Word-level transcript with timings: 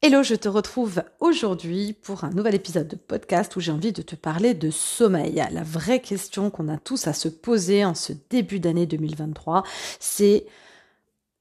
Hello, 0.00 0.22
je 0.22 0.36
te 0.36 0.48
retrouve 0.48 1.02
aujourd'hui 1.18 1.92
pour 1.92 2.22
un 2.22 2.30
nouvel 2.30 2.54
épisode 2.54 2.86
de 2.86 2.94
podcast 2.94 3.56
où 3.56 3.60
j'ai 3.60 3.72
envie 3.72 3.92
de 3.92 4.00
te 4.00 4.14
parler 4.14 4.54
de 4.54 4.70
sommeil. 4.70 5.44
La 5.50 5.64
vraie 5.64 6.00
question 6.00 6.50
qu'on 6.50 6.68
a 6.68 6.78
tous 6.78 7.08
à 7.08 7.12
se 7.12 7.28
poser 7.28 7.84
en 7.84 7.96
ce 7.96 8.12
début 8.30 8.60
d'année 8.60 8.86
2023, 8.86 9.64
c'est 9.98 10.46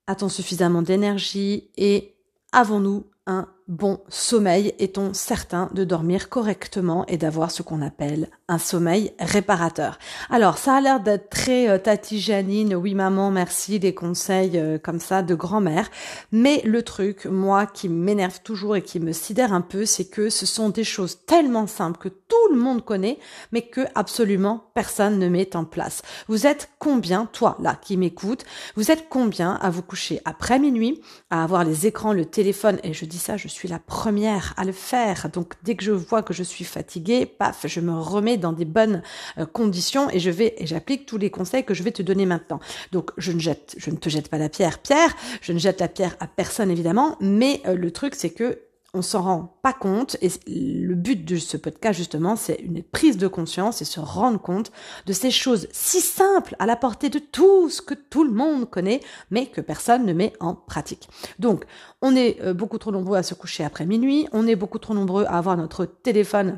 a-t-on 0.08 0.28
suffisamment 0.28 0.82
d'énergie 0.82 1.70
et 1.78 2.16
avons-nous 2.52 3.06
un 3.28 3.48
bon 3.68 4.00
sommeil 4.07 4.73
Est-on 4.80 5.14
certain 5.14 5.70
de 5.73 5.84
dormir 5.84 6.30
correctement 6.30 7.05
et 7.08 7.18
d'avoir 7.18 7.52
ce 7.52 7.62
qu'on 7.62 7.82
appelle 7.82 8.30
un 8.48 8.59
sommeil 8.59 9.12
réparateur 9.20 10.00
Alors, 10.30 10.58
ça 10.58 10.76
a 10.76 10.82
l'air 10.82 11.00
d'être 11.02 11.30
très 11.30 11.68
euh, 11.68 11.77
tati 11.77 12.20
Janine, 12.20 12.76
oui 12.76 12.95
maman, 12.95 13.30
merci, 13.30 13.80
des 13.80 13.94
conseils 13.94 14.58
euh, 14.58 14.77
comme 14.77 15.00
ça 15.00 15.22
de 15.22 15.36
grand-mère. 15.36 15.90
Mais 16.32 16.62
le 16.64 16.82
truc, 16.82 17.26
moi, 17.26 17.66
qui 17.66 17.90
m'énerve 17.90 18.41
toujours 18.41 18.77
et 18.77 18.82
qui 18.82 19.02
me 19.02 19.12
sidère 19.12 19.52
un 19.52 19.62
peu, 19.62 19.86
c'est 19.86 20.05
que 20.05 20.30
ce 20.30 20.45
sont 20.45 20.70
des 20.70 20.86
choses 20.86 21.26
tellement 21.26 21.68
simples 21.68 21.99
que 21.99 22.09
tout 22.09 22.54
le 22.54 22.58
monde 22.58 22.86
connaît, 22.86 23.20
mais 23.52 23.63
que 23.63 23.81
absolument 23.95 24.63
personne 24.73 25.20
ne 25.20 25.27
met 25.27 25.55
en 25.55 25.66
place. 25.66 26.02
Vous 26.30 26.48
êtes 26.48 26.70
combien, 26.80 27.26
toi 27.26 27.58
là, 27.59 27.77
qui 27.81 27.98
m'écoute, 27.98 28.45
vous 28.76 28.91
êtes 28.91 29.09
combien 29.09 29.54
à 29.55 29.70
vous 29.70 29.81
coucher 29.81 30.22
après 30.23 30.59
minuit, 30.59 31.02
à 31.30 31.44
avoir 31.44 31.66
les 31.66 31.86
écrans, 31.86 32.13
le 32.13 32.26
téléphone, 32.26 32.80
et 32.84 32.94
je 32.94 33.05
dis 33.05 33.20
ça, 33.20 33.36
je 33.36 33.48
suis 33.48 33.56
la 33.66 33.79
première 33.79 34.53
à 34.57 34.66
le 34.66 34.71
faire. 34.71 35.29
Donc 35.34 35.53
dès 35.63 35.75
que 35.75 35.84
je 35.84 35.91
vois 35.91 36.21
que 36.21 36.34
je 36.34 36.43
suis 36.43 36.66
fatiguée, 36.66 37.25
paf, 37.25 37.66
je 37.66 37.80
me 37.80 37.97
remets 37.97 38.38
dans 38.38 38.53
des 38.53 38.66
bonnes 38.66 39.02
euh, 39.39 39.45
conditions 39.47 40.09
et 40.11 40.20
je 40.20 40.30
vais 40.30 40.53
et 40.57 40.67
j'applique 40.67 41.07
tous 41.07 41.17
les 41.17 41.31
conseils 41.31 41.63
que 41.63 41.73
je 41.73 41.81
vais 41.81 41.91
te 41.91 42.03
donner 42.03 42.27
maintenant. 42.27 42.59
Donc 42.91 43.11
je 43.17 43.31
ne 43.31 43.39
jette, 43.39 43.75
je 43.77 43.89
ne 43.89 43.95
te 43.95 44.09
jette 44.09 44.30
pas 44.30 44.38
la 44.38 44.49
pierre, 44.49 44.80
Pierre. 44.80 45.16
Je 45.41 45.53
ne 45.53 45.57
jette 45.57 45.80
la 45.80 45.88
pierre 45.88 46.16
à 46.20 46.27
personne 46.27 46.70
évidemment, 46.70 47.17
mais 47.20 47.61
euh, 47.66 47.75
le 47.75 47.89
truc 47.89 48.13
c'est 48.13 48.30
que 48.30 48.66
on 48.98 49.02
s'en 49.02 49.22
rend 49.22 49.60
pas 49.62 49.74
compte 49.74 50.18
et 50.22 50.32
le 50.48 50.96
but 50.96 51.24
de 51.24 51.38
ce 51.38 51.56
podcast 51.56 51.98
justement 51.98 52.36
c'est 52.36 52.56
une 52.56 52.81
prise 52.81 53.17
de 53.17 53.28
conscience 53.28 53.81
et 53.81 53.86
se 53.86 54.00
rendre 54.00 54.42
compte 54.42 54.72
de 55.06 55.14
ces 55.14 55.31
choses 55.31 55.67
si 55.72 56.02
simples 56.02 56.56
à 56.59 56.66
la 56.66 56.76
portée 56.76 57.09
de 57.09 57.20
tous 57.20 57.81
que 57.81 57.94
tout 57.94 58.23
le 58.23 58.31
monde 58.31 58.70
connaît 58.70 59.02
mais 59.30 59.45
que 59.45 59.62
personne 59.62 60.06
ne 60.06 60.14
met 60.14 60.34
en 60.39 60.56
pratique. 60.56 61.09
Donc 61.38 61.66
on 62.02 62.16
est 62.16 62.42
euh, 62.42 62.54
beaucoup 62.54 62.80
trop 62.80 62.92
nombreux 62.92 63.17
à 63.17 63.23
se 63.23 63.36
coucher 63.36 63.64
après 63.64 63.86
minuit, 63.86 64.28
on 64.31 64.48
est 64.48 64.56
beaucoup 64.56 64.80
trop 64.80 64.94
nombreux 64.94 65.26
à 65.26 65.38
avoir 65.38 65.58
notre 65.58 65.86
téléphone 65.86 66.58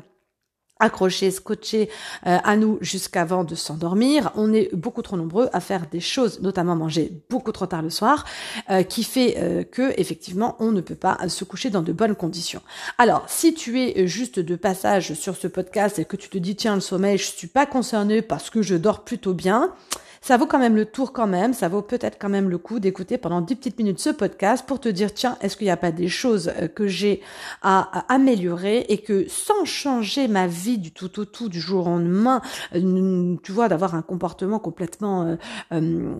accrochés, 0.80 1.30
scotchés 1.30 1.88
euh, 2.26 2.38
à 2.42 2.56
nous 2.56 2.78
jusqu'avant 2.80 3.44
de 3.44 3.54
s'endormir. 3.54 4.32
On 4.34 4.52
est 4.52 4.74
beaucoup 4.74 5.02
trop 5.02 5.16
nombreux 5.16 5.48
à 5.52 5.60
faire 5.60 5.86
des 5.90 6.00
choses, 6.00 6.40
notamment 6.40 6.74
manger 6.74 7.12
beaucoup 7.28 7.52
trop 7.52 7.66
tard 7.66 7.82
le 7.82 7.90
soir, 7.90 8.24
euh, 8.70 8.82
qui 8.82 9.04
fait 9.04 9.36
euh, 9.38 9.62
que 9.62 9.92
effectivement 9.98 10.56
on 10.58 10.72
ne 10.72 10.80
peut 10.80 10.94
pas 10.94 11.18
se 11.28 11.44
coucher 11.44 11.70
dans 11.70 11.82
de 11.82 11.92
bonnes 11.92 12.14
conditions. 12.14 12.62
Alors, 12.98 13.24
si 13.28 13.54
tu 13.54 13.80
es 13.80 14.06
juste 14.06 14.40
de 14.40 14.56
passage 14.56 15.14
sur 15.14 15.36
ce 15.36 15.46
podcast 15.46 15.98
et 15.98 16.04
que 16.04 16.16
tu 16.16 16.28
te 16.28 16.38
dis 16.38 16.56
tiens 16.56 16.74
le 16.74 16.80
sommeil, 16.80 17.18
je 17.18 17.24
suis 17.24 17.46
pas 17.46 17.66
concerné 17.66 18.22
parce 18.22 18.50
que 18.50 18.62
je 18.62 18.74
dors 18.74 19.04
plutôt 19.04 19.34
bien, 19.34 19.72
ça 20.20 20.36
vaut 20.36 20.46
quand 20.46 20.58
même 20.58 20.76
le 20.76 20.84
tour 20.84 21.12
quand 21.12 21.26
même, 21.26 21.54
ça 21.54 21.68
vaut 21.68 21.82
peut-être 21.82 22.18
quand 22.18 22.28
même 22.28 22.50
le 22.50 22.58
coup 22.58 22.78
d'écouter 22.78 23.16
pendant 23.16 23.40
10 23.40 23.56
petites 23.56 23.78
minutes 23.78 24.00
ce 24.00 24.10
podcast 24.10 24.66
pour 24.66 24.78
te 24.78 24.88
dire, 24.88 25.14
tiens, 25.14 25.38
est-ce 25.40 25.56
qu'il 25.56 25.66
n'y 25.66 25.70
a 25.70 25.78
pas 25.78 25.92
des 25.92 26.08
choses 26.08 26.52
euh, 26.58 26.68
que 26.68 26.86
j'ai 26.86 27.22
à, 27.62 28.04
améliorer 28.12 28.80
et 28.88 28.98
que 28.98 29.26
sans 29.28 29.64
changer 29.64 30.28
ma 30.28 30.46
vie 30.46 30.78
du 30.78 30.92
tout 30.92 31.20
au 31.20 31.24
tout, 31.24 31.48
du 31.48 31.60
jour 31.60 31.86
au 31.86 31.90
lendemain, 31.90 32.42
euh, 32.74 33.36
tu 33.42 33.52
vois, 33.52 33.68
d'avoir 33.68 33.94
un 33.94 34.02
comportement 34.02 34.58
complètement... 34.58 35.36
Euh, 35.72 36.14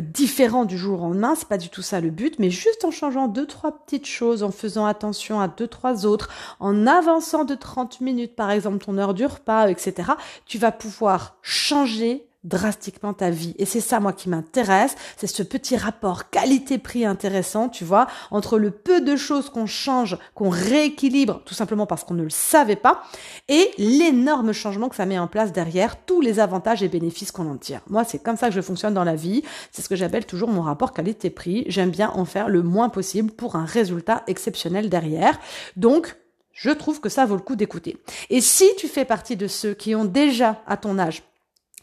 différent 0.00 0.66
du 0.66 0.76
jour 0.76 1.00
au 1.00 1.04
lendemain, 1.08 1.34
c'est 1.34 1.48
pas 1.48 1.56
du 1.56 1.70
tout 1.70 1.80
ça 1.80 2.02
le 2.02 2.10
but, 2.10 2.38
mais 2.38 2.50
juste 2.50 2.84
en 2.84 2.90
changeant 2.90 3.28
deux 3.28 3.46
trois 3.46 3.72
petites 3.72 4.06
choses, 4.06 4.42
en 4.42 4.50
faisant 4.50 4.84
attention 4.84 5.40
à 5.40 5.48
deux 5.48 5.68
trois 5.68 6.04
autres, 6.04 6.28
en 6.60 6.86
avançant 6.86 7.44
de 7.44 7.54
30 7.54 8.02
minutes 8.02 8.36
par 8.36 8.50
exemple 8.50 8.84
ton 8.84 8.98
heure 8.98 9.14
du 9.14 9.24
repas, 9.24 9.68
etc. 9.68 10.12
Tu 10.44 10.58
vas 10.58 10.70
pouvoir 10.70 11.38
changer 11.40 12.25
drastiquement 12.44 13.12
ta 13.12 13.30
vie. 13.30 13.54
Et 13.58 13.64
c'est 13.64 13.80
ça, 13.80 14.00
moi, 14.00 14.12
qui 14.12 14.28
m'intéresse. 14.28 14.94
C'est 15.16 15.26
ce 15.26 15.42
petit 15.42 15.76
rapport 15.76 16.30
qualité-prix 16.30 17.04
intéressant, 17.04 17.68
tu 17.68 17.84
vois, 17.84 18.06
entre 18.30 18.58
le 18.58 18.70
peu 18.70 19.00
de 19.00 19.16
choses 19.16 19.50
qu'on 19.50 19.66
change, 19.66 20.16
qu'on 20.34 20.48
rééquilibre, 20.48 21.42
tout 21.44 21.54
simplement 21.54 21.86
parce 21.86 22.04
qu'on 22.04 22.14
ne 22.14 22.22
le 22.22 22.30
savait 22.30 22.76
pas, 22.76 23.02
et 23.48 23.70
l'énorme 23.78 24.52
changement 24.52 24.88
que 24.88 24.96
ça 24.96 25.06
met 25.06 25.18
en 25.18 25.26
place 25.26 25.52
derrière, 25.52 26.04
tous 26.04 26.20
les 26.20 26.40
avantages 26.40 26.82
et 26.82 26.88
bénéfices 26.88 27.32
qu'on 27.32 27.50
en 27.50 27.56
tire. 27.56 27.80
Moi, 27.88 28.04
c'est 28.04 28.22
comme 28.22 28.36
ça 28.36 28.48
que 28.48 28.54
je 28.54 28.60
fonctionne 28.60 28.94
dans 28.94 29.04
la 29.04 29.16
vie. 29.16 29.42
C'est 29.72 29.82
ce 29.82 29.88
que 29.88 29.96
j'appelle 29.96 30.26
toujours 30.26 30.48
mon 30.48 30.62
rapport 30.62 30.92
qualité-prix. 30.92 31.64
J'aime 31.68 31.90
bien 31.90 32.10
en 32.10 32.24
faire 32.24 32.48
le 32.48 32.62
moins 32.62 32.88
possible 32.88 33.30
pour 33.30 33.56
un 33.56 33.64
résultat 33.64 34.22
exceptionnel 34.26 34.88
derrière. 34.88 35.38
Donc, 35.76 36.16
je 36.52 36.70
trouve 36.70 37.00
que 37.00 37.08
ça 37.08 37.26
vaut 37.26 37.36
le 37.36 37.42
coup 37.42 37.56
d'écouter. 37.56 37.98
Et 38.30 38.40
si 38.40 38.64
tu 38.78 38.88
fais 38.88 39.04
partie 39.04 39.36
de 39.36 39.46
ceux 39.46 39.74
qui 39.74 39.94
ont 39.94 40.06
déjà, 40.06 40.62
à 40.66 40.76
ton 40.76 40.98
âge, 40.98 41.22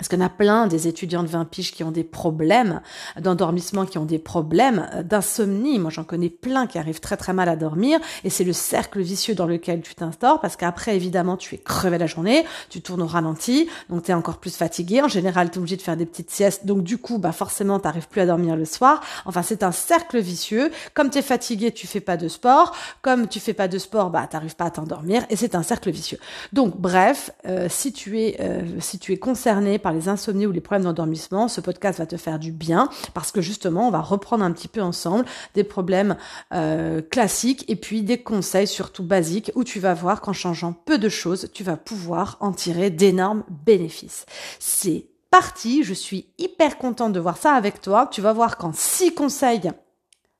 parce 0.03 0.14
qu'on 0.14 0.25
a 0.25 0.28
plein 0.28 0.68
des 0.68 0.90
étudiants 0.90 1.24
de 1.24 1.30
20 1.30 1.46
piges 1.46 1.72
qui 1.72 1.81
ont 1.81 1.91
des 1.91 2.03
problèmes 2.03 2.81
d'endormissement, 3.22 3.86
qui 3.86 3.97
ont 3.97 4.03
des 4.03 4.19
problèmes 4.19 4.86
d'insomnie. 5.06 5.80
Moi, 5.80 5.91
j'en 5.91 6.03
connais 6.03 6.28
plein 6.28 6.68
qui 6.68 6.78
arrivent 6.78 7.00
très 7.00 7.16
très 7.16 7.31
mal 7.31 7.47
à 7.47 7.56
dormir. 7.56 8.02
Et 8.25 8.30
c'est 8.30 8.44
le 8.44 8.52
cercle 8.52 9.00
vicieux 9.00 9.34
dans 9.34 9.46
lequel 9.46 9.81
tu 9.81 9.96
t'instaures 9.96 10.42
parce 10.42 10.58
qu'après, 10.58 10.97
évidemment, 10.97 11.38
tu 11.38 11.56
es 11.56 11.58
crevé 11.58 11.97
la 11.97 12.06
journée, 12.06 12.44
tu 12.69 12.81
tournes 12.81 13.02
au 13.02 13.08
ralenti, 13.08 13.69
donc 13.90 14.03
tu 14.03 14.12
es 14.12 14.13
encore 14.13 14.40
plus 14.40 14.58
fatigué. 14.58 15.02
En 15.02 15.08
général, 15.08 15.50
tu 15.52 15.56
es 15.56 15.59
obligé 15.59 15.78
de 15.78 15.81
faire 15.81 15.96
des 15.96 16.06
petites 16.06 16.31
siestes. 16.31 16.66
Donc 16.66 16.84
du 16.84 16.97
coup, 16.97 17.18
bah 17.18 17.31
forcément, 17.31 17.80
tu 17.80 17.88
plus 18.09 18.19
à 18.19 18.25
dormir 18.25 18.58
le 18.58 18.66
soir. 18.66 19.00
Enfin, 19.24 19.42
c'est 19.42 19.63
un 19.63 19.72
cercle 19.72 20.19
vicieux. 20.19 20.69
Comme 20.94 21.12
tu 21.12 21.19
es 21.19 21.22
fatigué, 21.22 21.72
tu 21.72 21.88
fais 21.88 22.02
pas 22.02 22.18
de 22.18 22.28
sport. 22.28 22.75
Comme 23.02 23.30
tu 23.30 23.40
fais 23.40 23.53
pas 23.53 23.69
de 23.69 23.78
sport, 23.78 24.09
bah 24.09 24.28
t'arrives 24.30 24.58
pas 24.58 24.66
à 24.66 24.72
t'endormir. 24.72 25.24
Et 25.30 25.38
c'est 25.38 25.56
un 25.56 25.63
cercle 25.63 25.92
vicieux. 25.92 26.19
Donc 26.52 26.75
bref, 26.75 27.31
euh, 27.47 27.68
si 27.69 27.94
tu 27.94 28.19
es 28.19 28.36
euh, 28.42 28.63
si 28.81 29.00
tu 29.00 29.13
es 29.13 29.18
concerné 29.18 29.80
par 29.80 29.93
les 29.94 30.09
insomnies 30.09 30.46
ou 30.46 30.52
les 30.52 30.62
problèmes 30.62 30.84
d'endormissement, 30.84 31.48
ce 31.48 31.62
podcast 31.62 32.00
va 32.00 32.06
te 32.06 32.18
faire 32.18 32.40
du 32.40 32.52
bien 32.52 32.90
parce 33.14 33.31
que 33.31 33.42
justement, 33.42 33.88
on 33.88 33.92
va 33.92 34.02
reprendre 34.02 34.44
un 34.44 34.52
petit 34.52 34.68
peu 34.68 34.81
ensemble 34.81 35.26
des 35.54 35.64
problèmes 35.64 36.18
euh, 36.54 37.02
classiques 37.02 37.64
et 37.70 37.76
puis 37.76 38.02
des 38.02 38.22
conseils 38.22 38.68
surtout 38.68 39.04
basiques 39.04 39.52
où 39.56 39.64
tu 39.64 39.80
vas 39.80 39.94
voir 39.94 40.22
qu'en 40.22 40.34
changeant 40.34 40.74
peu 40.74 40.98
de 40.98 41.09
choses, 41.09 41.50
tu 41.54 41.64
vas 41.64 41.78
pouvoir 41.78 42.38
en 42.40 42.52
tirer 42.52 42.90
d'énormes 42.90 43.44
bénéfices. 43.66 44.26
C'est 44.59 45.08
parti, 45.34 45.84
je 45.84 45.94
suis 45.94 46.28
hyper 46.38 46.78
contente 46.78 47.14
de 47.14 47.20
voir 47.20 47.38
ça 47.38 47.54
avec 47.54 47.81
toi. 47.81 48.08
Tu 48.12 48.22
vas 48.22 48.34
voir 48.34 48.58
qu'en 48.58 48.72
six 48.72 49.16
conseils, 49.16 49.72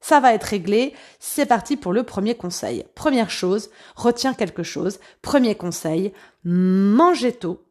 ça 0.02 0.20
va 0.20 0.36
être 0.36 0.44
réglé. 0.44 0.94
C'est 1.20 1.48
parti 1.48 1.78
pour 1.78 1.94
le 1.94 2.04
premier 2.04 2.36
conseil. 2.36 2.86
Première 2.94 3.32
chose, 3.32 3.72
retiens 3.96 4.36
quelque 4.36 4.62
chose. 4.62 5.00
Premier 5.24 5.56
conseil, 5.56 6.14
mangez 6.44 7.32
tôt 7.32 7.64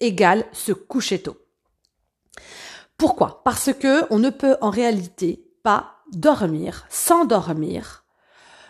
égale 0.00 0.44
se 0.52 0.72
coucher 0.72 1.22
tôt. 1.22 1.36
Pourquoi? 2.96 3.42
Parce 3.44 3.72
que 3.72 4.06
on 4.10 4.18
ne 4.18 4.30
peut 4.30 4.56
en 4.60 4.70
réalité 4.70 5.44
pas 5.62 5.96
dormir, 6.12 6.86
s'endormir 6.88 8.04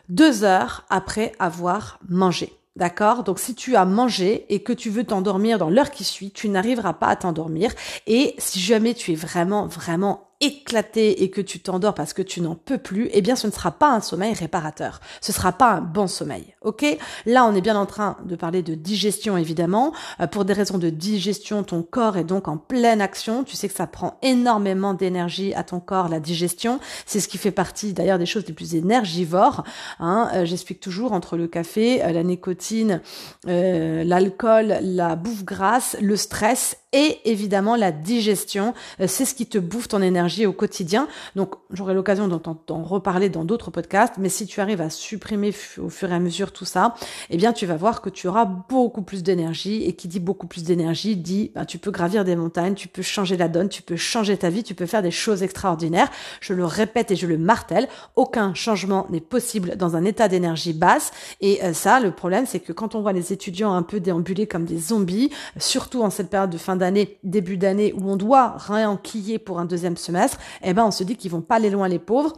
deux 0.09 0.45
heures 0.45 0.85
après 0.91 1.33
avoir 1.39 1.99
mangé. 2.09 2.53
D'accord? 2.77 3.23
Donc 3.23 3.39
si 3.39 3.55
tu 3.55 3.77
as 3.77 3.85
mangé 3.85 4.47
et 4.53 4.63
que 4.65 4.73
tu 4.73 4.91
veux 4.91 5.05
t'endormir 5.05 5.59
dans 5.59 5.71
l'heure 5.71 5.93
qui 5.93 6.03
suit, 6.03 6.33
tu 6.33 6.49
n'arriveras 6.49 6.95
pas 6.95 7.07
à 7.07 7.17
t'endormir. 7.17 7.73
Et 8.09 8.35
si 8.39 8.59
jamais 8.59 8.95
tu 8.95 9.13
es 9.13 9.15
vraiment, 9.15 9.67
vraiment 9.67 10.34
éclaté 10.45 11.23
et 11.23 11.31
que 11.31 11.41
tu 11.41 11.59
t'endors 11.59 11.95
parce 11.95 12.13
que 12.13 12.21
tu 12.21 12.43
n'en 12.43 12.55
peux 12.55 12.77
plus, 12.77 13.09
eh 13.13 13.23
bien 13.23 13.35
ce 13.35 13.47
ne 13.47 13.53
sera 13.53 13.71
pas 13.71 13.91
un 13.91 14.01
sommeil 14.01 14.35
réparateur. 14.35 15.01
Ce 15.23 15.33
sera 15.33 15.53
pas 15.53 15.73
un 15.73 15.81
bon 15.81 16.07
sommeil. 16.07 16.55
OK? 16.61 16.85
Là, 17.25 17.47
on 17.47 17.55
est 17.55 17.63
bien 17.63 17.77
en 17.77 17.87
train 17.87 18.19
de 18.25 18.37
parler 18.37 18.63
de 18.63 18.75
digestion 18.75 19.39
évidemment. 19.39 19.95
Euh, 20.21 20.27
pour 20.27 20.45
des 20.45 20.53
raisons 20.53 20.77
de 20.77 20.91
digestion, 20.91 21.63
ton 21.63 21.83
corps 21.83 22.19
est 22.19 22.25
donc 22.25 22.47
en 22.49 22.59
pleine 22.59 23.01
action. 23.01 23.43
Tu 23.43 23.57
sais 23.57 23.69
que 23.69 23.75
ça 23.75 23.87
prend 23.87 24.19
énormément 24.23 24.93
d'énergie 24.93 25.55
à 25.55 25.65
ton 25.65 25.81
corps 25.81 26.09
la 26.09 26.21
digestion. 26.21 26.79
C'est 27.07 27.21
ce 27.21 27.29
qui 27.29 27.39
fait 27.39 27.51
partie 27.51 27.95
d'ailleurs 27.95 28.19
des 28.19 28.27
choses 28.27 28.47
les 28.47 28.55
plus 28.55 28.75
énergivores. 28.75 29.65
Hein. 29.99 30.29
Euh, 30.35 30.45
j'explique 30.45 30.81
toujours 30.81 31.13
entre 31.13 31.39
le 31.39 31.49
café, 31.49 32.05
euh, 32.05 32.13
la 32.13 32.23
nicotine, 32.23 33.01
l'alcool, 33.47 34.79
la 34.83 35.17
bouffe 35.17 35.45
grasse, 35.45 35.97
le 36.01 36.17
stress 36.17 36.77
et 36.95 37.19
évidemment 37.29 37.77
la 37.77 37.93
digestion. 37.93 38.73
C'est 39.07 39.25
ce 39.25 39.35
qui 39.35 39.47
te 39.47 39.59
bouffe 39.59 39.89
ton 39.89 40.01
énergie 40.01 40.47
au 40.47 40.53
quotidien. 40.53 41.09
Donc 41.37 41.57
j'aurai 41.71 41.93
l'occasion 41.93 42.29
d'en 42.29 42.83
reparler 42.83 43.29
dans 43.29 43.45
d'autres 43.45 43.71
podcasts, 43.71 44.15
mais 44.19 44.29
si 44.29 44.47
tu 44.47 44.61
arrives 44.61 44.81
à 44.81 44.89
supprimer 44.89 45.53
au 45.79 45.91
fur 45.91 46.11
et 46.11 46.15
à 46.15 46.21
mesure 46.21 46.53
tout 46.53 46.65
ça, 46.65 46.95
eh 47.31 47.37
bien 47.37 47.53
tu 47.53 47.67
vas 47.67 47.77
voir 47.77 48.01
que 48.01 48.09
tu 48.09 48.29
auras 48.29 48.45
beaucoup 48.45 49.03
plus 49.03 49.23
d'énergie 49.23 49.83
et 49.85 49.95
qui 49.95 50.07
dit 50.07 50.21
beaucoup 50.21 50.47
plus 50.47 50.63
d'énergie 50.63 51.17
dit 51.17 51.51
ben, 51.55 51.65
tu 51.65 51.79
peux 51.79 51.91
gravir 51.91 52.25
des 52.25 52.37
montagnes, 52.37 52.75
tu 52.75 52.87
peux 52.87 53.03
changer 53.03 53.37
la 53.37 53.49
donne, 53.49 53.69
tu 53.69 53.83
peux 53.83 53.97
changer 53.97 54.37
ta 54.37 54.49
vie, 54.49 54.63
tu 54.63 54.75
peux 54.75 54.87
faire 54.87 55.03
des 55.03 55.11
choses 55.11 55.43
extraordinaires. 55.43 56.11
Je 56.41 56.55
le 56.55 56.65
répète 56.65 57.11
et 57.11 57.17
je 57.17 57.27
le 57.27 57.39
martèle, 57.39 57.89
aucun 58.15 58.55
changement 58.55 59.07
n'est 59.11 59.21
possible 59.21 59.77
dans 59.77 59.97
un 59.97 60.05
état 60.05 60.29
d'énergie 60.29 60.73
basse 60.73 61.11
et 61.41 61.63
euh, 61.65 61.73
ça 61.73 61.99
le 61.99 62.13
problème 62.13 62.47
c'est 62.47 62.61
que 62.61 62.73
quand 62.73 62.95
on 62.95 63.01
voit 63.01 63.13
les 63.13 63.33
étudiants 63.33 63.75
un 63.75 63.83
peu 63.83 63.99
déambuler 63.99 64.47
comme 64.47 64.65
des 64.65 64.79
zombies, 64.79 65.31
surtout 65.59 66.03
en 66.03 66.11
cette 66.11 66.31
période 66.31 66.51
de 66.51 66.59
fin 66.59 66.77
d'année, 66.77 66.84
début 67.23 67.57
d'année 67.57 67.93
où 67.93 68.11
on 68.11 68.17
doit 68.17 68.57
réenquiller 68.57 69.39
pour 69.39 69.59
un 69.59 69.65
deuxième 69.65 69.97
semestre, 69.97 70.39
eh 70.63 70.75
ben 70.75 70.85
on 70.85 70.91
se 70.91 71.05
dit 71.05 71.17
qu'ils 71.17 71.31
vont 71.31 71.41
pas 71.41 71.57
aller 71.57 71.71
loin 71.71 71.89
les 71.89 71.99
pauvres 71.99 72.33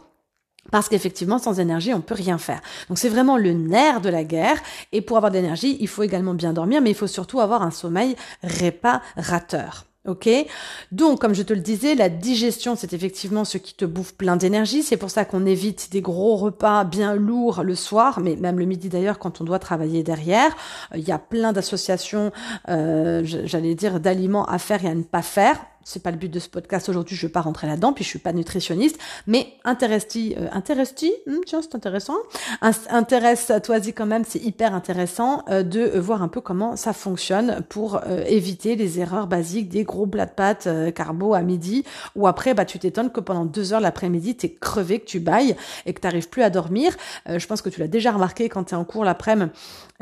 Parce 0.71 0.89
qu'effectivement, 0.89 1.39
sans 1.39 1.59
énergie, 1.59 1.93
on 1.93 2.01
peut 2.01 2.15
rien 2.15 2.37
faire. 2.37 2.61
Donc 2.89 2.97
c'est 2.97 3.09
vraiment 3.09 3.37
le 3.37 3.53
nerf 3.53 4.01
de 4.01 4.09
la 4.09 4.23
guerre. 4.23 4.57
Et 4.91 5.01
pour 5.01 5.17
avoir 5.17 5.31
de 5.31 5.37
l'énergie, 5.37 5.77
il 5.79 5.87
faut 5.87 6.03
également 6.03 6.33
bien 6.33 6.53
dormir, 6.53 6.81
mais 6.81 6.91
il 6.91 6.95
faut 6.95 7.07
surtout 7.07 7.39
avoir 7.39 7.61
un 7.61 7.71
sommeil 7.71 8.15
réparateur. 8.43 9.85
Ok 10.07 10.29
Donc, 10.93 11.19
comme 11.19 11.35
je 11.35 11.43
te 11.43 11.53
le 11.53 11.59
disais, 11.59 11.93
la 11.93 12.07
digestion, 12.07 12.77
c'est 12.77 12.93
effectivement 12.93 13.43
ce 13.43 13.57
qui 13.57 13.73
te 13.73 13.83
bouffe 13.83 14.13
plein 14.13 14.37
d'énergie. 14.37 14.81
C'est 14.81 14.95
pour 14.95 15.11
ça 15.11 15.25
qu'on 15.25 15.45
évite 15.45 15.91
des 15.91 16.01
gros 16.01 16.37
repas 16.37 16.85
bien 16.85 17.13
lourds 17.13 17.63
le 17.63 17.75
soir, 17.75 18.21
mais 18.21 18.37
même 18.37 18.57
le 18.57 18.65
midi 18.65 18.87
d'ailleurs 18.87 19.19
quand 19.19 19.41
on 19.41 19.43
doit 19.43 19.59
travailler 19.59 20.03
derrière. 20.03 20.55
Il 20.95 21.05
y 21.05 21.11
a 21.11 21.19
plein 21.19 21.51
d'associations, 21.51 22.31
euh, 22.69 23.21
j'allais 23.23 23.75
dire, 23.75 23.99
d'aliments 23.99 24.45
à 24.45 24.59
faire 24.59 24.85
et 24.85 24.87
à 24.87 24.95
ne 24.95 25.03
pas 25.03 25.21
faire 25.21 25.57
c'est 25.87 26.03
pas 26.03 26.11
le 26.11 26.17
but 26.17 26.29
de 26.29 26.39
ce 26.39 26.49
podcast. 26.49 26.89
Aujourd'hui, 26.89 27.15
je 27.15 27.25
vais 27.25 27.31
pas 27.31 27.39
rentrer 27.39 27.65
là-dedans, 27.65 27.93
puis 27.93 28.03
je 28.03 28.09
suis 28.09 28.19
pas 28.19 28.33
nutritionniste, 28.33 28.99
mais 29.25 29.53
intéresse-t-y, 29.63 30.35
euh, 30.35 30.47
hum, 31.27 31.39
tiens, 31.45 31.61
c'est 31.61 31.75
intéressant, 31.75 32.17
intéresse-toi-y 32.89 33.93
quand 33.93 34.05
même, 34.05 34.25
c'est 34.27 34.43
hyper 34.43 34.75
intéressant 34.75 35.43
euh, 35.49 35.63
de 35.63 35.79
euh, 35.79 36.01
voir 36.01 36.21
un 36.21 36.27
peu 36.27 36.41
comment 36.41 36.75
ça 36.75 36.91
fonctionne 36.91 37.61
pour 37.69 38.01
euh, 38.05 38.23
éviter 38.27 38.75
les 38.75 38.99
erreurs 38.99 39.27
basiques 39.27 39.69
des 39.69 39.85
gros 39.85 40.05
plats 40.05 40.25
de 40.25 40.31
pâtes 40.31 40.67
carbo 40.93 41.33
à 41.33 41.41
midi, 41.41 41.85
ou 42.15 42.27
après, 42.27 42.53
bah, 42.53 42.65
tu 42.65 42.79
t'étonnes 42.79 43.11
que 43.11 43.21
pendant 43.21 43.45
deux 43.45 43.71
heures 43.71 43.79
l'après-midi, 43.79 44.35
t'es 44.35 44.53
crevé, 44.53 44.99
que 44.99 45.05
tu 45.05 45.21
bailles 45.21 45.55
et 45.85 45.93
que 45.93 46.01
t'arrives 46.01 46.27
plus 46.27 46.43
à 46.43 46.49
dormir. 46.49 46.95
je 47.27 47.45
pense 47.47 47.61
que 47.61 47.69
tu 47.69 47.79
l'as 47.79 47.87
déjà 47.87 48.11
remarqué 48.11 48.49
quand 48.49 48.65
tu 48.65 48.73
es 48.73 48.77
en 48.77 48.83
cours 48.83 49.05
l'après-midi, 49.05 49.51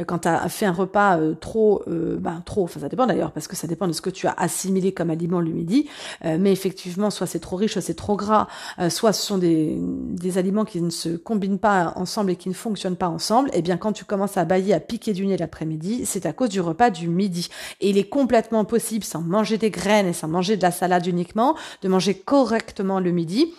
quand 0.06 0.20
tu 0.20 0.28
as 0.28 0.50
fait 0.50 0.66
un 0.66 0.72
repas 0.72 1.18
trop, 1.40 1.84
bah, 1.88 2.42
trop, 2.46 2.64
enfin 2.64 2.80
ça 2.80 2.90
dépend 2.90 3.08
d'ailleurs, 3.08 3.32
parce 3.32 3.48
que 3.48 3.56
ça 3.56 3.68
dépend 3.68 3.88
de 3.88 3.94
ce 3.94 4.02
que 4.02 4.10
tu 4.10 4.28
as 4.28 4.34
assimilé 4.38 4.94
comme 4.94 5.10
aliment 5.10 5.40
le 5.40 5.52
midi, 5.52 5.88
euh, 6.24 6.38
mais 6.40 6.52
effectivement, 6.52 7.10
soit 7.10 7.28
c'est 7.28 7.40
trop 7.40 7.56
riche, 7.56 7.74
soit 7.74 7.82
c'est 7.82 7.96
trop 7.96 8.16
gras, 8.16 8.48
euh, 8.80 8.90
soit 8.90 9.14
ce 9.14 9.26
sont 9.26 9.38
des, 9.38 9.78
des 9.80 10.38
aliments 10.38 10.66
qui 10.66 10.82
ne 10.82 10.90
se 10.90 11.10
combinent 11.10 11.60
pas 11.60 11.94
ensemble 11.96 12.32
et 12.32 12.36
qui 12.36 12.50
ne 12.50 12.54
fonctionnent 12.54 12.96
pas 12.96 13.10
ensemble, 13.10 13.50
et 13.50 13.60
eh 13.60 13.62
bien 13.62 13.78
quand 13.78 13.94
tu 13.94 14.06
commences 14.06 14.38
à 14.38 14.46
bailler, 14.46 14.74
à 14.74 14.80
piquer 14.80 15.14
du 15.14 15.26
nez 15.26 15.38
l'après-midi, 15.38 16.06
c'est 16.06 16.26
à 16.26 16.34
cause 16.34 16.50
du 16.50 16.62
repas 16.62 16.90
du 16.90 17.08
midi. 17.08 17.50
Et 17.82 17.90
il 17.90 17.98
est 17.98 18.10
complètement 18.10 18.66
possible, 18.66 19.04
sans 19.04 19.22
manger 19.22 19.58
des 19.58 19.72
graines 19.72 20.08
et 20.08 20.14
sans 20.14 20.28
manger 20.28 20.58
de 20.58 20.62
la 20.62 20.72
salade 20.72 21.06
uniquement, 21.08 21.56
de 21.82 21.88
manger 21.88 22.14
correctement 22.14 23.00
le 23.00 23.12
midi 23.12 23.54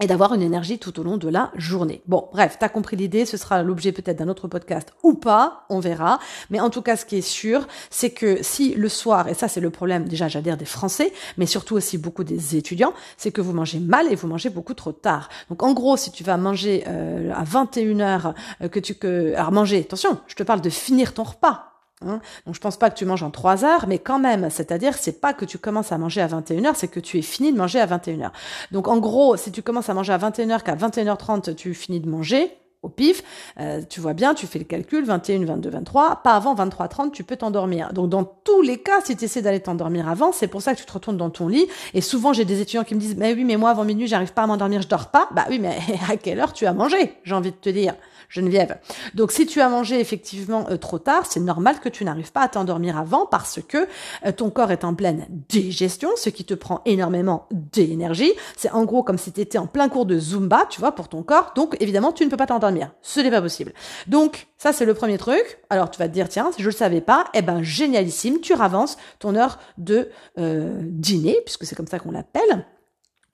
et 0.00 0.06
d'avoir 0.06 0.34
une 0.34 0.42
énergie 0.42 0.78
tout 0.78 0.98
au 0.98 1.02
long 1.02 1.16
de 1.16 1.28
la 1.28 1.50
journée. 1.54 2.02
Bon, 2.06 2.28
bref, 2.32 2.56
t'as 2.58 2.68
compris 2.68 2.96
l'idée, 2.96 3.26
ce 3.26 3.36
sera 3.36 3.62
l'objet 3.62 3.92
peut-être 3.92 4.18
d'un 4.18 4.28
autre 4.28 4.48
podcast 4.48 4.92
ou 5.02 5.14
pas, 5.14 5.64
on 5.68 5.80
verra. 5.80 6.18
Mais 6.50 6.60
en 6.60 6.70
tout 6.70 6.82
cas, 6.82 6.96
ce 6.96 7.04
qui 7.04 7.16
est 7.16 7.20
sûr, 7.20 7.68
c'est 7.90 8.10
que 8.10 8.42
si 8.42 8.74
le 8.74 8.88
soir, 8.88 9.28
et 9.28 9.34
ça 9.34 9.48
c'est 9.48 9.60
le 9.60 9.70
problème 9.70 10.08
déjà, 10.08 10.28
dire 10.28 10.56
des 10.56 10.64
Français, 10.64 11.12
mais 11.36 11.46
surtout 11.46 11.76
aussi 11.76 11.98
beaucoup 11.98 12.24
des 12.24 12.56
étudiants, 12.56 12.94
c'est 13.16 13.32
que 13.32 13.40
vous 13.40 13.52
mangez 13.52 13.80
mal 13.80 14.10
et 14.10 14.14
vous 14.14 14.26
mangez 14.26 14.50
beaucoup 14.50 14.74
trop 14.74 14.92
tard. 14.92 15.28
Donc 15.50 15.62
en 15.62 15.72
gros, 15.72 15.96
si 15.96 16.10
tu 16.10 16.24
vas 16.24 16.36
manger 16.36 16.84
euh, 16.88 17.32
à 17.34 17.44
21h, 17.44 18.34
euh, 18.62 18.68
que 18.68 18.80
tu 18.80 18.94
que 18.94 19.34
alors 19.34 19.52
manger, 19.52 19.80
attention, 19.80 20.18
je 20.26 20.34
te 20.34 20.42
parle 20.42 20.62
de 20.62 20.70
finir 20.70 21.12
ton 21.12 21.22
repas, 21.22 21.71
Hein. 22.06 22.20
Donc 22.46 22.54
je 22.54 22.60
pense 22.60 22.76
pas 22.76 22.90
que 22.90 22.96
tu 22.96 23.04
manges 23.04 23.22
en 23.22 23.30
3 23.30 23.64
heures, 23.64 23.86
mais 23.88 23.98
quand 23.98 24.18
même, 24.18 24.48
c'est-à-dire 24.50 24.94
c'est 24.94 25.20
pas 25.20 25.32
que 25.32 25.44
tu 25.44 25.58
commences 25.58 25.92
à 25.92 25.98
manger 25.98 26.20
à 26.20 26.28
21h, 26.28 26.72
c'est 26.74 26.88
que 26.88 27.00
tu 27.00 27.18
es 27.18 27.22
fini 27.22 27.52
de 27.52 27.58
manger 27.58 27.80
à 27.80 27.86
21h. 27.86 28.30
Donc 28.70 28.88
en 28.88 28.98
gros, 28.98 29.36
si 29.36 29.52
tu 29.52 29.62
commences 29.62 29.88
à 29.88 29.94
manger 29.94 30.12
à 30.12 30.18
21h 30.18 30.62
qu'à 30.62 30.74
21h30 30.74 31.54
tu 31.54 31.74
finis 31.74 32.00
de 32.00 32.08
manger, 32.08 32.56
au 32.82 32.88
pif, 32.88 33.22
euh, 33.60 33.80
tu 33.88 34.00
vois 34.00 34.12
bien, 34.12 34.34
tu 34.34 34.46
fais 34.46 34.58
le 34.58 34.64
calcul, 34.64 35.04
21, 35.04 35.44
22, 35.44 35.70
23, 35.70 36.22
pas 36.22 36.34
avant 36.34 36.54
23, 36.54 36.88
30, 36.88 37.12
tu 37.12 37.24
peux 37.24 37.36
t'endormir. 37.36 37.92
Donc 37.92 38.08
dans 38.08 38.24
tous 38.24 38.62
les 38.62 38.78
cas, 38.78 39.00
si 39.04 39.16
tu 39.16 39.24
essaies 39.24 39.42
d'aller 39.42 39.60
t'endormir 39.60 40.08
avant, 40.08 40.32
c'est 40.32 40.48
pour 40.48 40.62
ça 40.62 40.74
que 40.74 40.80
tu 40.80 40.86
te 40.86 40.92
retournes 40.92 41.16
dans 41.16 41.30
ton 41.30 41.48
lit. 41.48 41.66
Et 41.94 42.00
souvent, 42.00 42.32
j'ai 42.32 42.44
des 42.44 42.60
étudiants 42.60 42.84
qui 42.84 42.94
me 42.94 43.00
disent, 43.00 43.16
mais 43.16 43.32
oui, 43.34 43.44
mais 43.44 43.56
moi, 43.56 43.70
avant 43.70 43.84
minuit, 43.84 44.06
j'arrive 44.06 44.32
pas 44.32 44.42
à 44.42 44.46
m'endormir, 44.46 44.82
je 44.82 44.88
dors 44.88 45.08
pas. 45.08 45.28
Bah 45.32 45.44
oui, 45.48 45.58
mais 45.58 45.78
à 46.10 46.16
quelle 46.16 46.40
heure 46.40 46.52
tu 46.52 46.66
as 46.66 46.72
mangé 46.72 47.14
J'ai 47.24 47.34
envie 47.34 47.52
de 47.52 47.56
te 47.56 47.70
dire. 47.70 47.94
Geneviève? 48.32 48.78
Donc 49.14 49.30
si 49.30 49.44
tu 49.44 49.60
as 49.60 49.68
mangé 49.68 50.00
effectivement 50.00 50.64
euh, 50.70 50.78
trop 50.78 50.98
tard, 50.98 51.26
c'est 51.28 51.40
normal 51.40 51.80
que 51.80 51.90
tu 51.90 52.02
n'arrives 52.02 52.32
pas 52.32 52.40
à 52.40 52.48
t'endormir 52.48 52.96
avant 52.96 53.26
parce 53.26 53.60
que 53.60 53.86
euh, 54.24 54.32
ton 54.32 54.48
corps 54.48 54.70
est 54.70 54.84
en 54.84 54.94
pleine 54.94 55.26
digestion, 55.50 56.08
ce 56.16 56.30
qui 56.30 56.44
te 56.44 56.54
prend 56.54 56.80
énormément 56.86 57.46
d'énergie. 57.50 58.32
C'est 58.56 58.70
en 58.70 58.84
gros 58.84 59.02
comme 59.02 59.18
si 59.18 59.32
tu 59.32 59.42
étais 59.42 59.58
en 59.58 59.66
plein 59.66 59.90
cours 59.90 60.06
de 60.06 60.18
Zumba, 60.18 60.64
tu 60.70 60.80
vois, 60.80 60.92
pour 60.92 61.08
ton 61.08 61.22
corps. 61.22 61.52
Donc 61.54 61.76
évidemment, 61.80 62.12
tu 62.12 62.24
ne 62.24 62.30
peux 62.30 62.38
pas 62.38 62.46
t'endormir. 62.46 62.71
Ce 63.02 63.20
n'est 63.20 63.30
pas 63.30 63.42
possible. 63.42 63.72
Donc 64.06 64.46
ça, 64.58 64.72
c'est 64.72 64.84
le 64.84 64.94
premier 64.94 65.18
truc. 65.18 65.58
Alors 65.70 65.90
tu 65.90 65.98
vas 65.98 66.08
te 66.08 66.12
dire, 66.12 66.28
tiens, 66.28 66.50
je 66.58 66.64
le 66.64 66.72
savais 66.72 67.00
pas, 67.00 67.24
eh 67.34 67.42
ben 67.42 67.62
génialissime, 67.62 68.40
tu 68.40 68.54
ravances 68.54 68.96
ton 69.18 69.34
heure 69.34 69.58
de 69.78 70.08
euh, 70.38 70.80
dîner, 70.82 71.38
puisque 71.44 71.64
c'est 71.64 71.74
comme 71.74 71.86
ça 71.86 71.98
qu'on 71.98 72.12
l'appelle. 72.12 72.64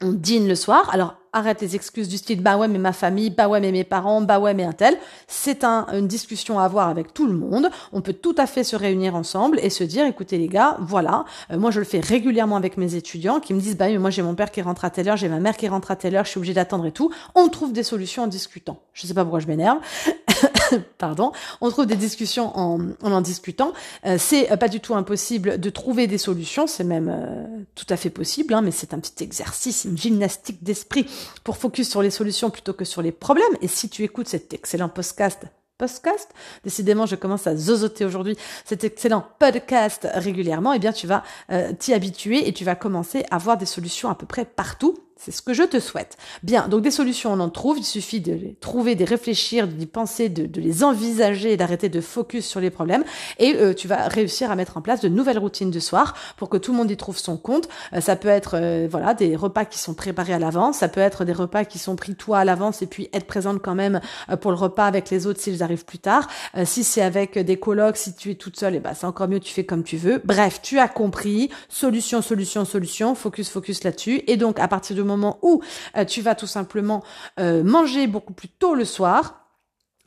On 0.01 0.13
dîne 0.13 0.47
le 0.47 0.55
soir. 0.55 0.91
Alors 0.93 1.17
arrête 1.33 1.61
les 1.61 1.75
excuses 1.75 2.09
du 2.09 2.17
style 2.17 2.43
bah 2.43 2.57
ouais 2.57 2.69
mais 2.69 2.79
ma 2.79 2.93
famille, 2.93 3.31
bah 3.31 3.49
ouais 3.49 3.61
mais 3.61 3.73
mes 3.73 3.85
parents, 3.85 4.21
bah 4.21 4.39
ouais 4.39 4.55
mais 4.55 4.65
un 4.65 4.73
tel. 4.73 4.97
C'est 5.27 5.65
un, 5.65 5.87
une 5.93 6.07
discussion 6.07 6.59
à 6.59 6.65
avoir 6.65 6.89
avec 6.89 7.13
tout 7.13 7.27
le 7.27 7.33
monde. 7.33 7.69
On 7.93 8.01
peut 8.01 8.13
tout 8.13 8.35
à 8.39 8.47
fait 8.47 8.65
se 8.65 8.77
réunir 8.77 9.15
ensemble 9.15 9.59
et 9.61 9.71
se 9.71 9.85
dire 9.85 10.07
écoutez 10.07 10.39
les 10.39 10.49
gars, 10.49 10.77
voilà, 10.81 11.25
euh, 11.51 11.59
moi 11.59 11.71
je 11.71 11.81
le 11.81 11.85
fais 11.85 12.01
régulièrement 12.01 12.57
avec 12.57 12.77
mes 12.77 12.95
étudiants 12.95 13.41
qui 13.41 13.55
me 13.55 13.61
disent 13.61 13.77
bah 13.77 13.87
oui 13.87 13.93
mais 13.93 13.99
moi 13.99 14.11
j'ai 14.11 14.23
mon 14.23 14.35
père 14.35 14.51
qui 14.51 14.63
rentre 14.63 14.85
à 14.85 14.91
telle 14.91 15.09
heure, 15.09 15.17
j'ai 15.17 15.29
ma 15.29 15.41
mère 15.41 15.57
qui 15.57 15.69
rentre 15.69 15.91
à 15.91 15.97
telle 15.97 16.15
heure, 16.17 16.25
je 16.25 16.31
suis 16.31 16.39
obligée 16.39 16.55
d'attendre 16.55 16.87
et 16.87 16.93
tout. 16.93 17.11
On 17.35 17.49
trouve 17.49 17.73
des 17.73 17.83
solutions 17.83 18.25
en 18.25 18.29
discutant. 18.29 18.81
Je 18.93 19.07
sais 19.07 19.15
pas 19.15 19.23
pourquoi 19.23 19.41
je 19.41 19.49
m'énerve. 19.49 19.79
Pardon. 20.99 21.33
On 21.61 21.71
trouve 21.71 21.87
des 21.87 21.97
discussions 21.97 22.57
en 22.57 22.79
en, 23.03 23.21
discutant. 23.21 23.73
Euh, 24.07 24.17
c'est 24.19 24.57
pas 24.59 24.69
du 24.69 24.81
tout 24.81 24.95
impossible 24.95 25.59
de 25.59 25.71
trouver 25.71 26.07
des 26.07 26.19
solutions, 26.19 26.67
c'est 26.67 26.85
même 26.85 27.09
euh, 27.09 27.65
tout 27.75 27.87
à 27.89 27.97
fait 27.97 28.11
possible, 28.11 28.55
hein, 28.55 28.61
mais 28.61 28.71
c'est 28.71 28.95
un 28.95 29.01
petit 29.01 29.23
exercice, 29.25 29.85
une 29.85 29.99
gymnastique 29.99 30.63
d'esprit 30.63 31.07
pour 31.45 31.57
focus 31.57 31.89
sur 31.89 32.03
les 32.03 32.11
solutions 32.11 32.51
plutôt 32.51 32.73
que 32.73 32.85
sur 32.85 33.03
les 33.03 33.13
problèmes. 33.13 33.45
Et 33.61 33.69
si 33.69 33.89
tu 33.89 34.05
écoutes 34.05 34.29
cet 34.29 34.53
excellent 34.55 34.89
podcast, 34.89 35.47
podcast, 35.79 36.31
décidément 36.65 37.07
je 37.07 37.15
commence 37.15 37.47
à 37.47 37.57
zozoter 37.57 38.05
aujourd'hui, 38.05 38.37
cet 38.65 38.85
excellent 38.85 39.25
podcast 39.39 40.09
régulièrement, 40.15 40.73
eh 40.73 40.79
bien 40.79 40.93
tu 40.93 41.07
vas 41.07 41.23
euh, 41.51 41.73
t'y 41.73 41.95
habituer 41.95 42.49
et 42.49 42.53
tu 42.53 42.65
vas 42.65 42.75
commencer 42.75 43.25
à 43.31 43.37
avoir 43.37 43.57
des 43.57 43.67
solutions 43.67 44.11
à 44.11 44.15
peu 44.15 44.27
près 44.27 44.45
partout 44.45 44.99
c'est 45.19 45.33
ce 45.33 45.43
que 45.43 45.53
je 45.53 45.65
te 45.65 45.81
souhaite. 45.81 46.17
Bien, 46.45 46.69
donc 46.69 46.83
des 46.83 46.93
solutions, 46.93 47.33
on 47.33 47.41
en 47.41 47.51
trouve. 47.51 47.79
Il 47.79 47.85
suffit 47.85 48.21
de 48.21 48.33
les 48.33 48.55
trouver, 48.61 48.95
de 48.95 49.05
réfléchir, 49.05 49.67
d'y 49.67 49.87
penser, 49.87 50.29
de, 50.29 50.47
de, 50.47 50.61
les 50.61 50.85
envisager 50.85 51.57
d'arrêter 51.57 51.89
de 51.89 52.01
focus 52.01 52.47
sur 52.47 52.61
les 52.61 52.71
problèmes. 52.71 53.05
Et 53.39 53.57
euh, 53.57 53.75
tu 53.75 53.89
vas 53.89 54.07
réussir 54.07 54.51
à 54.53 54.57
mettre 54.57 54.77
en 54.77 54.81
place 54.81 55.01
de 55.01 55.09
nouvelles 55.09 55.39
routines 55.39 55.73
de 55.73 55.81
soir 55.81 56.15
pour 56.37 56.49
que 56.49 56.57
tout 56.57 56.71
le 56.71 56.79
monde 56.79 56.91
y 56.91 56.97
trouve 56.97 57.19
son 57.19 57.37
compte. 57.37 57.69
Euh, 57.93 58.01
ça 58.01 58.15
peut 58.15 58.29
être 58.29 58.53
euh, 58.55 58.87
voilà 58.89 59.13
des 59.13 59.35
repas 59.35 59.65
qui 59.65 59.79
sont 59.79 59.95
préparés 59.95 60.35
à 60.35 60.39
l'avance. 60.39 60.79
Ça 60.79 60.89
peut 60.89 61.01
être 61.01 61.25
des 61.25 61.33
repas 61.33 61.65
qui 61.65 61.81
sont 61.81 61.97
pris 61.97 62.15
toi 62.15 62.39
à 62.39 62.45
l'avance 62.45 62.81
et 62.83 62.87
puis 62.87 63.09
être 63.13 63.27
présente 63.27 63.61
quand 63.61 63.75
même 63.75 64.01
pour 64.41 64.53
le 64.53 64.57
repas 64.57 64.87
avec 64.87 65.11
les 65.11 65.27
autres 65.27 65.41
s'ils 65.41 65.65
arrivent 65.65 65.85
plus 65.85 65.99
tard. 65.99 66.29
si 66.65 66.85
c'est 66.85 67.03
avec 67.03 67.39
des 67.39 67.59
colocs, 67.59 67.97
si 67.97 68.15
tu 68.15 68.31
es 68.31 68.35
toute 68.37 68.59
seule, 68.59 68.75
et 68.75 68.77
eh 68.77 68.81
ben 68.81 68.95
c'est 68.95 69.07
encore 69.07 69.27
mieux. 69.27 69.41
Tu 69.41 69.53
fais 69.53 69.65
comme 69.65 69.83
tu 69.83 69.97
veux. 69.97 70.23
Bref, 70.25 70.61
tu 70.63 70.79
as 70.79 70.89
compris. 70.89 71.51
Solution, 71.69 72.23
solution, 72.23 72.65
solution. 72.65 73.15
Focus, 73.15 73.51
focus 73.51 73.83
là-dessus. 73.83 74.23
Et 74.27 74.37
donc 74.37 74.61
à 74.61 74.69
partir 74.69 74.95
de 74.95 75.03
moment 75.09 75.39
où 75.43 75.63
euh, 75.97 76.05
tu 76.05 76.23
vas 76.23 76.35
tout 76.35 76.47
simplement 76.47 77.03
euh, 77.41 77.65
manger 77.65 78.07
beaucoup 78.07 78.33
plus 78.33 78.49
tôt 78.49 78.75
le 78.75 78.85
soir. 78.85 79.45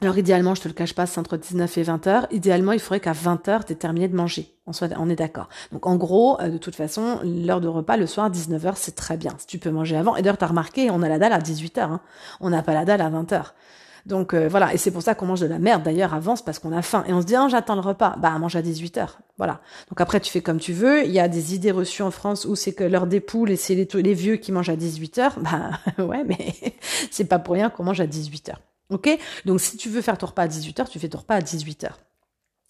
Alors 0.02 0.18
idéalement, 0.18 0.56
je 0.56 0.62
te 0.62 0.68
le 0.68 0.74
cache 0.74 0.96
pas, 0.96 1.06
c'est 1.06 1.20
entre 1.20 1.38
19 1.38 1.78
et 1.78 1.84
20 1.84 2.08
heures. 2.08 2.28
Idéalement, 2.32 2.72
il 2.72 2.80
faudrait 2.80 3.00
qu'à 3.00 3.14
20 3.14 3.48
heures, 3.50 3.66
tu 3.66 3.74
aies 3.74 3.76
terminé 3.76 4.08
de 4.08 4.16
manger. 4.16 4.56
On, 4.66 5.10
est 5.10 5.16
d'accord. 5.16 5.48
Donc 5.72 5.86
en 5.86 5.96
gros, 5.96 6.40
euh, 6.42 6.50
de 6.50 6.58
toute 6.58 6.76
façon, 6.76 7.20
l'heure 7.24 7.62
de 7.62 7.68
repas 7.68 7.98
le 7.98 8.08
soir, 8.08 8.32
19 8.32 8.66
heures, 8.66 8.78
c'est 8.78 8.96
très 8.96 9.16
bien. 9.16 9.36
Si 9.38 9.46
tu 9.46 9.60
peux 9.60 9.70
manger 9.70 9.98
avant. 9.98 10.16
Et 10.16 10.24
d'ailleurs, 10.24 10.40
tu 10.40 10.44
as 10.44 10.48
remarqué, 10.48 10.90
on 10.90 11.04
a 11.04 11.10
la 11.10 11.20
dalle 11.20 11.34
à 11.34 11.40
18 11.40 11.78
heures. 11.78 11.92
Hein. 11.92 12.02
On 12.40 12.50
n'a 12.50 12.64
pas 12.64 12.74
la 12.74 12.84
dalle 12.84 13.02
à 13.02 13.10
20 13.10 13.32
heures. 13.34 13.54
Donc 14.06 14.34
euh, 14.34 14.48
voilà, 14.48 14.74
et 14.74 14.78
c'est 14.78 14.92
pour 14.92 15.02
ça 15.02 15.16
qu'on 15.16 15.26
mange 15.26 15.42
de 15.42 15.48
la 15.48 15.60
merde 15.60 15.84
d'ailleurs 15.84 16.14
avance 16.14 16.42
parce 16.42 16.60
qu'on 16.60 16.72
a 16.72 16.82
faim 16.82 17.04
et 17.08 17.14
on 17.14 17.22
se 17.22 17.26
dit 17.26 17.36
ah 17.36 17.48
j'attends 17.50 17.76
le 17.76 17.82
repas, 17.82 18.16
bah 18.18 18.38
mange 18.38 18.56
à 18.56 18.62
18h. 18.62 19.08
Voilà. 19.38 19.62
Donc 19.90 20.02
après 20.02 20.20
tu 20.20 20.32
fais 20.32 20.42
comme 20.42 20.60
tu 20.60 20.74
veux, 20.74 21.06
il 21.06 21.12
y 21.12 21.20
a 21.20 21.28
des 21.28 21.56
idées 21.56 21.72
reçues 21.72 22.02
en 22.02 22.12
France 22.12 22.46
où 22.46 22.56
c'est 22.56 22.74
que 22.74 22.84
l'heure 22.84 23.08
des 23.08 23.20
poules 23.20 23.52
et 23.52 23.56
c'est 23.56 23.76
les, 23.76 23.88
les, 24.02 24.14
vieux 24.14 24.36
qui 24.38 24.52
mangent 24.52 24.70
à 24.70 24.76
18h. 24.76 25.34
Bah 25.40 25.72
ouais, 26.04 26.24
mais 26.26 26.54
c'est 27.12 27.26
pas 27.26 27.40
pour 27.40 27.54
rien 27.54 27.70
qu'on 27.70 27.84
mange 27.84 28.02
à 28.02 28.08
18h. 28.08 28.54
OK? 28.90 29.10
Donc 29.46 29.62
si 29.62 29.78
tu 29.78 29.90
veux 29.90 30.02
faire 30.02 30.18
ton 30.18 30.28
repas 30.28 30.44
à 30.44 30.48
18h, 30.48 30.90
tu 30.90 31.00
fais 31.00 31.10
ton 31.10 31.20
repas 31.20 31.36
à 31.36 31.42
18h. 31.42 31.92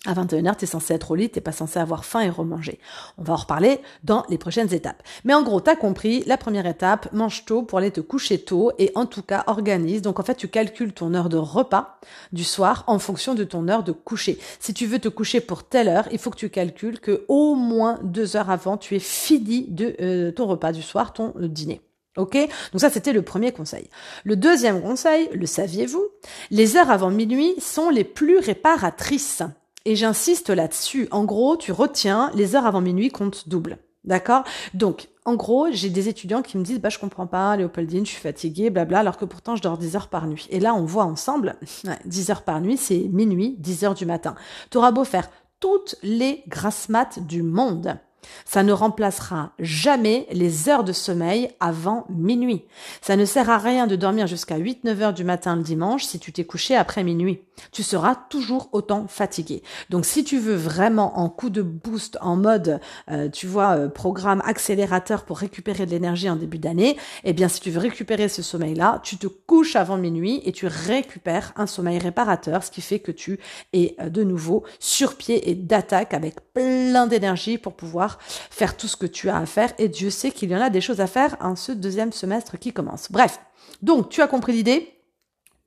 À 0.07 0.15
21h, 0.15 0.57
tu 0.57 0.65
censé 0.65 0.95
être 0.95 1.11
au 1.11 1.15
lit, 1.15 1.29
t'es 1.29 1.41
pas 1.41 1.51
censé 1.51 1.77
avoir 1.77 2.05
faim 2.05 2.21
et 2.21 2.29
remanger. 2.31 2.79
On 3.19 3.23
va 3.23 3.33
en 3.33 3.35
reparler 3.35 3.81
dans 4.03 4.25
les 4.29 4.39
prochaines 4.39 4.73
étapes. 4.73 5.03
Mais 5.25 5.35
en 5.35 5.43
gros, 5.43 5.61
t'as 5.61 5.75
compris, 5.75 6.23
la 6.25 6.37
première 6.37 6.65
étape, 6.65 7.13
mange 7.13 7.45
tôt 7.45 7.61
pour 7.61 7.77
aller 7.77 7.91
te 7.91 8.01
coucher 8.01 8.39
tôt 8.39 8.71
et 8.79 8.91
en 8.95 9.05
tout 9.05 9.21
cas 9.21 9.43
organise. 9.45 10.01
Donc 10.01 10.19
en 10.19 10.23
fait, 10.23 10.33
tu 10.33 10.47
calcules 10.47 10.93
ton 10.93 11.13
heure 11.13 11.29
de 11.29 11.37
repas 11.37 11.99
du 12.31 12.43
soir 12.43 12.83
en 12.87 12.97
fonction 12.97 13.35
de 13.35 13.43
ton 13.43 13.67
heure 13.67 13.83
de 13.83 13.91
coucher. 13.91 14.39
Si 14.59 14.73
tu 14.73 14.87
veux 14.87 14.97
te 14.97 15.07
coucher 15.07 15.39
pour 15.39 15.65
telle 15.65 15.87
heure, 15.87 16.07
il 16.11 16.17
faut 16.17 16.31
que 16.31 16.37
tu 16.37 16.49
calcules 16.49 16.99
que 16.99 17.23
au 17.27 17.53
moins 17.53 17.99
deux 18.01 18.35
heures 18.35 18.49
avant, 18.49 18.77
tu 18.77 18.95
es 18.95 18.99
fini 18.99 19.67
de 19.69 19.95
euh, 20.01 20.31
ton 20.31 20.47
repas 20.47 20.71
du 20.71 20.81
soir, 20.81 21.13
ton 21.13 21.31
euh, 21.39 21.47
dîner. 21.47 21.79
Ok? 22.17 22.35
Donc 22.71 22.81
ça, 22.81 22.89
c'était 22.89 23.13
le 23.13 23.21
premier 23.21 23.51
conseil. 23.51 23.87
Le 24.23 24.35
deuxième 24.35 24.81
conseil, 24.81 25.29
le 25.31 25.45
saviez-vous? 25.45 26.03
Les 26.49 26.75
heures 26.75 26.89
avant 26.89 27.11
minuit 27.11 27.53
sont 27.59 27.91
les 27.91 28.03
plus 28.03 28.39
réparatrices. 28.39 29.43
Et 29.85 29.95
j'insiste 29.95 30.49
là-dessus. 30.49 31.07
En 31.11 31.23
gros, 31.25 31.57
tu 31.57 31.71
retiens, 31.71 32.31
les 32.35 32.55
heures 32.55 32.65
avant 32.65 32.81
minuit 32.81 33.09
comptent 33.09 33.49
double. 33.49 33.77
D'accord? 34.03 34.43
Donc, 34.73 35.09
en 35.25 35.35
gros, 35.35 35.67
j'ai 35.71 35.89
des 35.89 36.09
étudiants 36.09 36.41
qui 36.41 36.57
me 36.57 36.63
disent, 36.63 36.81
bah, 36.81 36.89
je 36.89 36.97
comprends 36.97 37.27
pas, 37.27 37.55
Léopoldine, 37.55 38.05
je 38.05 38.11
suis 38.11 38.21
fatiguée, 38.21 38.71
blabla, 38.71 38.99
alors 38.99 39.17
que 39.17 39.25
pourtant, 39.25 39.55
je 39.55 39.61
dors 39.61 39.77
10 39.77 39.95
heures 39.95 40.07
par 40.07 40.25
nuit. 40.25 40.47
Et 40.49 40.59
là, 40.59 40.73
on 40.73 40.85
voit 40.85 41.03
ensemble, 41.03 41.55
10 42.05 42.31
heures 42.31 42.43
par 42.43 42.61
nuit, 42.61 42.77
c'est 42.77 43.07
minuit, 43.11 43.55
10 43.59 43.83
heures 43.83 43.93
du 43.93 44.05
matin. 44.05 44.35
T'auras 44.71 44.91
beau 44.91 45.03
faire 45.03 45.29
toutes 45.59 45.95
les 46.01 46.43
grasses 46.47 46.89
maths 46.89 47.19
du 47.19 47.43
monde. 47.43 47.97
Ça 48.45 48.63
ne 48.63 48.73
remplacera 48.73 49.51
jamais 49.59 50.27
les 50.31 50.69
heures 50.69 50.83
de 50.83 50.93
sommeil 50.93 51.49
avant 51.59 52.05
minuit. 52.09 52.65
Ça 53.01 53.15
ne 53.15 53.25
sert 53.25 53.49
à 53.49 53.57
rien 53.57 53.87
de 53.87 53.95
dormir 53.95 54.27
jusqu'à 54.27 54.57
8-9 54.57 55.01
heures 55.01 55.13
du 55.13 55.23
matin 55.23 55.55
le 55.55 55.63
dimanche 55.63 56.03
si 56.03 56.19
tu 56.19 56.31
t'es 56.31 56.43
couché 56.43 56.75
après 56.75 57.03
minuit. 57.03 57.41
Tu 57.71 57.83
seras 57.83 58.15
toujours 58.15 58.69
autant 58.71 59.07
fatigué. 59.07 59.61
Donc 59.89 60.05
si 60.05 60.23
tu 60.23 60.39
veux 60.39 60.55
vraiment 60.55 61.19
en 61.19 61.29
coup 61.29 61.49
de 61.49 61.61
boost, 61.61 62.17
en 62.21 62.35
mode, 62.35 62.79
euh, 63.09 63.29
tu 63.29 63.47
vois, 63.47 63.77
euh, 63.77 63.89
programme 63.89 64.41
accélérateur 64.45 65.23
pour 65.23 65.37
récupérer 65.37 65.85
de 65.85 65.91
l'énergie 65.91 66.29
en 66.29 66.35
début 66.35 66.57
d'année, 66.57 66.97
eh 67.23 67.33
bien 67.33 67.47
si 67.47 67.61
tu 67.61 67.69
veux 67.69 67.79
récupérer 67.79 68.29
ce 68.29 68.41
sommeil-là, 68.41 68.99
tu 69.03 69.17
te 69.17 69.27
couches 69.27 69.75
avant 69.75 69.97
minuit 69.97 70.41
et 70.45 70.51
tu 70.51 70.67
récupères 70.67 71.53
un 71.55 71.67
sommeil 71.67 71.99
réparateur, 71.99 72.63
ce 72.63 72.71
qui 72.71 72.81
fait 72.81 72.99
que 72.99 73.11
tu 73.11 73.39
es 73.73 73.95
euh, 74.01 74.09
de 74.09 74.23
nouveau 74.23 74.63
sur 74.79 75.15
pied 75.15 75.49
et 75.49 75.55
d'attaque 75.55 76.13
avec 76.13 76.35
plein 76.53 77.07
d'énergie 77.07 77.57
pour 77.57 77.73
pouvoir 77.73 78.10
faire 78.19 78.77
tout 78.77 78.87
ce 78.87 78.97
que 78.97 79.05
tu 79.05 79.29
as 79.29 79.37
à 79.37 79.45
faire. 79.45 79.73
Et 79.77 79.89
Dieu 79.89 80.09
sait 80.09 80.31
qu'il 80.31 80.49
y 80.49 80.55
en 80.55 80.61
a 80.61 80.69
des 80.69 80.81
choses 80.81 81.01
à 81.01 81.07
faire 81.07 81.37
en 81.39 81.55
ce 81.55 81.71
deuxième 81.71 82.11
semestre 82.11 82.57
qui 82.57 82.73
commence. 82.73 83.11
Bref, 83.11 83.39
donc 83.81 84.09
tu 84.09 84.21
as 84.21 84.27
compris 84.27 84.53
l'idée. 84.53 84.97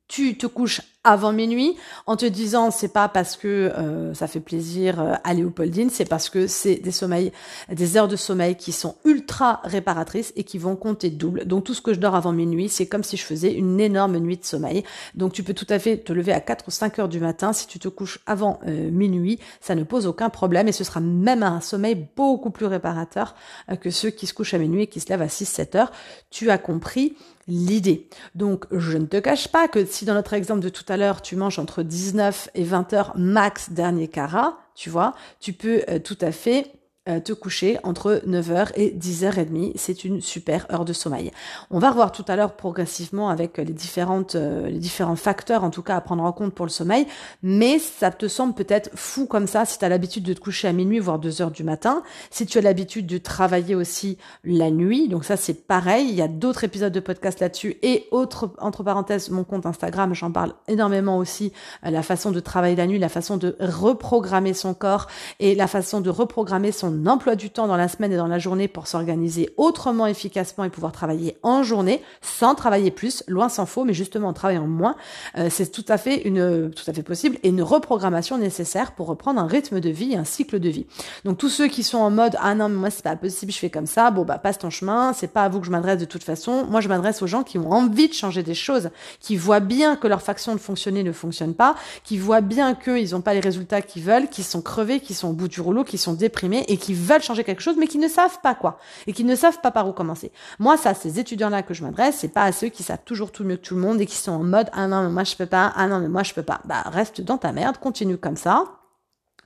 Tu 0.09 0.37
te 0.37 0.47
couches 0.47 0.83
avant 1.05 1.33
minuit 1.33 1.77
en 2.07 2.17
te 2.17 2.25
disant 2.25 2.71
c'est 2.71 2.93
pas 2.93 3.09
parce 3.09 3.37
que 3.37 3.49
euh, 3.49 4.15
ça 4.15 4.27
fait 4.27 4.41
plaisir 4.41 5.01
euh, 5.01 5.15
à 5.23 5.35
Léopoldine, 5.35 5.91
c'est 5.91 6.07
parce 6.07 6.31
que 6.31 6.47
c'est 6.47 6.77
des 6.77 6.91
sommeils, 6.91 7.31
des 7.71 7.97
heures 7.97 8.09
de 8.09 8.17
sommeil 8.17 8.57
qui 8.57 8.73
sont 8.73 8.97
ultra 9.05 9.61
réparatrices 9.65 10.33
et 10.35 10.45
qui 10.45 10.57
vont 10.57 10.77
compter 10.77 11.11
double. 11.11 11.45
Donc 11.45 11.65
tout 11.65 11.75
ce 11.75 11.83
que 11.83 11.93
je 11.93 12.01
dors 12.01 12.15
avant 12.15 12.33
minuit, 12.33 12.71
c'est 12.71 12.87
comme 12.87 13.05
si 13.05 13.19
je 13.19 13.25
faisais 13.25 13.53
une 13.53 13.79
énorme 13.81 14.19
nuit 14.19 14.39
de 14.39 14.45
sommeil. 14.45 14.83
Donc 15.15 15.35
tu 15.35 15.43
peux 15.43 15.55
tout 15.55 15.67
à 15.69 15.79
fait 15.79 15.99
te 15.99 16.13
lever 16.13 16.33
à 16.33 16.41
4 16.41 16.69
ou 16.69 16.71
5 16.71 16.99
heures 16.99 17.09
du 17.09 17.21
matin 17.21 17.53
si 17.53 17.67
tu 17.67 17.79
te 17.79 17.89
couches 17.89 18.21
avant 18.27 18.59
euh, 18.67 18.91
minuit, 18.91 19.39
ça 19.61 19.75
ne 19.75 19.85
pose 19.85 20.07
aucun 20.07 20.31
problème 20.31 20.69
et 20.69 20.73
ce 20.73 20.85
sera 20.85 21.01
même 21.01 21.43
un 21.43 21.61
sommeil 21.61 22.09
beaucoup 22.17 22.51
plus 22.51 22.67
réparateur 22.67 23.35
que 23.81 23.91
ceux 23.91 24.11
qui 24.11 24.27
se 24.27 24.33
couchent 24.33 24.55
à 24.55 24.59
minuit 24.59 24.83
et 24.83 24.87
qui 24.87 25.01
se 25.01 25.09
lèvent 25.11 25.23
à 25.23 25.27
6-7 25.27 25.77
heures. 25.77 25.93
Tu 26.31 26.51
as 26.51 26.59
compris 26.59 27.15
l'idée. 27.47 28.09
Donc, 28.35 28.67
je 28.71 28.97
ne 28.99 29.07
te 29.07 29.19
cache 29.19 29.49
pas 29.49 29.69
que 29.69 29.85
si 29.85 30.05
dans 30.05 30.15
notre 30.15 30.35
exemple 30.35 30.61
de 30.61 30.69
tout 30.69 30.85
à 30.89 30.94
tu 31.23 31.37
manges 31.37 31.59
entre 31.59 31.83
19 31.83 32.51
et 32.55 32.65
20 32.65 32.93
heures 32.93 33.13
max 33.17 33.71
dernier 33.71 34.09
carat, 34.09 34.59
tu 34.75 34.91
vois, 34.91 35.15
tu 35.41 35.53
peux 35.53 35.83
euh, 35.89 35.99
tout 35.99 36.19
à 36.21 36.33
fait 36.33 36.73
te 37.07 37.33
coucher 37.33 37.79
entre 37.83 38.23
9h 38.27 38.73
et 38.77 38.91
10h30. 38.91 39.73
C'est 39.77 40.05
une 40.05 40.21
super 40.21 40.67
heure 40.73 40.85
de 40.85 40.93
sommeil. 40.93 41.31
On 41.71 41.79
va 41.79 41.91
revoir 41.91 42.13
tout 42.13 42.25
à 42.29 42.37
l'heure 42.37 42.57
progressivement 42.57 43.29
avec 43.29 43.59
les 43.59 43.73
différentes 43.73 44.35
euh, 44.35 44.69
les 44.69 44.79
différents 44.79 45.17
facteurs 45.17 45.65
en 45.65 45.71
tout 45.71 45.83
cas 45.83 45.97
à 45.97 46.01
prendre 46.01 46.23
en 46.23 46.33
compte 46.33 46.55
pour 46.55 46.67
le 46.67 46.71
sommeil, 46.71 47.07
mais 47.43 47.79
ça 47.79 48.11
te 48.11 48.29
semble 48.29 48.55
peut-être 48.55 48.91
fou 48.95 49.27
comme 49.27 49.47
ça 49.47 49.65
si 49.65 49.79
tu 49.79 49.85
as 49.85 49.89
l'habitude 49.89 50.25
de 50.25 50.33
te 50.33 50.41
coucher 50.41 50.69
à 50.69 50.73
minuit 50.73 50.99
voire 50.99 51.21
2h 51.21 51.53
du 51.53 51.65
matin, 51.65 52.03
si 52.31 52.47
tu 52.47 52.59
as 52.59 52.61
l'habitude 52.61 53.07
de 53.07 53.19
travailler 53.19 53.75
aussi 53.75 54.19
la 54.45 54.71
nuit. 54.71 55.09
Donc 55.09 55.25
ça 55.25 55.37
c'est 55.37 55.67
pareil, 55.67 56.09
il 56.09 56.15
y 56.15 56.23
a 56.23 56.29
d'autres 56.29 56.65
épisodes 56.65 56.93
de 56.93 57.01
podcast 57.01 57.41
là-dessus 57.41 57.77
et 57.83 58.07
autre 58.11 58.51
entre 58.59 58.83
parenthèses 58.83 59.31
mon 59.31 59.45
compte 59.45 59.67
Instagram, 59.67 60.15
j'en 60.15 60.31
parle 60.31 60.55
énormément 60.69 61.19
aussi 61.19 61.53
euh, 61.85 61.91
la 61.91 62.03
façon 62.03 62.31
de 62.31 62.41
travailler 62.41 62.77
la 62.77 62.87
nuit, 62.87 62.99
la 62.99 63.09
façon 63.09 63.37
de 63.37 63.57
reprogrammer 63.61 64.55
son 64.55 64.75
corps 64.75 65.07
et 65.41 65.55
la 65.55 65.67
façon 65.67 66.01
de 66.01 66.11
reprogrammer 66.11 66.73
son 66.73 66.94
emploi 67.07 67.37
du 67.37 67.51
temps 67.51 67.67
dans 67.67 67.77
la 67.77 67.89
semaine 67.89 68.13
et 68.13 68.17
dans 68.17 68.27
la 68.27 68.39
journée 68.39 68.69
pour 68.69 68.87
s'organiser 68.87 69.51
autrement 69.57 70.07
efficacement 70.07 70.65
et 70.65 70.71
pouvoir 70.71 70.93
travailler 70.93 71.37
en 71.43 71.63
journée 71.63 72.03
sans 72.23 72.55
travailler 72.55 72.91
plus, 72.91 73.23
loin 73.29 73.49
s'en 73.49 73.67
faut, 73.67 73.85
mais 73.85 73.95
justement 73.95 74.29
en 74.29 74.33
travaillant 74.33 74.67
moins, 74.67 74.97
euh, 75.37 75.49
c'est 75.51 75.71
tout 75.71 75.85
à 75.89 75.99
fait 75.99 76.23
une 76.23 76.71
tout 76.71 76.85
à 76.89 76.93
fait 76.93 77.03
possible 77.03 77.39
et 77.43 77.49
une 77.49 77.63
reprogrammation 77.63 78.39
nécessaire 78.39 78.93
pour 78.93 79.07
reprendre 79.07 79.41
un 79.41 79.47
rythme 79.47 79.81
de 79.81 79.91
vie, 79.91 80.17
un 80.17 80.25
cycle 80.25 80.59
de 80.59 80.69
vie. 80.69 80.87
Donc 81.25 81.39
tous 81.39 81.49
ceux 81.49 81.69
qui 81.69 81.83
sont 81.83 81.99
en 81.99 82.11
mode 82.11 82.37
ah 82.41 82.55
non 82.55 82.69
mais 82.69 82.77
moi 82.77 82.91
c'est 82.91 83.05
pas 83.05 83.17
possible, 83.17 83.53
je 83.53 83.59
fais 83.59 83.71
comme 83.71 83.87
ça, 83.87 84.11
bon 84.11 84.25
bah 84.25 84.39
passe 84.39 84.59
ton 84.59 84.71
chemin, 84.71 85.13
c'est 85.13 85.33
pas 85.33 85.43
à 85.43 85.49
vous 85.49 85.61
que 85.61 85.67
je 85.67 85.71
m'adresse 85.71 85.99
de 85.99 86.05
toute 86.05 86.25
façon. 86.25 86.67
Moi 86.69 86.81
je 86.81 86.89
m'adresse 86.89 87.23
aux 87.23 87.27
gens 87.27 87.43
qui 87.43 87.59
ont 87.59 87.71
envie 87.71 88.09
de 88.09 88.15
changer 88.15 88.43
des 88.43 88.55
choses, 88.55 88.91
qui 89.21 89.37
voient 89.37 89.61
bien 89.61 89.97
que 89.97 90.07
leur 90.07 90.23
faction 90.23 90.55
de 90.55 90.61
fonctionner 90.61 91.03
ne 91.03 91.13
fonctionne 91.13 91.55
pas, 91.55 91.75
qui 92.05 92.19
voient 92.19 92.41
bien 92.41 92.75
qu'ils 92.75 93.11
n'ont 93.11 93.21
pas 93.21 93.35
les 93.35 93.41
résultats 93.41 93.83
qu'ils 93.83 94.03
veulent, 94.03 94.29
qui 94.29 94.43
sont 94.43 94.63
crevés, 94.63 95.01
qui 95.01 95.15
sont 95.15 95.29
au 95.29 95.33
bout 95.33 95.49
du 95.49 95.61
rouleau, 95.61 95.85
qui 95.85 95.99
sont 95.99 96.15
déprimés 96.15 96.65
et 96.69 96.77
qui 96.85 96.93
veulent 96.93 97.23
changer 97.23 97.45
quelque 97.45 97.63
chose, 97.63 97.77
mais 97.79 97.87
qui 97.87 97.97
ne 97.97 98.09
savent 98.09 98.41
pas 98.43 98.55
quoi, 98.55 98.79
et 99.07 99.15
qui 99.15 99.25
ne 99.25 99.35
savent 99.35 99.61
pas 99.63 99.71
par 99.71 99.89
où 99.89 99.93
commencer. 99.93 100.33
Moi, 100.59 100.77
ça, 100.77 100.93
ces 100.93 101.19
étudiants-là 101.19 101.63
que 101.63 101.73
je 101.73 101.83
m'adresse, 101.83 102.17
c'est 102.19 102.29
pas 102.29 102.43
à 102.43 102.53
ceux 102.53 102.69
qui 102.69 102.83
savent 102.83 103.05
toujours 103.07 103.33
tout 103.33 103.43
mieux 103.43 103.57
que 103.57 103.63
tout 103.63 103.75
le 103.75 103.81
monde 103.81 104.01
et 104.03 104.07
qui 104.07 104.17
sont 104.17 104.33
en 104.33 104.45
mode, 104.45 104.69
ah 104.75 104.87
non, 104.87 105.03
mais 105.03 105.09
moi 105.09 105.25
je 105.25 105.35
peux 105.35 105.47
pas, 105.47 105.73
ah 105.77 105.87
non, 105.87 105.99
mais 105.99 106.09
moi 106.09 106.23
je 106.23 106.35
peux 106.35 106.43
pas. 106.43 106.61
Bah, 106.67 106.83
reste 106.87 107.23
dans 107.23 107.39
ta 107.39 107.53
merde, 107.53 107.79
continue 107.79 108.19
comme 108.19 108.37
ça 108.37 108.65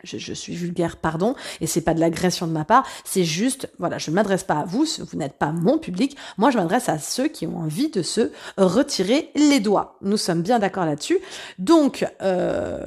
je, 0.05 0.33
suis 0.33 0.55
vulgaire, 0.55 0.97
pardon, 0.97 1.35
et 1.61 1.67
c'est 1.67 1.81
pas 1.81 1.95
de 1.95 2.00
l'agression 2.00 2.47
de 2.47 2.52
ma 2.52 2.64
part, 2.64 2.85
c'est 3.05 3.25
juste, 3.25 3.69
voilà, 3.78 3.99
je 3.99 4.11
ne 4.11 4.14
m'adresse 4.14 4.45
pas 4.45 4.61
à 4.61 4.64
vous, 4.64 4.87
vous 4.99 5.19
n'êtes 5.19 5.35
pas 5.35 5.52
mon 5.52 5.78
public, 5.78 6.17
moi 6.37 6.50
je 6.50 6.59
m'adresse 6.59 6.88
à 6.88 6.99
ceux 6.99 7.28
qui 7.28 7.47
ont 7.47 7.59
envie 7.59 7.90
de 7.90 8.02
se 8.02 8.31
retirer 8.57 9.31
les 9.35 9.61
doigts. 9.61 9.97
Nous 10.02 10.17
sommes 10.17 10.43
bien 10.43 10.59
d'accord 10.59 10.85
là-dessus. 10.85 11.19
Donc, 11.59 12.07
euh, 12.23 12.78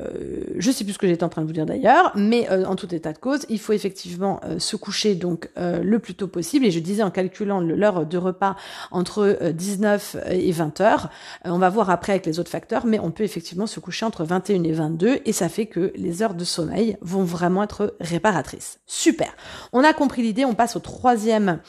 je 0.58 0.72
sais 0.72 0.84
plus 0.84 0.94
ce 0.94 1.00
que 1.00 1.08
j'étais 1.08 1.24
en 1.24 1.30
train 1.30 1.42
de 1.42 1.48
vous 1.48 1.54
dire 1.54 1.66
d'ailleurs, 1.66 2.12
mais 2.16 2.50
euh, 2.52 2.66
en 2.66 2.76
tout 2.76 2.94
état 2.94 3.14
de 3.14 3.18
cause, 3.18 3.46
il 3.50 3.60
faut 3.60 3.74
effectivement 3.74 4.40
euh, 4.46 4.60
se 4.60 4.76
coucher 4.76 5.16
donc 5.16 5.50
euh, 5.58 5.82
le 5.84 6.00
plus 6.00 6.16
tôt 6.16 6.28
possible, 6.28 6.66
et 6.66 6.72
je 6.72 6.80
disais 6.80 7.04
en 7.04 7.12
calculant 7.12 7.60
l'heure 7.60 8.06
de 8.06 8.18
repas 8.18 8.56
entre 8.92 9.52
19 9.52 10.18
et 10.30 10.52
20 10.52 10.82
heures, 10.82 11.10
on 11.46 11.58
va 11.58 11.70
voir 11.70 11.90
après 11.90 12.14
avec 12.14 12.26
les 12.26 12.40
autres 12.40 12.50
facteurs, 12.50 12.86
mais 12.86 13.00
on 13.00 13.12
peut 13.12 13.24
effectivement 13.24 13.68
se 13.68 13.80
coucher 13.80 14.06
entre 14.06 14.24
21 14.24 14.64
et 14.64 14.72
22, 14.72 15.20
et 15.26 15.34
ça 15.34 15.50
fait 15.50 15.66
que 15.66 15.92
les 15.96 16.22
heures 16.22 16.34
de 16.34 16.44
sommeil 16.44 16.98
vont 17.02 17.24
vraiment 17.24 17.64
être 17.64 17.96
réparatrices. 18.00 18.80
Super. 18.86 19.36
On 19.74 19.84
a 19.84 19.94
compris 19.94 20.22
l'idée, 20.22 20.46
on 20.46 20.54
passe 20.54 20.76
au 20.76 20.80
troisième 20.80 21.60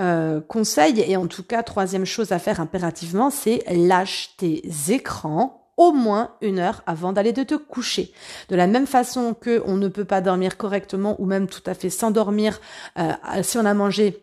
euh, 0.00 0.40
conseil, 0.40 1.00
et 1.00 1.16
en 1.16 1.26
tout 1.26 1.42
cas, 1.42 1.62
troisième 1.62 2.04
chose 2.04 2.32
à 2.32 2.38
faire 2.38 2.60
impérativement, 2.60 3.30
c'est 3.30 3.64
lâche 3.70 4.34
tes 4.36 4.62
écrans 4.88 5.62
au 5.76 5.92
moins 5.92 6.32
une 6.42 6.58
heure 6.58 6.82
avant 6.86 7.12
d'aller 7.12 7.32
te 7.32 7.54
coucher. 7.54 8.12
De 8.48 8.56
la 8.56 8.66
même 8.66 8.86
façon 8.86 9.34
que 9.34 9.62
on 9.66 9.76
ne 9.76 9.88
peut 9.88 10.04
pas 10.04 10.20
dormir 10.20 10.56
correctement 10.56 11.16
ou 11.18 11.26
même 11.26 11.48
tout 11.48 11.62
à 11.66 11.74
fait 11.74 11.90
s'endormir 11.90 12.60
euh, 12.98 13.12
si 13.42 13.58
on 13.58 13.64
a 13.64 13.74
mangé 13.74 14.22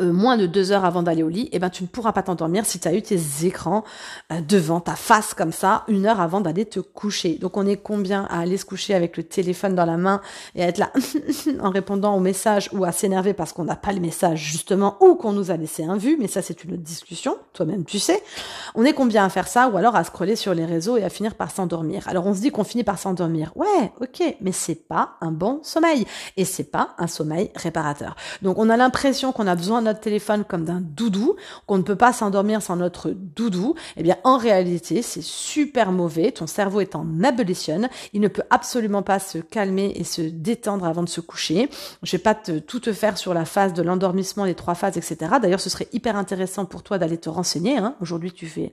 euh, 0.00 0.12
moins 0.12 0.36
de 0.36 0.46
deux 0.46 0.72
heures 0.72 0.84
avant 0.84 1.04
d'aller 1.04 1.22
au 1.22 1.28
lit, 1.28 1.48
eh 1.52 1.60
ben 1.60 1.70
tu 1.70 1.84
ne 1.84 1.88
pourras 1.88 2.10
pas 2.10 2.24
t'endormir 2.24 2.66
si 2.66 2.80
tu 2.80 2.88
as 2.88 2.94
eu 2.94 3.02
tes 3.02 3.20
écrans 3.44 3.84
euh, 4.32 4.40
devant 4.40 4.80
ta 4.80 4.96
face 4.96 5.34
comme 5.34 5.52
ça 5.52 5.84
une 5.86 6.06
heure 6.06 6.20
avant 6.20 6.40
d'aller 6.40 6.66
te 6.66 6.80
coucher. 6.80 7.38
Donc 7.38 7.56
on 7.56 7.64
est 7.64 7.76
combien 7.76 8.24
à 8.24 8.40
aller 8.40 8.56
se 8.56 8.64
coucher 8.64 8.94
avec 8.94 9.16
le 9.16 9.22
téléphone 9.22 9.76
dans 9.76 9.84
la 9.84 9.96
main 9.96 10.20
et 10.56 10.64
à 10.64 10.66
être 10.66 10.78
là 10.78 10.90
en 11.60 11.70
répondant 11.70 12.16
aux 12.16 12.20
messages 12.20 12.68
ou 12.72 12.84
à 12.84 12.90
s'énerver 12.90 13.34
parce 13.34 13.52
qu'on 13.52 13.62
n'a 13.62 13.76
pas 13.76 13.92
le 13.92 14.00
message 14.00 14.40
justement 14.40 14.96
ou 15.00 15.14
qu'on 15.14 15.30
nous 15.30 15.52
a 15.52 15.56
laissé 15.56 15.84
un 15.84 15.96
vu, 15.96 16.16
mais 16.18 16.26
ça 16.26 16.42
c'est 16.42 16.64
une 16.64 16.72
autre 16.72 16.82
discussion, 16.82 17.38
toi-même 17.52 17.84
tu 17.84 18.00
sais. 18.00 18.20
On 18.74 18.84
est 18.84 18.94
combien 18.94 19.24
à 19.24 19.28
faire 19.28 19.46
ça 19.46 19.68
ou 19.68 19.76
alors 19.76 19.94
à 19.94 20.02
scroller 20.02 20.34
sur 20.34 20.54
les 20.54 20.64
réseaux 20.64 20.96
et 20.96 21.04
à 21.04 21.08
finir 21.08 21.36
par 21.36 21.52
s'endormir? 21.52 22.08
Alors 22.08 22.26
on 22.26 22.34
se 22.34 22.40
dit 22.40 22.50
qu'on 22.50 22.64
finit 22.64 22.82
par 22.82 22.98
s'endormir. 22.98 23.52
Ouais, 23.54 23.92
ok, 24.00 24.36
mais 24.40 24.50
c'est 24.50 24.88
pas 24.88 25.10
un 25.20 25.30
bon 25.30 25.60
sommeil 25.62 26.04
et 26.36 26.44
c'est 26.44 26.64
pas 26.64 26.96
un 26.98 27.06
sommeil 27.06 27.52
réparateur. 27.54 28.16
Donc 28.42 28.58
on 28.58 28.68
a 28.70 28.76
l'impression 28.76 29.30
qu'on 29.30 29.46
a 29.46 29.54
besoin 29.54 29.83
notre 29.84 30.00
téléphone 30.00 30.44
comme 30.44 30.64
d'un 30.64 30.80
doudou, 30.80 31.36
qu'on 31.66 31.78
ne 31.78 31.84
peut 31.84 31.94
pas 31.96 32.12
s'endormir 32.12 32.60
sans 32.60 32.74
notre 32.74 33.10
doudou, 33.10 33.76
eh 33.96 34.02
bien 34.02 34.16
en 34.24 34.36
réalité 34.36 35.02
c'est 35.02 35.22
super 35.22 35.92
mauvais, 35.92 36.32
ton 36.32 36.48
cerveau 36.48 36.80
est 36.80 36.96
en 36.96 37.06
abolition, 37.22 37.88
il 38.12 38.20
ne 38.20 38.28
peut 38.28 38.42
absolument 38.50 39.02
pas 39.02 39.20
se 39.20 39.38
calmer 39.38 39.92
et 39.94 40.02
se 40.02 40.22
détendre 40.22 40.84
avant 40.84 41.04
de 41.04 41.08
se 41.08 41.20
coucher. 41.20 41.70
Je 42.02 42.12
vais 42.12 42.22
pas 42.22 42.34
te, 42.34 42.58
tout 42.58 42.80
te 42.80 42.92
faire 42.92 43.16
sur 43.16 43.32
la 43.34 43.44
phase 43.44 43.72
de 43.72 43.82
l'endormissement, 43.82 44.44
les 44.44 44.56
trois 44.56 44.74
phases, 44.74 44.96
etc. 44.96 45.34
D'ailleurs 45.40 45.60
ce 45.60 45.70
serait 45.70 45.88
hyper 45.92 46.16
intéressant 46.16 46.64
pour 46.64 46.82
toi 46.82 46.98
d'aller 46.98 47.18
te 47.18 47.28
renseigner. 47.28 47.78
Hein. 47.78 47.94
Aujourd'hui 48.00 48.32
tu 48.32 48.46
fais, 48.46 48.72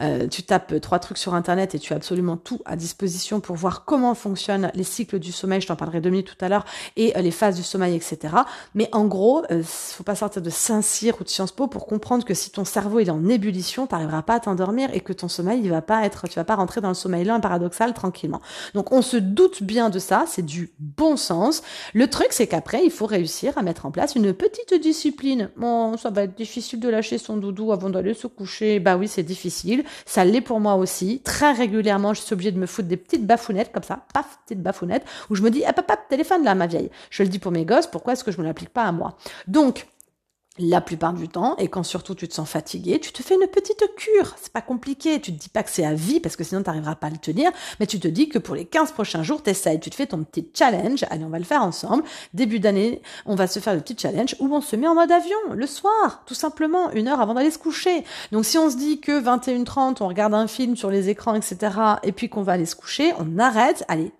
euh, 0.00 0.28
tu 0.28 0.44
tapes 0.44 0.80
trois 0.80 1.00
trucs 1.00 1.18
sur 1.18 1.34
internet 1.34 1.74
et 1.74 1.80
tu 1.80 1.92
as 1.92 1.96
absolument 1.96 2.36
tout 2.36 2.60
à 2.64 2.76
disposition 2.76 3.40
pour 3.40 3.56
voir 3.56 3.84
comment 3.84 4.14
fonctionnent 4.14 4.70
les 4.74 4.84
cycles 4.84 5.18
du 5.18 5.32
sommeil, 5.32 5.60
je 5.60 5.66
t'en 5.66 5.76
parlerai 5.76 6.00
deux 6.00 6.12
tout 6.20 6.36
à 6.42 6.48
l'heure, 6.50 6.66
et 6.96 7.16
euh, 7.16 7.22
les 7.22 7.30
phases 7.30 7.56
du 7.56 7.62
sommeil, 7.62 7.94
etc. 7.94 8.34
Mais 8.74 8.90
en 8.92 9.06
gros, 9.06 9.42
euh, 9.50 9.62
faut 9.64 10.04
pas 10.04 10.14
sortir 10.14 10.41
de 10.42 10.50
Saint-Cyr 10.50 11.16
ou 11.20 11.24
de 11.24 11.28
Sciences 11.28 11.52
Po 11.52 11.66
pour 11.66 11.86
comprendre 11.86 12.24
que 12.24 12.34
si 12.34 12.50
ton 12.50 12.64
cerveau 12.64 12.98
est 12.98 13.08
en 13.08 13.28
ébullition, 13.28 13.86
tu 13.86 13.94
n'arriveras 13.94 14.22
pas 14.22 14.34
à 14.34 14.40
t'endormir 14.40 14.90
et 14.92 15.00
que 15.00 15.12
ton 15.12 15.28
sommeil, 15.28 15.60
il 15.62 15.70
va 15.70 15.82
pas 15.82 16.04
être, 16.04 16.28
tu 16.28 16.34
vas 16.34 16.44
pas 16.44 16.56
rentrer 16.56 16.80
dans 16.80 16.88
le 16.88 16.94
sommeil 16.94 17.24
lent 17.24 17.40
paradoxal 17.40 17.94
tranquillement. 17.94 18.40
Donc 18.74 18.92
on 18.92 19.02
se 19.02 19.16
doute 19.16 19.62
bien 19.62 19.90
de 19.90 19.98
ça, 19.98 20.24
c'est 20.26 20.44
du 20.44 20.72
bon 20.78 21.16
sens. 21.16 21.62
Le 21.94 22.08
truc, 22.08 22.28
c'est 22.30 22.46
qu'après, 22.46 22.84
il 22.84 22.90
faut 22.90 23.06
réussir 23.06 23.56
à 23.56 23.62
mettre 23.62 23.86
en 23.86 23.90
place 23.90 24.14
une 24.14 24.32
petite 24.32 24.74
discipline. 24.74 25.50
Bon, 25.56 25.96
ça 25.96 26.10
va 26.10 26.24
être 26.24 26.36
difficile 26.36 26.80
de 26.80 26.88
lâcher 26.88 27.18
son 27.18 27.36
doudou 27.36 27.72
avant 27.72 27.90
d'aller 27.90 28.14
se 28.14 28.26
coucher. 28.26 28.80
Bah 28.80 28.96
oui, 28.96 29.08
c'est 29.08 29.22
difficile. 29.22 29.84
Ça 30.06 30.24
l'est 30.24 30.40
pour 30.40 30.60
moi 30.60 30.74
aussi. 30.74 31.20
Très 31.24 31.52
régulièrement, 31.52 32.14
je 32.14 32.20
suis 32.20 32.32
obligée 32.32 32.52
de 32.52 32.58
me 32.58 32.66
foutre 32.66 32.88
des 32.88 32.96
petites 32.96 33.26
bafounettes 33.26 33.72
comme 33.72 33.82
ça, 33.82 34.04
paf, 34.12 34.38
petite 34.44 34.62
bafounette, 34.62 35.04
où 35.30 35.34
je 35.34 35.42
me 35.42 35.50
dis, 35.50 35.62
hop, 35.66 35.78
hop, 35.78 35.90
hop, 35.90 35.98
téléphone 36.08 36.44
là, 36.44 36.54
ma 36.54 36.66
vieille. 36.66 36.90
Je 37.10 37.22
le 37.22 37.28
dis 37.28 37.38
pour 37.38 37.52
mes 37.52 37.64
gosses, 37.64 37.86
pourquoi 37.86 38.14
est-ce 38.14 38.24
que 38.24 38.32
je 38.32 38.40
me 38.40 38.44
l'applique 38.44 38.70
pas 38.70 38.84
à 38.84 38.92
moi? 38.92 39.16
Donc, 39.46 39.86
la 40.58 40.82
plupart 40.82 41.14
du 41.14 41.28
temps, 41.28 41.56
et 41.56 41.68
quand 41.68 41.82
surtout 41.82 42.14
tu 42.14 42.28
te 42.28 42.34
sens 42.34 42.48
fatigué, 42.48 43.00
tu 43.00 43.10
te 43.12 43.22
fais 43.22 43.34
une 43.34 43.46
petite 43.46 43.82
cure. 43.96 44.34
C'est 44.40 44.52
pas 44.52 44.60
compliqué. 44.60 45.20
Tu 45.20 45.32
te 45.32 45.40
dis 45.40 45.48
pas 45.48 45.62
que 45.62 45.70
c'est 45.70 45.84
à 45.84 45.94
vie 45.94 46.20
parce 46.20 46.36
que 46.36 46.44
sinon 46.44 46.62
tu 46.62 46.68
n'arriveras 46.68 46.94
pas 46.94 47.06
à 47.06 47.10
le 47.10 47.16
tenir, 47.16 47.50
mais 47.80 47.86
tu 47.86 47.98
te 47.98 48.08
dis 48.08 48.28
que 48.28 48.38
pour 48.38 48.54
les 48.54 48.66
15 48.66 48.92
prochains 48.92 49.22
jours, 49.22 49.42
t'essayes. 49.42 49.80
Tu 49.80 49.88
te 49.88 49.94
fais 49.94 50.06
ton 50.06 50.22
petit 50.24 50.46
challenge. 50.52 51.04
Allez, 51.08 51.24
on 51.24 51.30
va 51.30 51.38
le 51.38 51.44
faire 51.44 51.62
ensemble. 51.62 52.04
Début 52.34 52.60
d'année, 52.60 53.00
on 53.24 53.34
va 53.34 53.46
se 53.46 53.60
faire 53.60 53.74
le 53.74 53.80
petit 53.80 53.96
challenge 53.98 54.36
où 54.40 54.54
on 54.54 54.60
se 54.60 54.76
met 54.76 54.86
en 54.86 54.94
mode 54.94 55.10
avion 55.10 55.38
le 55.54 55.66
soir, 55.66 56.22
tout 56.26 56.34
simplement, 56.34 56.90
une 56.92 57.08
heure 57.08 57.20
avant 57.20 57.34
d'aller 57.34 57.50
se 57.50 57.58
coucher. 57.58 58.04
Donc 58.30 58.44
si 58.44 58.58
on 58.58 58.70
se 58.70 58.76
dit 58.76 59.00
que 59.00 59.22
21h30, 59.22 59.98
on 60.00 60.08
regarde 60.08 60.34
un 60.34 60.46
film 60.46 60.76
sur 60.76 60.90
les 60.90 61.08
écrans, 61.08 61.34
etc., 61.34 61.56
et 62.02 62.12
puis 62.12 62.28
qu'on 62.28 62.42
va 62.42 62.52
aller 62.52 62.66
se 62.66 62.76
coucher, 62.76 63.12
on 63.18 63.38
arrête. 63.38 63.84
Allez, 63.88 64.12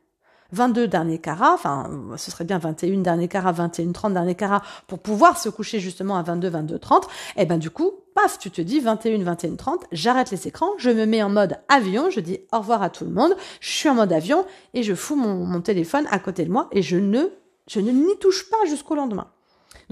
22 0.53 0.89
derniers 0.89 1.19
carats, 1.19 1.55
enfin, 1.55 1.91
ce 2.17 2.31
serait 2.31 2.45
bien 2.45 2.59
21 2.59 2.99
derniers 2.99 3.29
carats, 3.29 3.53
21, 3.53 3.93
30 3.93 4.13
derniers 4.15 4.35
carats 4.35 4.63
pour 4.87 4.99
pouvoir 4.99 5.39
se 5.39 5.49
coucher 5.49 5.81
justement 5.81 6.17
à 6.17 6.23
22, 6.23 6.49
22, 6.49 6.79
30. 6.79 7.09
Et 7.37 7.47
ben, 7.47 7.59
du 7.59 7.71
coup, 7.71 7.93
paf, 8.15 8.39
tu 8.39 8.51
te 8.51 8.61
dis 8.61 8.81
21, 8.81 9.23
21, 9.23 9.57
30, 9.57 9.85
j'arrête 9.93 10.31
les 10.31 10.47
écrans, 10.47 10.71
je 10.79 10.91
me 10.91 11.07
mets 11.07 11.23
en 11.23 11.31
mode 11.31 11.59
avion, 11.69 12.11
je 12.11 12.21
dis 12.21 12.41
au 12.53 12.59
revoir 12.59 12.83
à 12.83 12.91
tout 12.91 13.05
le 13.05 13.11
monde, 13.11 13.35
je 13.61 13.71
suis 13.71 13.89
en 13.89 13.95
mode 13.95 14.13
avion 14.13 14.45
et 14.75 14.83
je 14.83 14.95
fous 14.95 15.17
mon, 15.17 15.35
mon 15.35 15.61
téléphone 15.61 16.07
à 16.11 16.19
côté 16.19 16.45
de 16.45 16.51
moi 16.51 16.69
et 16.73 16.83
je 16.83 16.97
ne, 16.97 17.31
je 17.69 17.81
ne 17.81 17.91
n'y 17.91 18.19
touche 18.19 18.49
pas 18.51 18.67
jusqu'au 18.67 18.95
lendemain. 18.95 19.29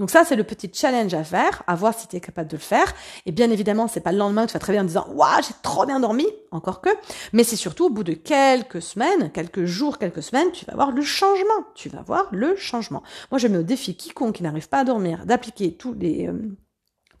Donc 0.01 0.09
ça, 0.09 0.25
c'est 0.25 0.35
le 0.35 0.43
petit 0.43 0.67
challenge 0.73 1.13
à 1.13 1.23
faire, 1.23 1.61
à 1.67 1.75
voir 1.75 1.93
si 1.93 2.07
tu 2.07 2.15
es 2.15 2.19
capable 2.19 2.49
de 2.49 2.55
le 2.55 2.61
faire. 2.61 2.91
Et 3.27 3.31
bien 3.31 3.51
évidemment, 3.51 3.87
c'est 3.87 3.99
pas 3.99 4.11
le 4.11 4.17
lendemain 4.17 4.47
que 4.47 4.51
tu 4.51 4.53
vas 4.53 4.59
très 4.59 4.73
bien 4.73 4.81
en 4.81 4.85
disant 4.85 5.05
waouh, 5.13 5.43
j'ai 5.47 5.53
trop 5.61 5.85
bien 5.85 5.99
dormi, 5.99 6.25
encore 6.49 6.81
que. 6.81 6.89
Mais 7.33 7.43
c'est 7.43 7.55
surtout 7.55 7.85
au 7.85 7.89
bout 7.91 8.03
de 8.03 8.13
quelques 8.13 8.81
semaines, 8.81 9.31
quelques 9.31 9.65
jours, 9.65 9.99
quelques 9.99 10.23
semaines, 10.23 10.51
tu 10.53 10.65
vas 10.65 10.73
voir 10.73 10.89
le 10.89 11.03
changement. 11.03 11.67
Tu 11.75 11.89
vas 11.89 12.01
voir 12.01 12.29
le 12.31 12.55
changement. 12.55 13.03
Moi, 13.29 13.37
je 13.37 13.47
mets 13.47 13.59
au 13.59 13.63
défi 13.63 13.95
quiconque 13.95 14.37
qui 14.37 14.41
n'arrive 14.41 14.69
pas 14.69 14.79
à 14.79 14.83
dormir 14.85 15.27
d'appliquer 15.27 15.75
tous 15.75 15.93
les 15.93 16.27
euh, 16.27 16.33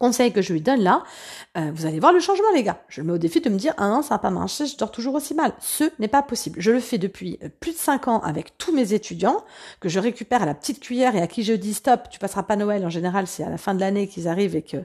conseil 0.01 0.33
que 0.33 0.41
je 0.41 0.51
lui 0.51 0.61
donne 0.61 0.81
là, 0.81 1.03
euh, 1.57 1.71
vous 1.75 1.85
allez 1.85 1.99
voir 1.99 2.11
le 2.11 2.19
changement 2.19 2.47
les 2.55 2.63
gars. 2.63 2.81
Je 2.89 3.03
mets 3.03 3.13
au 3.13 3.19
défi 3.19 3.39
de 3.39 3.49
me 3.49 3.57
dire, 3.57 3.73
ah 3.77 3.87
non, 3.87 4.01
ça 4.01 4.15
n'a 4.15 4.19
pas 4.19 4.31
marché, 4.31 4.65
je 4.65 4.75
dors 4.75 4.89
toujours 4.89 5.13
aussi 5.13 5.35
mal. 5.35 5.53
Ce 5.59 5.83
n'est 5.99 6.07
pas 6.07 6.23
possible. 6.23 6.59
Je 6.59 6.71
le 6.71 6.79
fais 6.79 6.97
depuis 6.97 7.37
euh, 7.43 7.49
plus 7.59 7.73
de 7.73 7.77
5 7.77 8.07
ans 8.07 8.19
avec 8.21 8.57
tous 8.57 8.73
mes 8.73 8.93
étudiants, 8.93 9.43
que 9.79 9.89
je 9.89 9.99
récupère 9.99 10.41
à 10.41 10.47
la 10.47 10.55
petite 10.55 10.79
cuillère 10.79 11.15
et 11.15 11.21
à 11.21 11.27
qui 11.27 11.43
je 11.43 11.53
dis, 11.53 11.75
stop, 11.75 12.09
tu 12.09 12.17
passeras 12.17 12.41
pas 12.41 12.55
Noël. 12.55 12.83
En 12.83 12.89
général, 12.89 13.27
c'est 13.27 13.43
à 13.43 13.49
la 13.49 13.59
fin 13.59 13.75
de 13.75 13.79
l'année 13.79 14.07
qu'ils 14.07 14.27
arrivent 14.27 14.55
et 14.55 14.63
que 14.63 14.77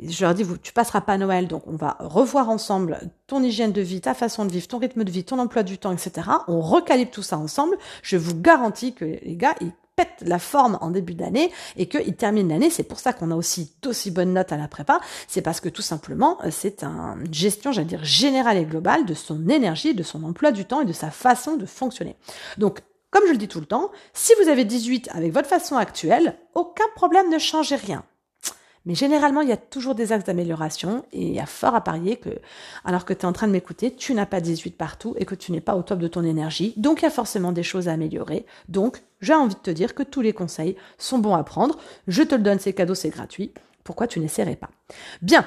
je 0.00 0.24
leur 0.24 0.34
dis, 0.34 0.44
vous, 0.44 0.56
tu 0.56 0.72
passeras 0.72 1.00
pas 1.00 1.18
Noël, 1.18 1.48
donc 1.48 1.64
on 1.66 1.74
va 1.74 1.96
revoir 1.98 2.48
ensemble 2.48 3.00
ton 3.26 3.42
hygiène 3.42 3.72
de 3.72 3.80
vie, 3.80 4.00
ta 4.00 4.14
façon 4.14 4.44
de 4.44 4.52
vivre, 4.52 4.68
ton 4.68 4.78
rythme 4.78 5.02
de 5.02 5.10
vie, 5.10 5.24
ton 5.24 5.40
emploi 5.40 5.64
du 5.64 5.78
temps, 5.78 5.92
etc. 5.92 6.28
On 6.46 6.60
recalibre 6.60 7.10
tout 7.10 7.22
ça 7.22 7.38
ensemble. 7.38 7.76
Je 8.02 8.16
vous 8.16 8.40
garantis 8.40 8.94
que 8.94 9.04
les 9.04 9.36
gars, 9.36 9.56
ils 9.60 9.72
la 10.22 10.38
forme 10.38 10.78
en 10.80 10.90
début 10.90 11.14
d'année 11.14 11.50
et 11.76 11.86
qu'il 11.86 12.16
termine 12.16 12.48
l'année. 12.48 12.70
C'est 12.70 12.82
pour 12.82 12.98
ça 12.98 13.12
qu'on 13.12 13.30
a 13.30 13.36
aussi 13.36 13.72
d'aussi 13.82 14.10
bonnes 14.10 14.32
notes 14.32 14.52
à 14.52 14.56
la 14.56 14.68
prépa. 14.68 15.00
C'est 15.28 15.42
parce 15.42 15.60
que 15.60 15.68
tout 15.68 15.82
simplement, 15.82 16.38
euh, 16.44 16.50
c'est 16.50 16.84
une 16.84 17.32
gestion, 17.32 17.72
j'allais 17.72 17.86
dire, 17.86 18.04
générale 18.04 18.56
et 18.56 18.64
globale 18.64 19.06
de 19.06 19.14
son 19.14 19.48
énergie, 19.48 19.94
de 19.94 20.02
son 20.02 20.24
emploi 20.24 20.52
du 20.52 20.64
temps 20.64 20.82
et 20.82 20.86
de 20.86 20.92
sa 20.92 21.10
façon 21.10 21.56
de 21.56 21.66
fonctionner. 21.66 22.16
Donc, 22.58 22.80
comme 23.10 23.26
je 23.26 23.32
le 23.32 23.38
dis 23.38 23.48
tout 23.48 23.60
le 23.60 23.66
temps, 23.66 23.90
si 24.12 24.32
vous 24.40 24.48
avez 24.48 24.64
18 24.64 25.10
avec 25.12 25.32
votre 25.32 25.48
façon 25.48 25.76
actuelle, 25.76 26.36
aucun 26.54 26.84
problème, 26.94 27.28
ne 27.28 27.38
changez 27.38 27.76
rien. 27.76 28.04
Mais 28.86 28.94
généralement, 28.94 29.42
il 29.42 29.48
y 29.48 29.52
a 29.52 29.56
toujours 29.56 29.94
des 29.94 30.12
axes 30.12 30.24
d'amélioration 30.24 31.04
et 31.12 31.22
il 31.22 31.34
y 31.34 31.40
a 31.40 31.46
fort 31.46 31.74
à 31.74 31.82
parier 31.82 32.16
que, 32.16 32.30
alors 32.84 33.04
que 33.04 33.12
tu 33.12 33.20
es 33.20 33.24
en 33.26 33.32
train 33.32 33.46
de 33.46 33.52
m'écouter, 33.52 33.94
tu 33.94 34.14
n'as 34.14 34.26
pas 34.26 34.40
18 34.40 34.76
partout 34.76 35.14
et 35.18 35.24
que 35.24 35.34
tu 35.34 35.52
n'es 35.52 35.60
pas 35.60 35.76
au 35.76 35.82
top 35.82 35.98
de 35.98 36.08
ton 36.08 36.24
énergie. 36.24 36.72
Donc, 36.76 37.00
il 37.00 37.04
y 37.04 37.08
a 37.08 37.10
forcément 37.10 37.52
des 37.52 37.62
choses 37.62 37.88
à 37.88 37.92
améliorer. 37.92 38.46
Donc, 38.68 39.02
j'ai 39.20 39.34
envie 39.34 39.54
de 39.54 39.60
te 39.60 39.70
dire 39.70 39.94
que 39.94 40.02
tous 40.02 40.22
les 40.22 40.32
conseils 40.32 40.76
sont 40.98 41.18
bons 41.18 41.34
à 41.34 41.44
prendre. 41.44 41.78
Je 42.08 42.22
te 42.22 42.34
le 42.34 42.42
donne, 42.42 42.58
c'est 42.58 42.72
cadeau, 42.72 42.94
c'est 42.94 43.10
gratuit. 43.10 43.52
Pourquoi 43.84 44.06
tu 44.06 44.20
n'essaierais 44.20 44.56
pas? 44.56 44.70
Bien, 45.20 45.46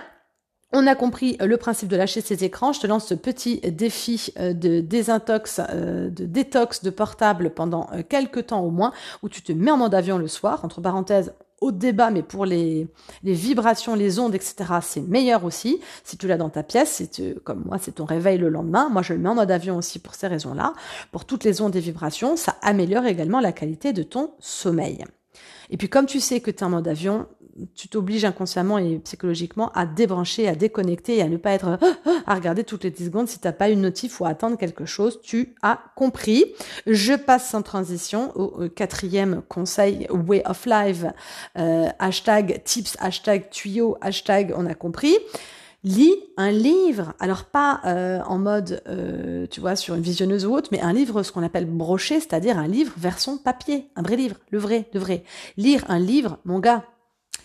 on 0.76 0.88
a 0.88 0.96
compris 0.96 1.38
le 1.40 1.56
principe 1.58 1.88
de 1.88 1.96
lâcher 1.96 2.22
ces 2.22 2.44
écrans. 2.44 2.74
Je 2.74 2.82
te 2.82 2.88
lance 2.88 3.06
ce 3.06 3.14
petit 3.14 3.58
défi 3.60 4.34
euh, 4.40 4.54
de 4.54 4.82
désintox, 4.82 5.62
euh, 5.70 6.10
de 6.10 6.26
détox 6.26 6.84
de 6.84 6.90
portable 6.90 7.52
pendant 7.52 7.88
euh, 7.94 8.02
quelques 8.08 8.48
temps 8.48 8.62
au 8.62 8.72
moins, 8.72 8.92
où 9.22 9.30
tu 9.30 9.44
te 9.44 9.52
mets 9.52 9.70
en 9.70 9.78
mode 9.78 9.94
avion 9.94 10.18
le 10.18 10.28
soir. 10.28 10.66
Entre 10.66 10.82
parenthèses, 10.82 11.34
débat, 11.72 12.10
mais 12.10 12.24
pour 12.24 12.46
les, 12.46 12.88
les 13.24 13.34
vibrations, 13.34 13.96
les 13.96 14.20
ondes, 14.20 14.36
etc., 14.36 14.56
c'est 14.82 15.02
meilleur 15.02 15.46
aussi. 15.46 15.80
Si 16.04 16.18
tu 16.18 16.28
l'as 16.28 16.38
dans 16.38 16.50
ta 16.50 16.64
pièce, 16.64 17.04
c'est 17.12 17.44
comme 17.44 17.64
moi, 17.66 17.78
c'est 17.80 17.94
ton 17.94 18.06
réveil 18.06 18.38
le 18.38 18.50
lendemain. 18.50 18.90
Moi, 18.90 19.02
je 19.02 19.14
le 19.14 19.20
mets 19.20 19.30
en 19.30 19.36
mode 19.36 19.52
avion 19.52 19.78
aussi 19.78 20.00
pour 20.00 20.16
ces 20.16 20.28
raisons-là. 20.28 20.74
Pour 21.12 21.26
toutes 21.26 21.44
les 21.44 21.62
ondes 21.62 21.76
et 21.76 21.80
vibrations, 21.80 22.36
ça 22.36 22.56
améliore 22.62 23.06
également 23.06 23.40
la 23.40 23.52
qualité 23.52 23.94
de 23.94 24.04
ton 24.04 24.32
sommeil. 24.40 25.06
Et 25.74 25.78
puis 25.78 25.90
comme 25.90 26.06
tu 26.06 26.20
sais 26.20 26.40
que 26.40 26.52
tu 26.52 26.60
es 26.60 26.64
en 26.64 26.70
mode 26.70 26.88
avion, 26.88 27.26
tu 27.74 27.88
t'obliges 27.88 28.26
inconsciemment 28.26 28.78
et 28.78 29.00
psychologiquement 29.00 29.72
à 29.74 29.88
débrancher, 29.88 30.48
à 30.48 30.54
déconnecter 30.54 31.18
et 31.18 31.22
à 31.24 31.28
ne 31.28 31.38
pas 31.38 31.50
être 31.52 31.80
à 32.28 32.36
regarder 32.36 32.64
toutes 32.64 32.84
les 32.84 32.92
10 32.92 33.06
secondes 33.06 33.28
si 33.28 33.40
t'as 33.40 33.54
pas 33.54 33.70
une 33.70 33.82
notif 33.82 34.22
ou 34.22 34.26
à 34.26 34.30
attendre 34.30 34.56
quelque 34.56 34.86
chose. 34.86 35.20
Tu 35.24 35.56
as 35.64 35.80
compris. 35.96 36.46
Je 36.86 37.14
passe 37.14 37.50
sans 37.50 37.64
transition 37.64 38.32
au, 38.38 38.70
quatrième 38.70 39.42
conseil 39.50 40.06
Way 40.12 40.44
of 40.46 40.64
Life. 40.68 41.06
Euh, 41.58 41.88
hashtag 41.98 42.62
tips, 42.64 42.96
hashtag 43.00 43.50
tuyau, 43.50 43.98
hashtag 44.00 44.54
on 44.56 44.68
a 44.68 44.76
compris. 44.76 45.16
Lis 45.84 46.16
un 46.38 46.52
livre, 46.52 47.14
alors 47.20 47.44
pas 47.44 47.82
euh, 47.86 48.22
en 48.26 48.38
mode, 48.38 48.82
euh, 48.88 49.46
tu 49.48 49.60
vois, 49.60 49.76
sur 49.76 49.96
une 49.96 50.02
visionneuse 50.02 50.46
ou 50.46 50.54
autre, 50.56 50.70
mais 50.72 50.80
un 50.80 50.94
livre, 50.94 51.24
ce 51.24 51.32
qu'on 51.34 51.44
appelle 51.44 51.66
broché, 51.66 52.22
c'est-à-dire 52.22 52.58
un 52.58 52.68
livre 52.68 52.94
version 52.96 53.38
papier, 53.38 53.90
un 53.98 54.02
vrai 54.02 54.16
livre, 54.16 54.38
le 54.50 54.60
vrai, 54.60 54.90
le 54.94 55.00
vrai. 55.02 55.24
Lire 55.58 55.84
un 55.90 56.00
livre, 56.00 56.38
mon 56.46 56.60
gars, 56.60 56.86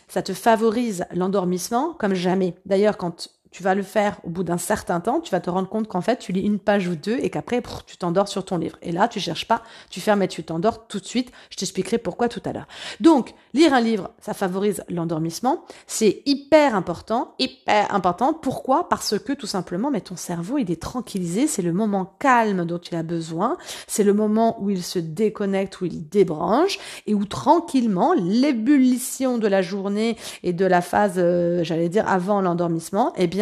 ça 0.07 0.23
te 0.23 0.33
favorise 0.33 1.05
l'endormissement 1.13 1.95
comme 1.95 2.15
jamais. 2.15 2.55
D'ailleurs, 2.65 2.97
quand 2.97 3.29
tu 3.51 3.63
vas 3.63 3.75
le 3.75 3.83
faire 3.83 4.19
au 4.25 4.31
bout 4.31 4.45
d'un 4.45 4.59
certain 4.59 5.01
temps, 5.01 5.21
tu 5.21 5.31
vas 5.31 5.41
te 5.41 5.51
rendre 5.51 5.69
compte 5.69 5.89
qu'en 5.89 6.01
fait, 6.01 6.19
tu 6.19 6.33
lis 6.33 6.43
une 6.43 6.59
page 6.59 6.89
ou 6.89 6.97
deux 6.97 7.19
et 7.21 7.31
qu'après, 7.31 7.63
tu 7.87 7.97
t'endors 7.97 8.29
sur 8.29 8.45
ton 8.45 8.59
livre. 8.59 8.77
Et 8.83 8.93
là, 8.93 9.09
tu 9.09 9.21
cherches 9.21 9.47
pas, 9.47 9.63
tu 9.91 10.01
fermes 10.01 10.23
et 10.23 10.29
tu 10.29 10.45
t'endors 10.45 10.87
tout 10.87 11.01
de 11.01 11.05
suite. 11.05 11.33
Je 11.51 11.57
t'expliquerai 11.57 11.99
pourquoi 11.99 12.29
tout 12.29 12.43
à 12.45 12.53
l'heure. 12.53 12.67
Donc, 13.01 13.35
lire 13.55 13.73
un 13.73 13.81
livre, 13.81 14.11
ça 14.21 14.35
favorise 14.35 14.85
l'endormissement. 14.89 15.65
C'est 15.87 16.23
hyper 16.27 16.75
important, 16.75 17.35
hyper 17.39 17.95
important. 17.95 18.35
Pourquoi? 18.35 18.89
Parce 18.89 19.19
que 19.19 19.33
tout 19.33 19.47
simplement, 19.47 19.91
mais 19.91 20.01
ton 20.01 20.17
cerveau, 20.17 20.59
il 20.59 20.71
est 20.71 20.81
tranquillisé. 20.81 21.47
C'est 21.47 21.63
le 21.63 21.73
moment 21.73 22.15
calme 22.19 22.65
dont 22.65 22.79
il 22.79 22.97
a 22.97 23.03
besoin. 23.03 23.57
C'est 23.87 24.05
le 24.05 24.13
moment 24.13 24.63
où 24.63 24.71
il 24.71 24.83
se 24.83 24.99
déconnecte, 24.99 25.81
où 25.81 25.87
il 25.87 26.09
débranche 26.09 26.79
et 27.07 27.15
où 27.15 27.25
tranquillement, 27.25 28.13
l'ébullition 28.15 29.39
de 29.39 29.49
la 29.49 29.63
journée 29.63 30.17
et 30.43 30.53
de 30.53 30.67
la 30.67 30.81
phase, 30.81 31.15
euh, 31.17 31.65
j'allais 31.65 31.89
dire, 31.89 32.09
avant 32.09 32.41
l'endormissement, 32.41 33.13
eh 33.17 33.27
bien, 33.27 33.38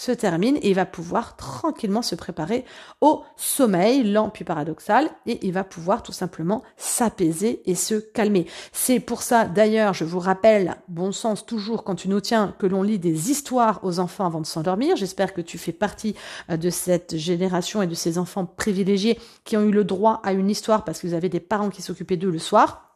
se 0.00 0.12
termine 0.12 0.56
et 0.56 0.70
il 0.70 0.74
va 0.74 0.86
pouvoir 0.86 1.36
tranquillement 1.36 2.00
se 2.00 2.14
préparer 2.14 2.64
au 3.02 3.22
sommeil 3.36 4.02
lent 4.02 4.30
puis 4.30 4.46
paradoxal 4.46 5.10
et 5.26 5.46
il 5.46 5.52
va 5.52 5.62
pouvoir 5.62 6.02
tout 6.02 6.12
simplement 6.12 6.62
s'apaiser 6.78 7.60
et 7.66 7.74
se 7.74 7.96
calmer. 7.96 8.46
C'est 8.72 8.98
pour 8.98 9.20
ça 9.20 9.44
d'ailleurs, 9.44 9.92
je 9.92 10.04
vous 10.04 10.18
rappelle, 10.18 10.76
bon 10.88 11.12
sens 11.12 11.44
toujours 11.44 11.84
quand 11.84 11.96
tu 11.96 12.08
nous 12.08 12.22
tiens, 12.22 12.54
que 12.58 12.66
l'on 12.66 12.82
lit 12.82 12.98
des 12.98 13.30
histoires 13.30 13.80
aux 13.82 13.98
enfants 13.98 14.24
avant 14.24 14.40
de 14.40 14.46
s'endormir. 14.46 14.96
J'espère 14.96 15.34
que 15.34 15.42
tu 15.42 15.58
fais 15.58 15.72
partie 15.72 16.14
euh, 16.48 16.56
de 16.56 16.70
cette 16.70 17.18
génération 17.18 17.82
et 17.82 17.86
de 17.86 17.94
ces 17.94 18.16
enfants 18.16 18.46
privilégiés 18.46 19.18
qui 19.44 19.58
ont 19.58 19.62
eu 19.62 19.70
le 19.70 19.84
droit 19.84 20.22
à 20.24 20.32
une 20.32 20.48
histoire 20.48 20.84
parce 20.84 21.04
vous 21.04 21.12
avez 21.12 21.28
des 21.28 21.40
parents 21.40 21.68
qui 21.68 21.82
s'occupaient 21.82 22.16
d'eux 22.16 22.30
le 22.30 22.38
soir. 22.38 22.89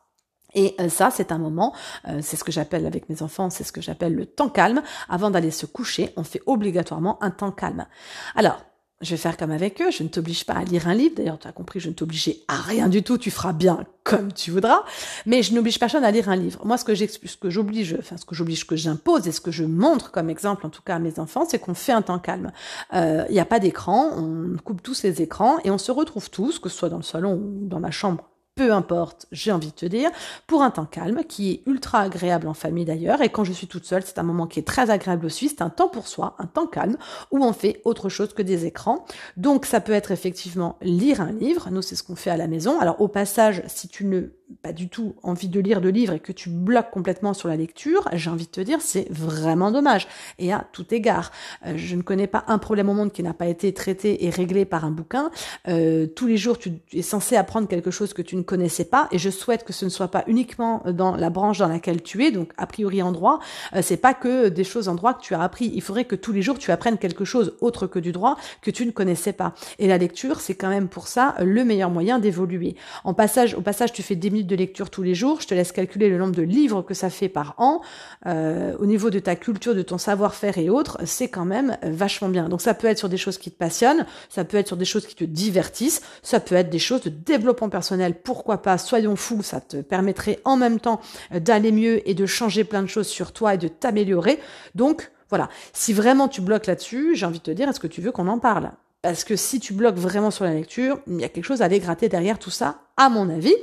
Et 0.55 0.75
euh, 0.81 0.88
ça, 0.88 1.11
c'est 1.11 1.33
un 1.33 1.38
moment, 1.38 1.75
euh, 2.09 2.21
c'est 2.23 2.37
ce 2.37 2.45
que 2.45 2.53
j'appelle 2.53 2.87
avec 2.87 3.09
mes 3.09 3.23
enfants, 3.23 3.51
c'est 3.51 3.64
ce 3.64 3.73
que 3.73 3.81
j'appelle 3.81 4.14
le 4.14 4.27
temps 4.27 4.49
calme. 4.49 4.83
Avant 5.09 5.31
d'aller 5.31 5.51
se 5.51 5.67
coucher, 5.67 6.11
on 6.17 6.25
fait 6.25 6.43
obligatoirement 6.47 7.23
un 7.23 7.31
temps 7.31 7.53
calme. 7.53 7.87
Alors, 8.35 8.64
je 9.01 9.11
vais 9.11 9.17
faire 9.17 9.37
comme 9.37 9.51
avec 9.51 9.81
eux, 9.83 9.90
je 9.90 10.03
ne 10.03 10.09
t'oblige 10.09 10.47
pas 10.47 10.55
à 10.55 10.64
lire 10.64 10.88
un 10.88 10.95
livre, 10.95 11.17
d'ailleurs 11.17 11.38
tu 11.38 11.47
as 11.47 11.53
compris, 11.53 11.81
je 11.81 11.88
ne 11.88 11.95
t'oblige 11.95 12.35
à 12.49 12.57
rien 12.57 12.88
du 12.88 13.03
tout, 13.03 13.19
tu 13.19 13.31
feras 13.31 13.53
bien 13.53 13.85
comme 14.03 14.33
tu 14.33 14.51
voudras, 14.51 14.85
mais 15.27 15.43
je 15.43 15.55
n'oblige 15.55 15.79
personne 15.79 16.05
à 16.05 16.11
lire 16.11 16.29
un 16.29 16.37
livre. 16.37 16.64
Moi, 16.64 16.79
ce 16.79 16.85
que 16.85 16.95
ce 16.95 17.37
que 17.37 17.51
j'oblige, 17.51 17.97
enfin 17.99 18.17
ce 18.17 18.25
que 18.25 18.35
j'oblige, 18.35 18.67
que 18.67 18.77
j'impose 18.77 19.27
et 19.27 19.33
ce 19.33 19.40
que 19.40 19.51
je 19.51 19.64
montre 19.64 20.11
comme 20.11 20.31
exemple, 20.31 20.67
en 20.67 20.71
tout 20.71 20.83
cas 20.83 20.97
à 20.97 20.99
mes 20.99 21.19
enfants, 21.19 21.45
c'est 21.49 21.59
qu'on 21.59 21.75
fait 21.75 21.93
un 21.93 22.03
temps 22.03 22.19
calme. 22.19 22.53
Euh, 22.95 23.25
il 23.29 23.33
n'y 23.33 23.40
a 23.40 23.45
pas 23.45 23.61
d'écran, 23.61 24.11
on 24.17 24.57
coupe 24.62 24.83
tous 24.83 25.03
les 25.03 25.23
écrans 25.23 25.59
et 25.64 25.71
on 25.71 25.79
se 25.79 25.93
retrouve 25.93 26.31
tous, 26.31 26.59
que 26.59 26.69
ce 26.69 26.77
soit 26.77 26.88
dans 26.88 26.99
le 26.99 27.03
salon 27.03 27.35
ou 27.35 27.67
dans 27.67 27.81
ma 27.81 27.90
chambre 27.90 28.31
peu 28.55 28.73
importe, 28.73 29.27
j'ai 29.33 29.51
envie 29.51 29.69
de 29.69 29.75
te 29.75 29.87
dire, 29.87 30.11
pour 30.47 30.62
un 30.62 30.71
temps 30.71 30.85
calme, 30.85 31.25
qui 31.25 31.51
est 31.51 31.62
ultra 31.67 32.01
agréable 32.01 32.47
en 32.47 32.55
famille 32.55 32.85
d'ailleurs, 32.85 33.21
et 33.21 33.29
quand 33.29 33.45
je 33.45 33.53
suis 33.53 33.67
toute 33.67 33.85
seule, 33.85 34.05
c'est 34.05 34.19
un 34.19 34.23
moment 34.23 34.47
qui 34.47 34.61
est 34.61 34.67
très 34.67 34.90
agréable 34.90 35.27
aussi, 35.27 35.49
c'est 35.49 35.62
un 35.62 35.71
temps 35.71 35.88
pour 35.88 36.07
soi, 36.07 36.37
un 36.38 36.47
temps 36.47 36.67
calme, 36.67 36.97
où 37.33 37.45
on 37.45 37.53
fait 37.53 37.81
autre 37.85 38.09
chose 38.09 38.33
que 38.33 38.43
des 38.43 38.67
écrans. 38.67 39.05
Donc 39.37 39.67
ça 39.67 39.81
peut 39.81 39.93
être 39.93 40.12
effectivement 40.12 40.79
lire 40.83 41.21
un 41.21 41.33
livre, 41.33 41.69
nous 41.71 41.83
c'est 41.83 41.97
ce 41.97 42.03
qu'on 42.03 42.17
fait 42.17 42.31
à 42.31 42.37
la 42.37 42.47
maison. 42.47 42.79
Alors 42.79 43.01
au 43.01 43.09
passage, 43.09 43.62
si 43.67 43.88
tu 43.88 44.05
ne 44.05 44.29
pas 44.62 44.72
du 44.72 44.88
tout 44.88 45.14
envie 45.22 45.48
de 45.48 45.61
lire 45.61 45.80
de 45.80 45.88
livre 45.88 46.12
et 46.12 46.20
que 46.20 46.33
tu 46.33 46.48
bloques 46.48 46.90
complètement 46.90 47.35
sur 47.35 47.48
la 47.48 47.57
lecture, 47.57 48.09
j'ai 48.12 48.30
envie 48.30 48.46
de 48.46 48.50
te 48.50 48.61
dire, 48.61 48.80
c'est 48.80 49.07
vraiment 49.11 49.70
dommage. 49.70 50.07
Et 50.38 50.52
à 50.52 50.66
tout 50.72 50.92
égard, 50.94 51.33
euh, 51.66 51.74
je 51.76 51.96
ne 51.96 52.02
connais 52.02 52.26
pas 52.26 52.44
un 52.46 52.59
problème 52.59 52.88
au 52.88 52.94
monde 52.94 53.12
qui 53.12 53.22
n'a 53.22 53.35
pas 53.35 53.46
été 53.46 53.72
traité 53.72 54.24
et 54.24 54.30
réglé 54.30 54.64
par 54.64 54.85
un 54.85 54.90
bouquin. 54.90 55.30
Euh, 55.68 56.07
tous 56.07 56.26
les 56.26 56.37
jours, 56.37 56.59
tu 56.59 56.72
es 56.92 57.02
censé 57.02 57.37
apprendre 57.37 57.68
quelque 57.68 57.90
chose 57.90 58.12
que 58.12 58.22
tu 58.22 58.37
ne 58.37 58.42
connaissais 58.42 58.85
pas, 58.85 59.09
et 59.12 59.18
je 59.18 59.30
souhaite 59.30 59.64
que 59.64 59.72
ce 59.72 59.85
ne 59.85 59.90
soit 59.90 60.09
pas 60.09 60.24
uniquement 60.26 60.83
dans 60.87 61.16
la 61.16 61.30
branche 61.30 61.59
dans 61.59 61.68
laquelle 61.68 62.02
tu 62.02 62.24
es, 62.24 62.30
donc 62.30 62.52
a 62.57 62.66
priori 62.66 63.02
en 63.02 63.12
droit. 63.12 63.40
Euh, 63.74 63.80
c'est 63.83 63.96
pas 63.96 64.14
que 64.14 64.48
des 64.48 64.64
choses 64.64 64.88
en 64.88 64.94
droit 64.94 65.14
que 65.14 65.22
tu 65.22 65.35
as 65.35 65.42
appris. 65.42 65.72
Il 65.74 65.83
faudrait 65.83 66.04
que 66.04 66.16
tous 66.16 66.33
les 66.33 66.42
jours 66.42 66.59
tu 66.59 66.70
apprennes 66.70 66.98
quelque 66.98 67.24
chose 67.24 67.57
autre 67.61 67.87
que 67.87 67.98
du 67.98 68.12
droit 68.12 68.37
que 68.61 68.70
tu 68.70 68.85
ne 68.85 68.90
connaissais 68.90 69.33
pas. 69.33 69.54
Et 69.78 69.88
la 69.88 69.98
lecture, 69.98 70.40
c'est 70.40 70.54
quand 70.54 70.68
même 70.68 70.88
pour 70.88 71.09
ça 71.09 71.35
le 71.40 71.64
meilleur 71.64 71.90
moyen 71.90 72.18
d'évoluer. 72.18 72.76
En 73.04 73.14
passage, 73.14 73.54
au 73.54 73.61
passage, 73.61 73.92
tu 73.92 74.02
fais 74.02 74.16
des 74.16 74.30
de 74.42 74.57
lecture 74.57 74.90
tous 74.90 75.03
les 75.03 75.14
jours. 75.14 75.40
Je 75.40 75.47
te 75.47 75.55
laisse 75.55 75.70
calculer 75.70 76.09
le 76.09 76.18
nombre 76.18 76.35
de 76.35 76.42
livres 76.42 76.83
que 76.83 76.94
ça 76.94 77.11
fait 77.11 77.29
par 77.29 77.55
an. 77.59 77.83
Euh, 78.27 78.75
au 78.79 78.87
niveau 78.87 79.11
de 79.11 79.20
ta 79.20 79.37
culture, 79.37 79.75
de 79.75 79.83
ton 79.83 79.99
savoir-faire 79.99 80.59
et 80.59 80.68
autres, 80.68 80.99
c'est 81.05 81.29
quand 81.29 81.44
même 81.44 81.77
vachement 81.83 82.29
bien. 82.29 82.49
Donc 82.49 82.61
ça 82.61 82.75
peut 82.75 82.88
être 82.88 82.99
sur 82.99 83.09
des 83.09 83.16
choses 83.16 83.38
qui 83.38 83.53
te 83.53 83.57
passionnent, 83.57 84.07
ça 84.29 84.44
peut 84.44 84.57
être 84.57 84.66
sur 84.66 84.77
des 84.77 84.85
choses 84.85 85.07
qui 85.07 85.14
te 85.14 85.25
divertissent, 85.25 86.03
ça 86.23 86.40
peut 86.40 86.57
être 86.57 86.70
des 86.70 86.79
choses 86.81 87.03
de 87.03 87.11
développement 87.11 87.68
personnel. 87.68 88.14
Pourquoi 88.23 88.62
pas? 88.62 88.79
Soyons 88.79 89.14
fous, 89.14 89.42
ça 89.42 89.61
te 89.61 89.77
permettrait 89.77 90.40
en 90.44 90.57
même 90.57 90.81
temps 90.81 91.01
d'aller 91.31 91.70
mieux 91.70 92.09
et 92.09 92.14
de 92.14 92.27
changer 92.27 92.64
plein 92.64 92.83
de 92.83 92.88
choses 92.88 93.07
sur 93.07 93.33
toi 93.33 93.55
et 93.55 93.59
de 93.59 93.68
t'améliorer. 93.68 94.40
Donc 94.75 95.11
voilà, 95.29 95.49
si 95.73 95.92
vraiment 95.92 96.29
tu 96.29 96.40
bloques 96.40 96.66
là-dessus, 96.66 97.14
j'ai 97.14 97.27
envie 97.27 97.38
de 97.38 97.44
te 97.44 97.51
dire, 97.51 97.68
est-ce 97.68 97.81
que 97.81 97.87
tu 97.87 98.01
veux 98.01 98.12
qu'on 98.12 98.29
en 98.29 98.38
parle? 98.38 98.73
Parce 99.03 99.25
que 99.25 99.37
si 99.37 99.61
tu 99.61 99.75
bloques 99.75 99.97
vraiment 99.97 100.31
sur 100.31 100.44
la 100.44 100.55
lecture, 100.55 100.99
il 101.07 101.20
y 101.20 101.25
a 101.25 101.29
quelque 101.29 101.44
chose 101.44 101.61
à 101.61 101.66
aller 101.66 101.79
gratter 101.79 102.09
derrière 102.09 102.38
tout 102.38 102.51
ça, 102.51 102.79
à 102.97 103.09
mon 103.09 103.29
avis. 103.29 103.55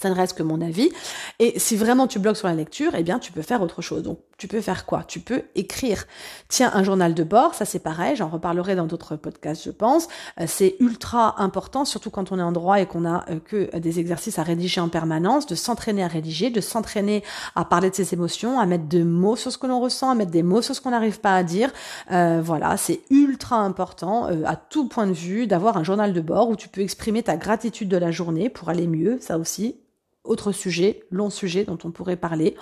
Ça 0.00 0.08
ne 0.08 0.14
reste 0.14 0.36
que 0.36 0.42
mon 0.42 0.60
avis. 0.62 0.90
Et 1.38 1.58
si 1.58 1.76
vraiment 1.76 2.06
tu 2.06 2.18
bloques 2.18 2.38
sur 2.38 2.48
la 2.48 2.54
lecture, 2.54 2.92
eh 2.96 3.02
bien, 3.02 3.18
tu 3.18 3.32
peux 3.32 3.42
faire 3.42 3.60
autre 3.60 3.82
chose. 3.82 4.02
Donc, 4.02 4.18
tu 4.40 4.48
peux 4.48 4.62
faire 4.62 4.86
quoi? 4.86 5.04
Tu 5.06 5.20
peux 5.20 5.42
écrire. 5.54 6.06
Tiens, 6.48 6.70
un 6.72 6.82
journal 6.82 7.12
de 7.12 7.22
bord, 7.22 7.54
ça 7.54 7.66
c'est 7.66 7.78
pareil, 7.78 8.16
j'en 8.16 8.28
reparlerai 8.28 8.74
dans 8.74 8.86
d'autres 8.86 9.14
podcasts, 9.14 9.62
je 9.64 9.70
pense. 9.70 10.08
Euh, 10.40 10.44
c'est 10.46 10.76
ultra 10.80 11.42
important, 11.42 11.84
surtout 11.84 12.08
quand 12.08 12.32
on 12.32 12.38
est 12.38 12.42
en 12.42 12.50
droit 12.50 12.80
et 12.80 12.86
qu'on 12.86 13.04
a 13.04 13.26
euh, 13.30 13.38
que 13.38 13.76
des 13.76 14.00
exercices 14.00 14.38
à 14.38 14.42
rédiger 14.42 14.80
en 14.80 14.88
permanence, 14.88 15.46
de 15.46 15.54
s'entraîner 15.54 16.02
à 16.02 16.08
rédiger, 16.08 16.48
de 16.48 16.62
s'entraîner 16.62 17.22
à 17.54 17.66
parler 17.66 17.90
de 17.90 17.94
ses 17.94 18.14
émotions, 18.14 18.58
à 18.58 18.64
mettre 18.64 18.84
des 18.84 19.04
mots 19.04 19.36
sur 19.36 19.52
ce 19.52 19.58
que 19.58 19.66
l'on 19.66 19.78
ressent, 19.78 20.08
à 20.08 20.14
mettre 20.14 20.30
des 20.30 20.42
mots 20.42 20.62
sur 20.62 20.74
ce 20.74 20.80
qu'on 20.80 20.92
n'arrive 20.92 21.20
pas 21.20 21.36
à 21.36 21.42
dire. 21.42 21.70
Euh, 22.10 22.40
voilà, 22.42 22.78
c'est 22.78 23.02
ultra 23.10 23.56
important 23.56 24.30
à 24.46 24.56
tout 24.56 24.88
point 24.88 25.06
de 25.06 25.12
vue 25.12 25.46
d'avoir 25.46 25.76
un 25.76 25.84
journal 25.84 26.14
de 26.14 26.20
bord 26.22 26.48
où 26.48 26.56
tu 26.56 26.70
peux 26.70 26.80
exprimer 26.80 27.22
ta 27.22 27.36
gratitude 27.36 27.90
de 27.90 27.98
la 27.98 28.10
journée 28.10 28.48
pour 28.48 28.70
aller 28.70 28.86
mieux, 28.86 29.18
ça 29.20 29.36
aussi, 29.36 29.76
autre 30.24 30.52
sujet, 30.52 31.02
long 31.10 31.30
sujet 31.30 31.64
dont 31.64 31.78
on 31.84 31.90
pourrait 31.90 32.16
parler. 32.16 32.56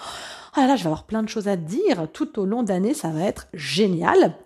Ah 0.55 0.66
là, 0.66 0.77
je 0.77 0.83
vais 0.83 0.88
avoir 0.88 1.05
plein 1.05 1.23
de 1.23 1.29
choses 1.29 1.49
à 1.49 1.57
dire 1.57 2.09
tout 2.12 2.38
au 2.38 2.44
long 2.44 2.62
d'année, 2.62 2.94
ça 2.94 3.11
va 3.11 3.23
être 3.23 3.49
génial. 3.53 4.37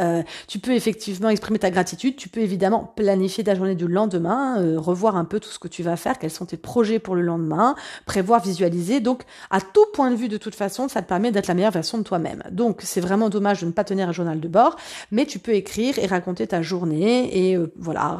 Euh, 0.00 0.22
tu 0.48 0.58
peux 0.58 0.72
effectivement 0.72 1.28
exprimer 1.28 1.58
ta 1.58 1.70
gratitude, 1.70 2.16
tu 2.16 2.28
peux 2.28 2.40
évidemment 2.40 2.92
planifier 2.96 3.44
ta 3.44 3.54
journée 3.54 3.74
du 3.74 3.86
lendemain, 3.86 4.60
euh, 4.60 4.78
revoir 4.78 5.16
un 5.16 5.24
peu 5.24 5.40
tout 5.40 5.50
ce 5.50 5.58
que 5.58 5.68
tu 5.68 5.82
vas 5.82 5.96
faire, 5.96 6.18
quels 6.18 6.30
sont 6.30 6.46
tes 6.46 6.56
projets 6.56 6.98
pour 6.98 7.14
le 7.14 7.22
lendemain, 7.22 7.74
prévoir, 8.06 8.42
visualiser. 8.42 9.00
Donc, 9.00 9.22
à 9.50 9.60
tout 9.60 9.84
point 9.92 10.10
de 10.10 10.16
vue, 10.16 10.28
de 10.28 10.38
toute 10.38 10.54
façon, 10.54 10.88
ça 10.88 11.02
te 11.02 11.08
permet 11.08 11.32
d'être 11.32 11.48
la 11.48 11.54
meilleure 11.54 11.70
version 11.72 11.98
de 11.98 12.02
toi-même. 12.02 12.42
Donc, 12.50 12.80
c'est 12.82 13.00
vraiment 13.00 13.28
dommage 13.28 13.60
de 13.60 13.66
ne 13.66 13.72
pas 13.72 13.84
tenir 13.84 14.08
un 14.08 14.12
journal 14.12 14.40
de 14.40 14.48
bord, 14.48 14.76
mais 15.10 15.26
tu 15.26 15.38
peux 15.38 15.52
écrire 15.52 15.98
et 15.98 16.06
raconter 16.06 16.46
ta 16.46 16.62
journée 16.62 17.48
et 17.50 17.56
euh, 17.56 17.72
voilà, 17.76 18.18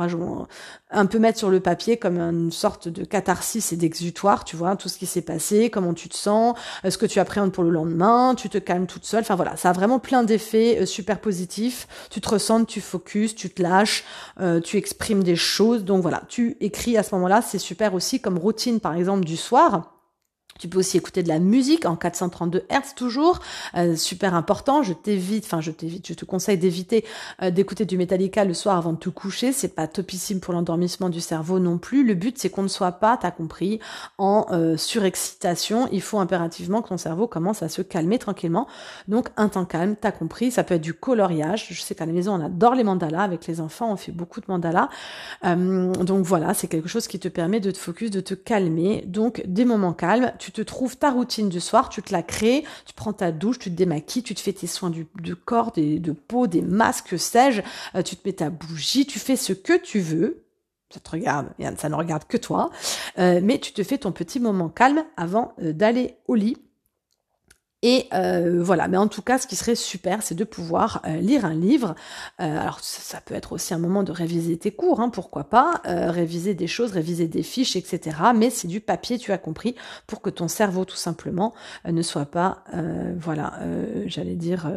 un 0.90 1.06
peu 1.06 1.18
mettre 1.18 1.38
sur 1.38 1.50
le 1.50 1.60
papier 1.60 1.96
comme 1.96 2.18
une 2.18 2.52
sorte 2.52 2.88
de 2.88 3.04
catharsis 3.04 3.72
et 3.72 3.76
d'exutoire, 3.76 4.44
tu 4.44 4.56
vois, 4.56 4.76
tout 4.76 4.88
ce 4.88 4.98
qui 4.98 5.06
s'est 5.06 5.22
passé, 5.22 5.70
comment 5.70 5.94
tu 5.94 6.08
te 6.08 6.16
sens, 6.16 6.56
ce 6.86 6.98
que 6.98 7.06
tu 7.06 7.20
appréhendes 7.20 7.52
pour 7.52 7.64
le 7.64 7.70
lendemain, 7.70 8.34
tu 8.34 8.48
te 8.48 8.58
calmes 8.58 8.86
toute 8.86 9.04
seule. 9.04 9.20
Enfin 9.20 9.36
voilà, 9.36 9.56
ça 9.56 9.70
a 9.70 9.72
vraiment 9.72 9.98
plein 9.98 10.22
d'effets 10.22 10.84
super 10.86 11.20
positifs 11.20 11.69
tu 12.10 12.20
te 12.20 12.28
ressens, 12.28 12.64
tu 12.64 12.80
focuses, 12.80 13.34
tu 13.34 13.50
te 13.50 13.62
lâches, 13.62 14.04
euh, 14.40 14.60
tu 14.60 14.76
exprimes 14.76 15.22
des 15.22 15.36
choses. 15.36 15.84
Donc 15.84 16.02
voilà, 16.02 16.22
tu 16.28 16.56
écris 16.60 16.96
à 16.96 17.02
ce 17.02 17.14
moment-là, 17.14 17.42
c'est 17.42 17.58
super 17.58 17.94
aussi 17.94 18.20
comme 18.20 18.38
routine 18.38 18.80
par 18.80 18.94
exemple 18.94 19.24
du 19.24 19.36
soir. 19.36 19.99
Tu 20.60 20.68
peux 20.68 20.78
aussi 20.78 20.98
écouter 20.98 21.22
de 21.22 21.28
la 21.28 21.38
musique 21.38 21.86
en 21.86 21.96
432 21.96 22.64
Hz 22.68 22.94
toujours, 22.94 23.40
euh, 23.76 23.96
super 23.96 24.34
important. 24.34 24.82
Je 24.82 24.92
t'évite, 24.92 25.46
enfin 25.46 25.62
je 25.62 25.70
t'évite, 25.70 26.06
je 26.06 26.12
te 26.12 26.26
conseille 26.26 26.58
d'éviter 26.58 27.06
euh, 27.42 27.50
d'écouter 27.50 27.86
du 27.86 27.96
Metallica 27.96 28.44
le 28.44 28.52
soir 28.52 28.76
avant 28.76 28.92
de 28.92 28.98
te 28.98 29.08
coucher. 29.08 29.52
C'est 29.52 29.74
pas 29.74 29.86
topissime 29.86 30.38
pour 30.38 30.52
l'endormissement 30.52 31.08
du 31.08 31.20
cerveau 31.20 31.58
non 31.58 31.78
plus. 31.78 32.04
Le 32.04 32.12
but 32.12 32.36
c'est 32.36 32.50
qu'on 32.50 32.62
ne 32.62 32.68
soit 32.68 32.92
pas, 32.92 33.16
t'as 33.16 33.30
compris, 33.30 33.80
en 34.18 34.44
euh, 34.50 34.76
surexcitation. 34.76 35.88
Il 35.92 36.02
faut 36.02 36.18
impérativement 36.18 36.82
que 36.82 36.90
ton 36.90 36.98
cerveau 36.98 37.26
commence 37.26 37.62
à 37.62 37.70
se 37.70 37.80
calmer 37.80 38.18
tranquillement. 38.18 38.66
Donc 39.08 39.28
un 39.38 39.48
temps 39.48 39.64
calme, 39.64 39.96
t'as 39.98 40.12
compris. 40.12 40.50
Ça 40.50 40.62
peut 40.62 40.74
être 40.74 40.82
du 40.82 40.92
coloriage. 40.92 41.68
Je 41.70 41.80
sais 41.80 41.94
qu'à 41.94 42.04
la 42.04 42.12
maison 42.12 42.34
on 42.34 42.44
adore 42.44 42.74
les 42.74 42.84
mandalas 42.84 43.22
avec 43.22 43.46
les 43.46 43.62
enfants, 43.62 43.90
on 43.90 43.96
fait 43.96 44.12
beaucoup 44.12 44.42
de 44.42 44.46
mandalas. 44.48 44.90
donc 45.42 46.26
voilà, 46.26 46.52
c'est 46.52 46.68
quelque 46.68 46.88
chose 46.90 47.06
qui 47.08 47.18
te 47.18 47.28
permet 47.28 47.60
de 47.60 47.70
te 47.70 47.78
focus, 47.78 48.10
de 48.10 48.20
te 48.20 48.34
calmer. 48.34 49.04
Donc 49.06 49.42
des 49.46 49.64
moments 49.64 49.94
calmes. 49.94 50.32
Tu 50.50 50.52
te 50.52 50.62
trouves 50.62 50.96
ta 50.96 51.10
routine 51.10 51.48
du 51.48 51.60
soir, 51.60 51.88
tu 51.88 52.02
te 52.02 52.12
la 52.12 52.24
crées, 52.24 52.64
tu 52.84 52.92
prends 52.92 53.12
ta 53.12 53.30
douche, 53.30 53.60
tu 53.60 53.70
te 53.70 53.76
démaquilles, 53.76 54.24
tu 54.24 54.34
te 54.34 54.40
fais 54.40 54.52
tes 54.52 54.66
soins 54.66 54.90
du, 54.90 55.06
de 55.22 55.34
corps, 55.34 55.70
de 55.72 56.12
peau, 56.12 56.48
des 56.48 56.60
masques, 56.60 57.16
sais-je, 57.16 57.62
euh, 57.94 58.02
tu 58.02 58.16
te 58.16 58.26
mets 58.26 58.32
ta 58.32 58.50
bougie, 58.50 59.06
tu 59.06 59.20
fais 59.20 59.36
ce 59.36 59.52
que 59.52 59.78
tu 59.78 60.00
veux. 60.00 60.42
Ça 60.92 60.98
te 60.98 61.08
regarde, 61.08 61.46
ça 61.78 61.88
ne 61.88 61.94
regarde 61.94 62.24
que 62.24 62.36
toi, 62.36 62.70
euh, 63.20 63.40
mais 63.40 63.58
tu 63.60 63.72
te 63.72 63.84
fais 63.84 63.98
ton 63.98 64.10
petit 64.10 64.40
moment 64.40 64.68
calme 64.68 65.04
avant 65.16 65.54
euh, 65.62 65.72
d'aller 65.72 66.16
au 66.26 66.34
lit 66.34 66.56
et 67.82 68.08
euh, 68.12 68.62
voilà, 68.62 68.88
mais 68.88 68.98
en 68.98 69.08
tout 69.08 69.22
cas, 69.22 69.38
ce 69.38 69.46
qui 69.46 69.56
serait 69.56 69.74
super, 69.74 70.22
c'est 70.22 70.34
de 70.34 70.44
pouvoir 70.44 71.00
euh, 71.06 71.16
lire 71.16 71.46
un 71.46 71.54
livre. 71.54 71.94
Euh, 72.40 72.60
alors, 72.60 72.80
ça, 72.80 73.20
peut 73.22 73.34
être 73.34 73.52
aussi 73.52 73.72
un 73.72 73.78
moment 73.78 74.02
de 74.02 74.12
réviser 74.12 74.58
tes 74.58 74.70
cours, 74.70 75.00
hein, 75.00 75.08
pourquoi 75.08 75.44
pas, 75.44 75.80
réviser 75.84 76.54
des 76.54 76.66
choses, 76.66 76.92
réviser 76.92 77.26
des 77.26 77.42
fiches, 77.42 77.76
etc. 77.76 78.16
Mais 78.34 78.50
c'est 78.50 78.68
du 78.68 78.80
papier, 78.80 79.18
tu 79.18 79.32
as 79.32 79.38
compris, 79.38 79.74
pour 80.06 80.20
que 80.20 80.30
ton 80.30 80.48
cerveau, 80.48 80.84
tout 80.84 80.96
simplement, 80.96 81.54
ne 81.84 82.02
soit 82.02 82.26
pas, 82.26 82.64
voilà, 83.16 83.58
j'allais 84.06 84.36
dire 84.36 84.70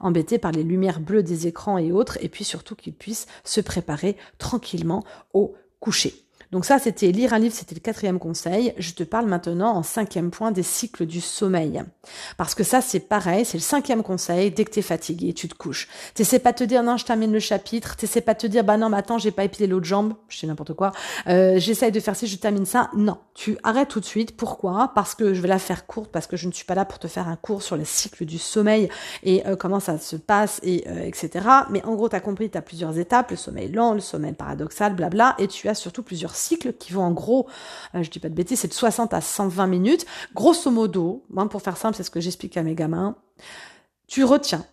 embêté 0.00 0.38
par 0.38 0.52
les 0.52 0.62
lumières 0.62 1.00
bleues 1.00 1.22
des 1.22 1.46
écrans 1.46 1.78
et 1.78 1.92
autres, 1.92 2.18
et 2.20 2.28
puis 2.28 2.44
surtout 2.44 2.74
qu'il 2.74 2.94
puisse 2.94 3.26
se 3.44 3.60
préparer 3.60 4.16
tranquillement 4.38 5.04
au 5.34 5.54
coucher. 5.80 6.27
Donc 6.52 6.64
ça, 6.64 6.78
c'était 6.78 7.12
lire 7.12 7.32
un 7.34 7.38
livre, 7.38 7.54
c'était 7.54 7.74
le 7.74 7.80
quatrième 7.80 8.18
conseil. 8.18 8.72
Je 8.78 8.92
te 8.92 9.02
parle 9.02 9.26
maintenant 9.26 9.74
en 9.74 9.82
cinquième 9.82 10.30
point 10.30 10.50
des 10.50 10.62
cycles 10.62 11.06
du 11.06 11.20
sommeil. 11.20 11.82
Parce 12.36 12.54
que 12.54 12.64
ça, 12.64 12.80
c'est 12.80 13.00
pareil, 13.00 13.44
c'est 13.44 13.58
le 13.58 13.62
cinquième 13.62 14.02
conseil. 14.02 14.50
Dès 14.50 14.64
que 14.64 14.70
t'es 14.70 14.82
fatigué, 14.82 15.34
tu 15.34 15.48
te 15.48 15.54
couches. 15.54 15.88
T'essaies 16.14 16.38
pas 16.38 16.52
de 16.52 16.58
te 16.58 16.64
dire, 16.64 16.82
non, 16.82 16.96
je 16.96 17.04
termine 17.04 17.32
le 17.32 17.40
chapitre. 17.40 17.96
T'essaies 17.96 18.20
pas 18.20 18.34
te 18.34 18.46
dire, 18.46 18.64
bah 18.64 18.76
non, 18.76 18.88
mais 18.88 18.98
j'ai 19.18 19.30
pas 19.30 19.44
épilé 19.44 19.66
l'autre 19.66 19.86
jambe. 19.86 20.14
Je 20.28 20.38
sais 20.38 20.46
n'importe 20.46 20.74
quoi. 20.74 20.92
Euh, 21.28 21.58
J'essaye 21.58 21.92
de 21.92 22.00
faire 22.00 22.16
ci, 22.16 22.26
je 22.26 22.36
termine 22.36 22.66
ça. 22.66 22.90
Non. 22.94 23.18
Tu 23.34 23.58
arrêtes 23.62 23.88
tout 23.88 24.00
de 24.00 24.04
suite. 24.04 24.36
Pourquoi? 24.36 24.92
Parce 24.94 25.14
que 25.14 25.34
je 25.34 25.40
vais 25.40 25.48
la 25.48 25.58
faire 25.58 25.86
courte, 25.86 26.10
parce 26.10 26.26
que 26.26 26.36
je 26.36 26.46
ne 26.46 26.52
suis 26.52 26.64
pas 26.64 26.74
là 26.74 26.84
pour 26.84 26.98
te 26.98 27.08
faire 27.08 27.28
un 27.28 27.36
cours 27.36 27.62
sur 27.62 27.76
les 27.76 27.84
cycles 27.84 28.24
du 28.24 28.38
sommeil 28.38 28.88
et 29.22 29.46
euh, 29.46 29.56
comment 29.56 29.80
ça 29.80 29.98
se 29.98 30.16
passe 30.16 30.60
et 30.62 30.84
euh, 30.88 31.04
etc. 31.04 31.46
Mais 31.70 31.84
en 31.84 31.94
gros, 31.94 32.08
t'as 32.08 32.20
compris, 32.20 32.50
t'as 32.50 32.60
plusieurs 32.60 32.98
étapes, 32.98 33.30
le 33.30 33.36
sommeil 33.36 33.70
lent, 33.70 33.94
le 33.94 34.00
sommeil 34.00 34.32
paradoxal, 34.32 34.94
blabla, 34.94 35.34
et 35.38 35.48
tu 35.48 35.68
as 35.68 35.74
surtout 35.74 36.02
plusieurs 36.02 36.34
cycles 36.38 36.72
qui 36.72 36.92
vont 36.92 37.02
en 37.02 37.12
gros, 37.12 37.48
euh, 37.94 38.02
je 38.02 38.10
dis 38.10 38.20
pas 38.20 38.28
de 38.28 38.34
bêtises, 38.34 38.60
c'est 38.60 38.68
de 38.68 38.74
60 38.74 39.12
à 39.12 39.20
120 39.20 39.66
minutes. 39.66 40.06
Grosso 40.34 40.70
modo, 40.70 41.24
moi 41.28 41.48
pour 41.48 41.62
faire 41.62 41.76
simple, 41.76 41.96
c'est 41.96 42.02
ce 42.02 42.10
que 42.10 42.20
j'explique 42.20 42.56
à 42.56 42.62
mes 42.62 42.74
gamins. 42.74 43.16
Tu 44.06 44.24
retiens 44.24 44.64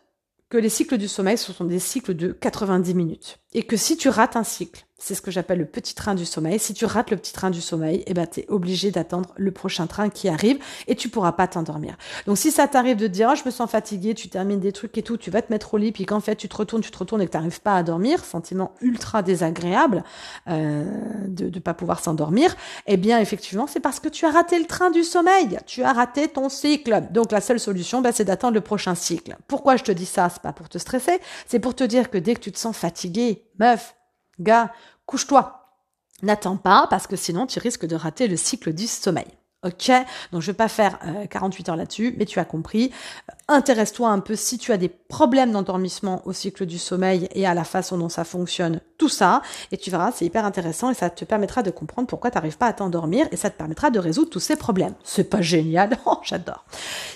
que 0.50 0.58
les 0.58 0.70
cycles 0.70 0.98
du 0.98 1.08
sommeil, 1.08 1.38
sont 1.38 1.66
des 1.66 1.80
cycles 1.80 2.14
de 2.14 2.32
90 2.32 2.94
minutes. 2.94 3.40
Et 3.54 3.64
que 3.64 3.78
si 3.78 3.98
tu 3.98 4.10
rates 4.10 4.36
un 4.36 4.44
cycle, 4.44 4.86
c'est 4.98 5.14
ce 5.14 5.22
que 5.22 5.30
j'appelle 5.30 5.60
le 5.60 5.66
petit 5.66 5.94
train 5.94 6.16
du 6.16 6.26
sommeil. 6.26 6.58
Si 6.58 6.74
tu 6.74 6.86
rates 6.86 7.12
le 7.12 7.18
petit 7.18 7.34
train 7.34 7.50
du 7.50 7.60
sommeil, 7.60 8.04
eh 8.08 8.14
ben, 8.14 8.26
t'es 8.26 8.46
obligé 8.48 8.92
d'attendre 8.92 9.34
le 9.36 9.52
prochain 9.52 9.88
train 9.88 10.10
qui 10.10 10.30
arrive 10.30 10.58
et 10.88 10.96
tu 10.96 11.10
pourras 11.10 11.34
pas 11.34 11.48
t'endormir. 11.48 11.98
Donc, 12.28 12.38
si 12.38 12.50
ça 12.50 12.68
t'arrive 12.68 12.96
de 12.96 13.08
dire, 13.08 13.30
oh, 13.32 13.36
je 13.36 13.44
me 13.44 13.52
sens 13.52 13.70
fatigué, 13.70 14.14
tu 14.14 14.30
termines 14.30 14.62
des 14.62 14.72
trucs 14.72 14.98
et 14.98 15.04
tout, 15.04 15.18
tu 15.18 15.32
vas 15.32 15.42
te 15.42 15.52
mettre 15.52 15.74
au 15.74 15.78
lit, 15.78 15.92
puis 15.92 16.06
qu'en 16.06 16.22
fait, 16.22 16.38
tu 16.38 16.48
te 16.48 16.56
retournes, 16.56 16.82
tu 16.82 16.92
te 16.92 16.98
retournes 16.98 17.22
et 17.22 17.26
que 17.26 17.32
t'arrives 17.32 17.62
pas 17.62 17.76
à 17.76 17.84
dormir, 17.84 18.24
sentiment 18.24 18.74
ultra 18.80 19.22
désagréable, 19.22 20.04
euh, 20.48 20.86
de, 21.28 21.50
de 21.50 21.60
pas 21.60 21.74
pouvoir 21.74 22.00
s'endormir, 22.00 22.56
eh 22.88 22.96
bien, 22.96 23.20
effectivement, 23.20 23.68
c'est 23.68 23.82
parce 23.82 24.00
que 24.00 24.08
tu 24.08 24.26
as 24.26 24.32
raté 24.32 24.58
le 24.58 24.66
train 24.66 24.92
du 24.92 25.04
sommeil. 25.04 25.60
Tu 25.66 25.84
as 25.84 25.92
raté 25.92 26.30
ton 26.30 26.48
cycle. 26.48 27.04
Donc, 27.12 27.34
la 27.34 27.42
seule 27.42 27.60
solution, 27.60 28.02
ben, 28.02 28.14
c'est 28.14 28.26
d'attendre 28.26 28.54
le 28.54 28.62
prochain 28.62 28.96
cycle. 28.96 29.36
Pourquoi 29.48 29.76
je 29.76 29.84
te 29.84 29.92
dis 29.92 30.06
ça? 30.06 30.30
C'est 30.30 30.42
pas 30.42 30.54
pour 30.54 30.70
te 30.70 30.78
stresser. 30.78 31.20
C'est 31.46 31.60
pour 31.60 31.76
te 31.76 31.84
dire 31.84 32.10
que 32.10 32.18
dès 32.18 32.34
que 32.34 32.40
tu 32.40 32.54
te 32.54 32.58
sens 32.58 32.78
fatigué, 32.78 33.46
meuf, 33.60 33.96
gars, 34.40 34.72
couche-toi. 35.06 35.62
N'attends 36.22 36.58
pas 36.58 36.88
parce 36.90 37.08
que 37.08 37.16
sinon 37.16 37.46
tu 37.46 37.60
risques 37.60 37.86
de 37.86 37.96
rater 37.96 38.28
le 38.28 38.38
cycle 38.38 38.74
du 38.74 38.88
sommeil. 38.88 39.28
Ok, 39.66 39.92
donc 40.32 40.42
je 40.44 40.48
vais 40.48 40.54
pas 40.54 40.68
faire 40.68 41.00
48 41.32 41.68
euh, 41.68 41.72
heures 41.72 41.78
là-dessus, 41.78 42.14
mais 42.20 42.26
tu 42.26 42.38
as 42.38 42.46
compris. 42.46 42.92
Intéresse-toi 43.48 44.10
un 44.10 44.20
peu 44.20 44.36
si 44.36 44.60
tu 44.60 44.72
as 44.72 44.78
des 44.78 44.90
problèmes 44.90 45.52
d'endormissement 45.52 46.22
au 46.26 46.34
cycle 46.34 46.68
du 46.68 46.78
sommeil 46.78 47.28
et 47.34 47.48
à 47.48 47.56
la 47.56 47.64
façon 47.64 47.98
dont 47.98 48.10
ça 48.10 48.26
fonctionne, 48.26 48.80
tout 49.00 49.10
ça, 49.10 49.42
et 49.72 49.78
tu 49.78 49.90
verras, 49.90 50.12
c'est 50.12 50.26
hyper 50.26 50.46
intéressant 50.46 50.92
et 50.92 50.94
ça 50.94 51.10
te 51.10 51.26
permettra 51.26 51.64
de 51.64 51.72
comprendre 51.72 52.08
pourquoi 52.08 52.30
tu 52.30 52.38
n'arrives 52.38 52.60
pas 52.60 52.68
à 52.68 52.74
t'endormir 52.74 53.28
et 53.32 53.38
ça 53.38 53.50
te 53.50 53.58
permettra 53.58 53.90
de 53.90 53.98
résoudre 53.98 54.30
tous 54.30 54.40
ces 54.40 54.56
problèmes. 54.56 54.94
C'est 55.04 55.30
pas 55.30 55.42
génial? 55.42 55.98
Oh, 56.06 56.20
j'adore. 56.22 56.66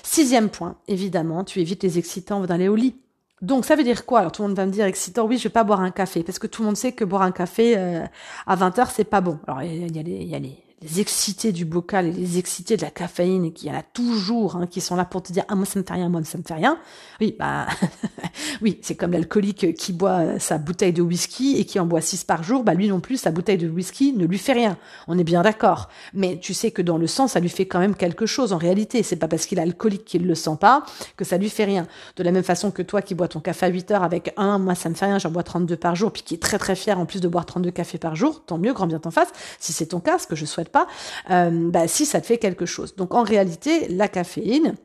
Sixième 0.02 0.50
point, 0.50 0.76
évidemment, 0.88 1.44
tu 1.44 1.60
évites 1.60 1.84
les 1.84 2.00
excitants 2.00 2.42
d'aller 2.42 2.68
au 2.68 2.76
lit. 2.76 2.96
Donc 3.42 3.66
ça 3.66 3.76
veut 3.76 3.84
dire 3.84 4.06
quoi? 4.06 4.20
Alors 4.20 4.32
tout 4.32 4.42
le 4.42 4.50
monde 4.50 4.58
va 4.58 4.66
me 4.66 4.72
dire 4.72 4.86
excitant, 4.86 5.26
oui, 5.26 5.38
je 5.38 5.44
vais 5.44 5.50
pas 5.50 5.64
boire 5.64 5.82
un 5.82 5.92
café 5.92 6.24
parce 6.24 6.40
que 6.40 6.48
tout 6.48 6.62
le 6.62 6.68
monde 6.68 6.78
sait 6.78 6.92
que 6.92 7.06
boire 7.06 7.22
un 7.22 7.32
café 7.32 7.78
euh, 7.78 8.06
à 8.48 8.56
20 8.56 8.80
heures 8.80 8.92
c'est 8.92 9.06
pas 9.06 9.22
bon. 9.22 9.40
Alors 9.48 9.64
y 9.64 10.00
a 10.00 10.04
les, 10.04 10.12
il 10.12 10.28
y 10.28 10.36
a 10.36 10.40
les 10.82 11.02
excités 11.02 11.52
du 11.52 11.66
bocal 11.66 12.08
et 12.08 12.12
les 12.12 12.38
excités 12.38 12.78
de 12.78 12.82
la 12.82 12.92
caféine, 12.92 13.46
et 13.46 13.52
qu'il 13.52 13.70
y 13.70 13.72
en 13.72 13.78
a 13.78 13.84
toujours, 13.84 14.56
hein, 14.56 14.68
qui 14.68 14.80
sont 14.80 14.96
là 14.96 15.06
pour 15.06 15.22
te 15.22 15.34
dire, 15.34 15.44
ah, 15.50 15.56
moi, 15.56 15.66
ça 15.66 15.80
me 15.80 15.84
fait 15.84 15.94
rien, 15.94 16.10
moi, 16.10 16.24
ça 16.24 16.38
me 16.38 16.44
fait 16.44 16.54
rien. 16.54 16.80
Oui, 17.20 17.36
bah, 17.38 17.68
oui, 18.62 18.80
c'est 18.82 18.96
comme 18.96 19.12
l'alcoolique 19.12 19.76
qui 19.76 19.92
boit 19.92 20.40
sa 20.40 20.58
bouteille 20.58 20.94
de 20.94 21.02
whisky 21.02 21.58
et 21.58 21.66
qui 21.66 21.80
en 21.80 21.86
boit 21.86 22.02
six 22.02 22.24
par 22.24 22.44
jour, 22.44 22.64
bah, 22.64 22.74
lui 22.74 22.88
non 22.88 23.02
plus, 23.02 23.18
sa 23.18 23.32
bouteille 23.32 23.58
de 23.58 23.68
whisky 23.68 24.14
ne 24.14 24.26
lui 24.26 24.38
fait 24.38 24.54
rien. 24.54 24.78
On 25.08 25.18
est 25.18 25.24
bien 25.24 25.42
d'accord. 25.42 25.90
Mais 26.14 26.40
tu 26.40 26.54
sais 26.54 26.72
que 26.72 26.82
dans 26.82 26.98
le 26.98 27.08
sang, 27.08 27.28
ça 27.28 27.40
lui 27.40 27.50
fait 27.50 27.66
quand 27.66 27.80
même 27.80 27.96
quelque 27.96 28.26
chose, 28.26 28.54
en 28.54 28.58
réalité. 28.58 29.04
C'est 29.04 29.18
pas 29.18 29.28
parce 29.28 29.46
qu'il 29.46 29.60
est 29.60 29.64
alcoolique 29.64 30.06
qu'il 30.06 30.26
le 30.26 30.36
sent 30.36 30.58
pas 30.60 30.84
que 31.18 31.26
ça 31.26 31.38
lui 31.38 31.50
fait 31.50 31.66
rien. 31.66 31.88
De 32.16 32.24
la 32.24 32.32
même 32.32 32.44
façon 32.44 32.72
que 32.72 32.82
toi 32.82 33.02
qui 33.02 33.16
bois 33.16 33.28
ton 33.28 33.42
café 33.42 33.66
à 33.66 33.70
8 33.70 33.92
heures 33.92 34.04
avec 34.04 34.34
un, 34.38 34.60
moi, 34.60 34.76
ça 34.76 34.88
me 34.88 34.96
fait 34.96 35.06
rien, 35.06 35.20
j'en 35.20 35.32
bois 35.32 35.44
32 35.44 35.76
par 35.76 35.96
jour, 35.96 36.12
puis 36.12 36.24
qui 36.24 36.36
est 36.36 36.42
très 36.42 36.58
très 36.58 36.76
fier 36.76 36.98
en 37.00 37.06
plus 37.06 37.20
de 37.20 37.28
boire 37.28 37.46
32 37.46 37.72
cafés 37.72 37.98
par 37.98 38.16
jour, 38.16 38.44
tant 38.46 38.58
mieux, 38.58 38.74
grand 38.74 38.88
bien 38.88 39.00
t'en 39.00 39.12
face. 39.12 39.30
Si 39.60 39.74
c'est 39.74 39.88
ton 39.88 40.00
cas, 40.00 40.20
ce 40.20 40.28
que 40.28 40.36
je 40.36 40.46
souhaite 40.46 40.69
pas, 40.72 40.88
euh, 41.30 41.70
bah, 41.70 41.88
si 41.88 42.06
ça 42.06 42.22
te 42.22 42.26
fait 42.26 42.38
quelque 42.38 42.66
chose. 42.66 42.96
Donc 42.96 43.14
en 43.14 43.24
réalité, 43.24 43.88
la 43.90 44.08
caféine, 44.08 44.76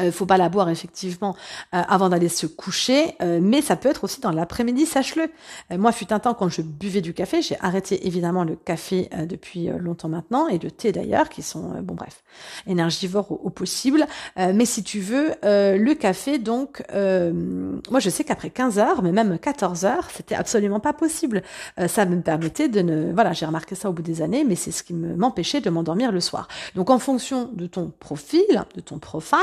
euh, 0.00 0.12
faut 0.12 0.26
pas 0.26 0.36
la 0.36 0.48
boire 0.48 0.68
effectivement 0.68 1.36
euh, 1.74 1.82
avant 1.88 2.08
d'aller 2.08 2.28
se 2.28 2.46
coucher, 2.46 3.14
euh, 3.22 3.40
mais 3.42 3.62
ça 3.62 3.76
peut 3.76 3.88
être 3.88 4.04
aussi 4.04 4.20
dans 4.20 4.30
l'après-midi, 4.30 4.86
sache-le. 4.86 5.30
moi, 5.76 5.92
fut 5.92 6.12
un 6.12 6.18
temps 6.18 6.34
quand 6.34 6.48
je 6.48 6.62
buvais 6.62 7.00
du 7.00 7.14
café, 7.14 7.42
j'ai 7.42 7.56
arrêté 7.60 8.06
évidemment 8.06 8.44
le 8.44 8.56
café 8.56 9.08
depuis 9.28 9.68
longtemps 9.78 10.08
maintenant 10.08 10.48
et 10.48 10.58
le 10.58 10.70
thé 10.70 10.92
d'ailleurs, 10.92 11.28
qui 11.28 11.42
sont 11.42 11.80
bon 11.82 11.94
bref 11.94 12.22
énergivores 12.66 13.32
au, 13.32 13.50
possible. 13.50 14.06
mais 14.36 14.64
si 14.64 14.82
tu 14.82 15.00
veux, 15.00 15.34
le 15.42 15.92
café, 15.94 16.38
donc 16.38 16.82
moi 16.92 18.00
je 18.00 18.10
sais 18.10 18.24
qu'après 18.24 18.50
15 18.50 18.78
heures, 18.78 19.02
mais 19.02 19.12
même 19.12 19.38
14 19.38 19.84
heures, 19.84 20.08
c'était 20.14 20.34
absolument 20.34 20.80
pas 20.80 20.92
possible. 20.92 21.42
ça 21.86 22.06
me 22.06 22.20
permettait 22.20 22.68
de 22.68 22.80
ne, 22.80 23.12
voilà, 23.12 23.32
j'ai 23.32 23.46
remarqué 23.46 23.74
ça 23.74 23.90
au 23.90 23.92
bout 23.92 24.02
des 24.02 24.22
années, 24.22 24.44
mais 24.44 24.54
c'est 24.54 24.70
ce 24.70 24.82
qui 24.82 24.94
m'empêchait 24.94 25.60
de 25.60 25.70
m'endormir 25.70 26.12
le 26.12 26.20
soir. 26.20 26.48
Donc 26.74 26.90
en 26.90 26.98
fonction 26.98 27.50
de 27.52 27.66
ton 27.66 27.92
profil, 27.98 28.64
de 28.74 28.80
ton 28.80 28.98
profile, 28.98 29.38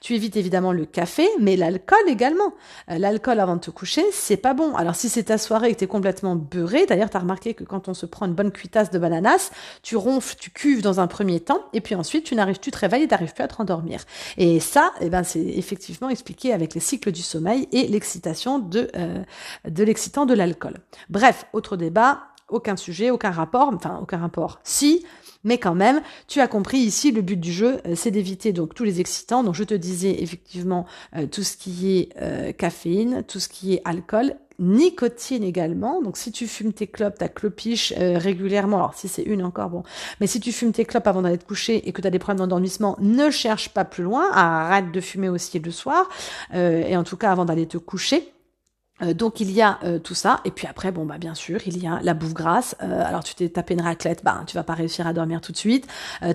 tu 0.00 0.14
évites 0.14 0.36
évidemment 0.36 0.72
le 0.72 0.84
café, 0.84 1.28
mais 1.40 1.56
l'alcool 1.56 1.98
également. 2.08 2.54
Euh, 2.90 2.98
l'alcool 2.98 3.40
avant 3.40 3.56
de 3.56 3.60
te 3.60 3.70
coucher, 3.70 4.04
c'est 4.12 4.36
pas 4.36 4.54
bon. 4.54 4.74
Alors 4.74 4.94
si 4.94 5.08
c'est 5.08 5.24
ta 5.24 5.38
soirée 5.38 5.70
et 5.70 5.74
que 5.74 5.78
tu 5.78 5.84
es 5.84 5.88
complètement 5.88 6.36
beurré, 6.36 6.86
d'ailleurs 6.86 7.10
tu 7.10 7.16
as 7.16 7.20
remarqué 7.20 7.54
que 7.54 7.64
quand 7.64 7.88
on 7.88 7.94
se 7.94 8.06
prend 8.06 8.26
une 8.26 8.34
bonne 8.34 8.52
cuitasse 8.52 8.90
de 8.90 8.98
bananas, 8.98 9.50
tu 9.82 9.96
ronfles, 9.96 10.36
tu 10.38 10.50
cuves 10.50 10.82
dans 10.82 11.00
un 11.00 11.06
premier 11.06 11.40
temps, 11.40 11.64
et 11.72 11.80
puis 11.80 11.94
ensuite 11.94 12.24
tu 12.24 12.34
n'arrives, 12.34 12.58
tu 12.58 12.70
te 12.70 12.78
réveilles 12.78 13.04
et 13.04 13.06
n'arrives 13.06 13.34
plus 13.34 13.44
à 13.44 13.48
te 13.48 13.54
rendormir. 13.56 14.04
Et 14.36 14.60
ça, 14.60 14.92
eh 15.00 15.10
ben, 15.10 15.22
c'est 15.22 15.40
effectivement 15.40 16.08
expliqué 16.08 16.52
avec 16.52 16.74
les 16.74 16.80
cycles 16.80 17.12
du 17.12 17.22
sommeil 17.22 17.68
et 17.72 17.86
l'excitation 17.88 18.58
de, 18.58 18.90
euh, 18.96 19.22
de 19.68 19.84
l'excitant 19.84 20.26
de 20.26 20.34
l'alcool. 20.34 20.78
Bref, 21.08 21.46
autre 21.52 21.76
débat, 21.76 22.22
aucun 22.48 22.76
sujet, 22.76 23.10
aucun 23.10 23.30
rapport, 23.30 23.70
enfin 23.74 23.98
aucun 24.02 24.18
rapport. 24.18 24.60
Si, 24.64 25.04
mais 25.44 25.58
quand 25.58 25.74
même, 25.74 26.00
tu 26.26 26.40
as 26.40 26.48
compris 26.48 26.78
ici, 26.78 27.12
le 27.12 27.22
but 27.22 27.38
du 27.38 27.52
jeu, 27.52 27.80
euh, 27.86 27.94
c'est 27.94 28.10
d'éviter 28.10 28.52
donc 28.52 28.74
tous 28.74 28.84
les 28.84 29.00
excitants. 29.00 29.44
Donc 29.44 29.54
je 29.54 29.64
te 29.64 29.74
disais 29.74 30.22
effectivement 30.22 30.86
euh, 31.16 31.26
tout 31.26 31.42
ce 31.42 31.56
qui 31.56 31.98
est 31.98 32.08
euh, 32.20 32.52
caféine, 32.52 33.22
tout 33.28 33.38
ce 33.38 33.48
qui 33.48 33.74
est 33.74 33.82
alcool, 33.84 34.36
nicotine 34.58 35.44
également. 35.44 36.00
Donc 36.00 36.16
si 36.16 36.32
tu 36.32 36.46
fumes 36.46 36.72
tes 36.72 36.86
clopes, 36.86 37.18
ta 37.18 37.28
clopiche 37.28 37.92
régulièrement, 37.96 38.76
alors 38.76 38.94
si 38.94 39.08
c'est 39.08 39.22
une 39.22 39.42
encore, 39.42 39.68
bon, 39.68 39.82
mais 40.20 40.28
si 40.28 40.38
tu 40.38 40.52
fumes 40.52 40.72
tes 40.72 40.84
clopes 40.84 41.08
avant 41.08 41.22
d'aller 41.22 41.38
te 41.38 41.44
coucher 41.44 41.88
et 41.88 41.92
que 41.92 42.00
tu 42.00 42.06
as 42.06 42.10
des 42.10 42.20
problèmes 42.20 42.38
d'endormissement, 42.38 42.96
ne 43.00 43.30
cherche 43.30 43.70
pas 43.70 43.84
plus 43.84 44.04
loin, 44.04 44.30
arrête 44.32 44.92
de 44.92 45.00
fumer 45.00 45.28
aussi 45.28 45.58
le 45.58 45.70
soir, 45.72 46.08
et 46.52 46.96
en 46.96 47.02
tout 47.02 47.16
cas 47.16 47.32
avant 47.32 47.44
d'aller 47.44 47.66
te 47.66 47.78
coucher. 47.78 48.32
Euh, 49.02 49.12
donc 49.12 49.40
il 49.40 49.50
y 49.50 49.60
a 49.60 49.80
euh, 49.82 49.98
tout 49.98 50.14
ça. 50.14 50.40
Et 50.44 50.50
puis 50.52 50.68
après 50.68 50.92
bon 50.92 51.04
bah 51.04 51.18
bien 51.18 51.34
sûr 51.34 51.60
il 51.66 51.82
y 51.82 51.86
a 51.86 51.98
la 52.02 52.14
bouffe 52.14 52.34
grasse. 52.34 52.76
Euh, 52.82 53.02
alors 53.04 53.24
tu 53.24 53.34
t'es 53.34 53.48
tapé 53.48 53.74
une 53.74 53.80
raclette 53.80 54.22
bah 54.22 54.42
tu 54.46 54.56
vas 54.56 54.62
pas 54.62 54.74
réussir 54.74 55.06
à 55.06 55.12
dormir 55.12 55.40
tout 55.40 55.52
de 55.52 55.56
suite. 55.56 55.86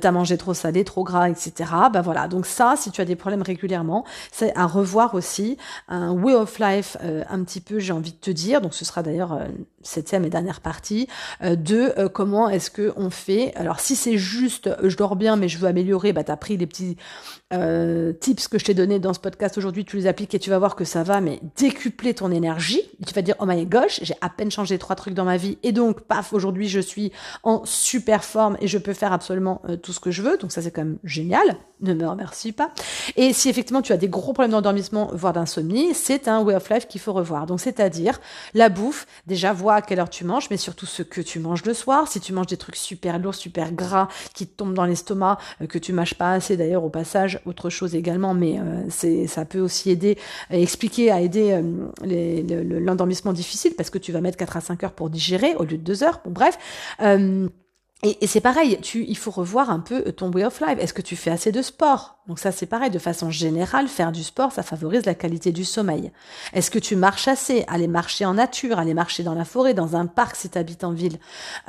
T'as 0.02 0.12
mangé 0.12 0.38
trop 0.38 0.54
salé 0.54 0.84
trop 0.84 1.04
gras 1.04 1.30
etc 1.30 1.72
bah 1.92 2.02
voilà. 2.02 2.28
Donc 2.28 2.46
ça 2.46 2.76
si 2.76 2.92
tu 2.92 3.00
as 3.02 3.06
des 3.06 3.16
problèmes 3.16 3.42
régulièrement 3.42 4.06
c'est 4.32 4.56
à 4.58 4.66
revoir 4.66 5.16
aussi 5.16 5.58
un 5.88 6.12
way 6.12 6.34
of 6.34 6.60
life 6.60 6.98
un 7.02 7.44
petit 7.44 7.62
peu 7.62 7.80
j'ai 7.80 7.94
envie 7.94 8.12
de 8.12 8.18
te 8.18 8.32
dire. 8.32 8.62
Donc 8.62 8.74
ce 8.74 8.84
sera 8.84 9.04
d'ailleurs 9.04 9.40
septième 9.82 10.26
et 10.26 10.30
dernière 10.30 10.60
partie 10.60 11.08
de 11.42 12.08
comment 12.10 12.50
est-ce 12.50 12.72
que 12.72 12.94
on 12.98 13.10
fait. 13.10 13.54
Alors 13.56 13.80
si 13.80 13.96
c'est 13.96 14.18
juste 14.18 14.70
je 14.84 14.98
dors 14.98 15.16
bien 15.16 15.36
mais 15.38 15.48
je 15.48 15.58
veux 15.58 15.68
améliorer 15.68 16.14
bah 16.14 16.24
t'as 16.24 16.38
pris 16.38 16.58
les 16.58 16.68
petits 16.68 16.98
tips 17.52 18.48
que 18.48 18.60
je 18.60 18.66
t'ai 18.66 18.74
donné 18.74 19.00
dans 19.00 19.14
ce 19.14 19.20
podcast 19.20 19.58
aujourd'hui 19.58 19.86
tu 19.86 19.98
les 19.98 20.08
appliques 20.08 20.36
et 20.36 20.40
tu 20.40 20.50
vas 20.50 20.60
voir 20.60 20.76
que 20.76 20.86
ça 20.86 21.04
va 21.04 21.20
mais 21.20 21.40
décupler 21.58 22.14
ton 22.14 22.32
énergie 22.32 22.82
tu 23.06 23.14
vas 23.14 23.22
dire, 23.22 23.36
oh 23.40 23.46
my 23.46 23.66
gosh, 23.66 24.00
j'ai 24.04 24.16
à 24.22 24.30
peine 24.30 24.52
changé 24.52 24.78
trois 24.78 24.96
trucs 24.96 25.14
dans 25.14 25.26
ma 25.26 25.38
vie 25.38 25.58
et 25.64 25.72
donc, 25.72 26.02
paf, 26.02 26.34
aujourd'hui, 26.34 26.68
je 26.68 26.80
suis 26.80 27.12
en 27.44 27.64
super 27.66 28.24
forme 28.24 28.58
et 28.62 28.68
je 28.68 28.78
peux 28.78 28.94
faire 28.94 29.14
absolument 29.14 29.62
euh, 29.70 29.78
tout 29.78 29.94
ce 29.94 30.00
que 30.00 30.12
je 30.12 30.22
veux. 30.22 30.38
Donc 30.38 30.52
ça, 30.52 30.62
c'est 30.62 30.72
quand 30.72 30.84
même 30.84 30.98
génial. 31.04 31.58
Ne 31.82 31.94
me 31.94 32.06
remercie 32.08 32.52
pas. 32.52 32.72
Et 33.16 33.32
si 33.32 33.48
effectivement 33.48 33.82
tu 33.82 33.94
as 33.94 33.98
des 33.98 34.10
gros 34.10 34.34
problèmes 34.34 34.52
d'endormissement, 34.52 35.10
voire 35.14 35.32
d'insomnie, 35.32 35.94
c'est 35.94 36.28
un 36.28 36.42
way 36.42 36.54
of 36.54 36.70
life 36.70 36.88
qu'il 36.90 37.00
faut 37.00 37.14
revoir. 37.14 37.46
Donc 37.46 37.62
c'est-à-dire 37.62 38.20
la 38.54 38.68
bouffe, 38.68 39.08
déjà 39.28 39.54
vois 39.54 39.76
à 39.76 39.82
quelle 39.82 40.02
heure 40.02 40.10
tu 40.10 40.26
manges, 40.26 40.50
mais 40.52 40.58
surtout 40.58 40.86
ce 40.86 41.04
que 41.04 41.22
tu 41.22 41.40
manges 41.40 41.64
le 41.64 41.74
soir. 41.74 42.10
Si 42.10 42.20
tu 42.20 42.34
manges 42.34 42.48
des 42.48 42.58
trucs 42.58 42.76
super 42.76 43.18
lourds, 43.18 43.36
super 43.36 43.72
gras, 43.72 44.10
qui 44.34 44.46
te 44.46 44.58
tombent 44.58 44.74
dans 44.74 44.84
l'estomac, 44.84 45.38
euh, 45.62 45.68
que 45.68 45.78
tu 45.78 45.94
mâches 45.94 46.16
pas 46.16 46.34
assez 46.34 46.58
d'ailleurs 46.58 46.84
au 46.84 46.90
passage, 46.90 47.39
autre 47.46 47.70
chose 47.70 47.96
également, 47.96 48.34
mais 48.34 48.60
euh, 48.60 49.28
ça 49.28 49.46
peut 49.46 49.60
aussi 49.60 49.92
aider, 49.92 50.18
expliquer 50.50 51.12
à 51.12 51.22
aider 51.22 51.62
les 52.04 52.44
l'endormissement 52.44 53.34
difficile 53.34 53.74
parce 53.76 53.90
que 53.90 53.98
tu 53.98 54.12
vas 54.12 54.22
mettre 54.22 54.38
4 54.38 54.58
à 54.58 54.62
5 54.62 54.84
heures 54.84 54.94
pour 54.94 55.10
digérer 55.10 55.56
au 55.56 55.64
lieu 55.64 55.78
de 55.78 55.84
2 55.84 56.04
heures. 56.04 56.22
Bon, 56.26 56.32
bref. 56.32 56.58
Euh, 58.06 58.14
et, 58.22 58.28
c'est 58.28 58.42
pareil, 58.42 58.80
tu, 58.82 59.06
il 59.08 59.18
faut 59.18 59.32
revoir 59.32 59.70
un 59.70 59.80
peu 59.80 60.12
ton 60.12 60.32
way 60.32 60.46
of 60.46 60.60
life. 60.62 60.78
Est-ce 60.80 60.94
que 60.94 61.02
tu 61.02 61.16
fais 61.16 61.32
assez 61.32 61.52
de 61.52 61.62
sport? 61.62 62.18
Donc 62.28 62.40
ça, 62.40 62.52
c'est 62.52 62.66
pareil. 62.66 62.90
De 62.90 63.00
façon 63.00 63.30
générale, 63.30 63.88
faire 63.88 64.12
du 64.12 64.24
sport, 64.24 64.52
ça 64.52 64.64
favorise 64.64 65.06
la 65.06 65.16
qualité 65.16 65.52
du 65.52 65.66
sommeil. 65.66 66.12
Est-ce 66.54 66.72
que 66.72 66.80
tu 66.80 66.96
marches 66.96 67.28
assez? 67.28 67.66
Aller 67.68 67.88
marcher 67.88 68.26
en 68.26 68.36
nature, 68.36 68.80
aller 68.80 68.94
marcher 68.94 69.24
dans 69.24 69.36
la 69.36 69.46
forêt, 69.46 69.74
dans 69.74 69.96
un 69.96 70.06
parc 70.06 70.36
si 70.36 70.50
tu 70.50 70.58
habites 70.58 70.84
en 70.84 70.92
ville. 70.92 71.20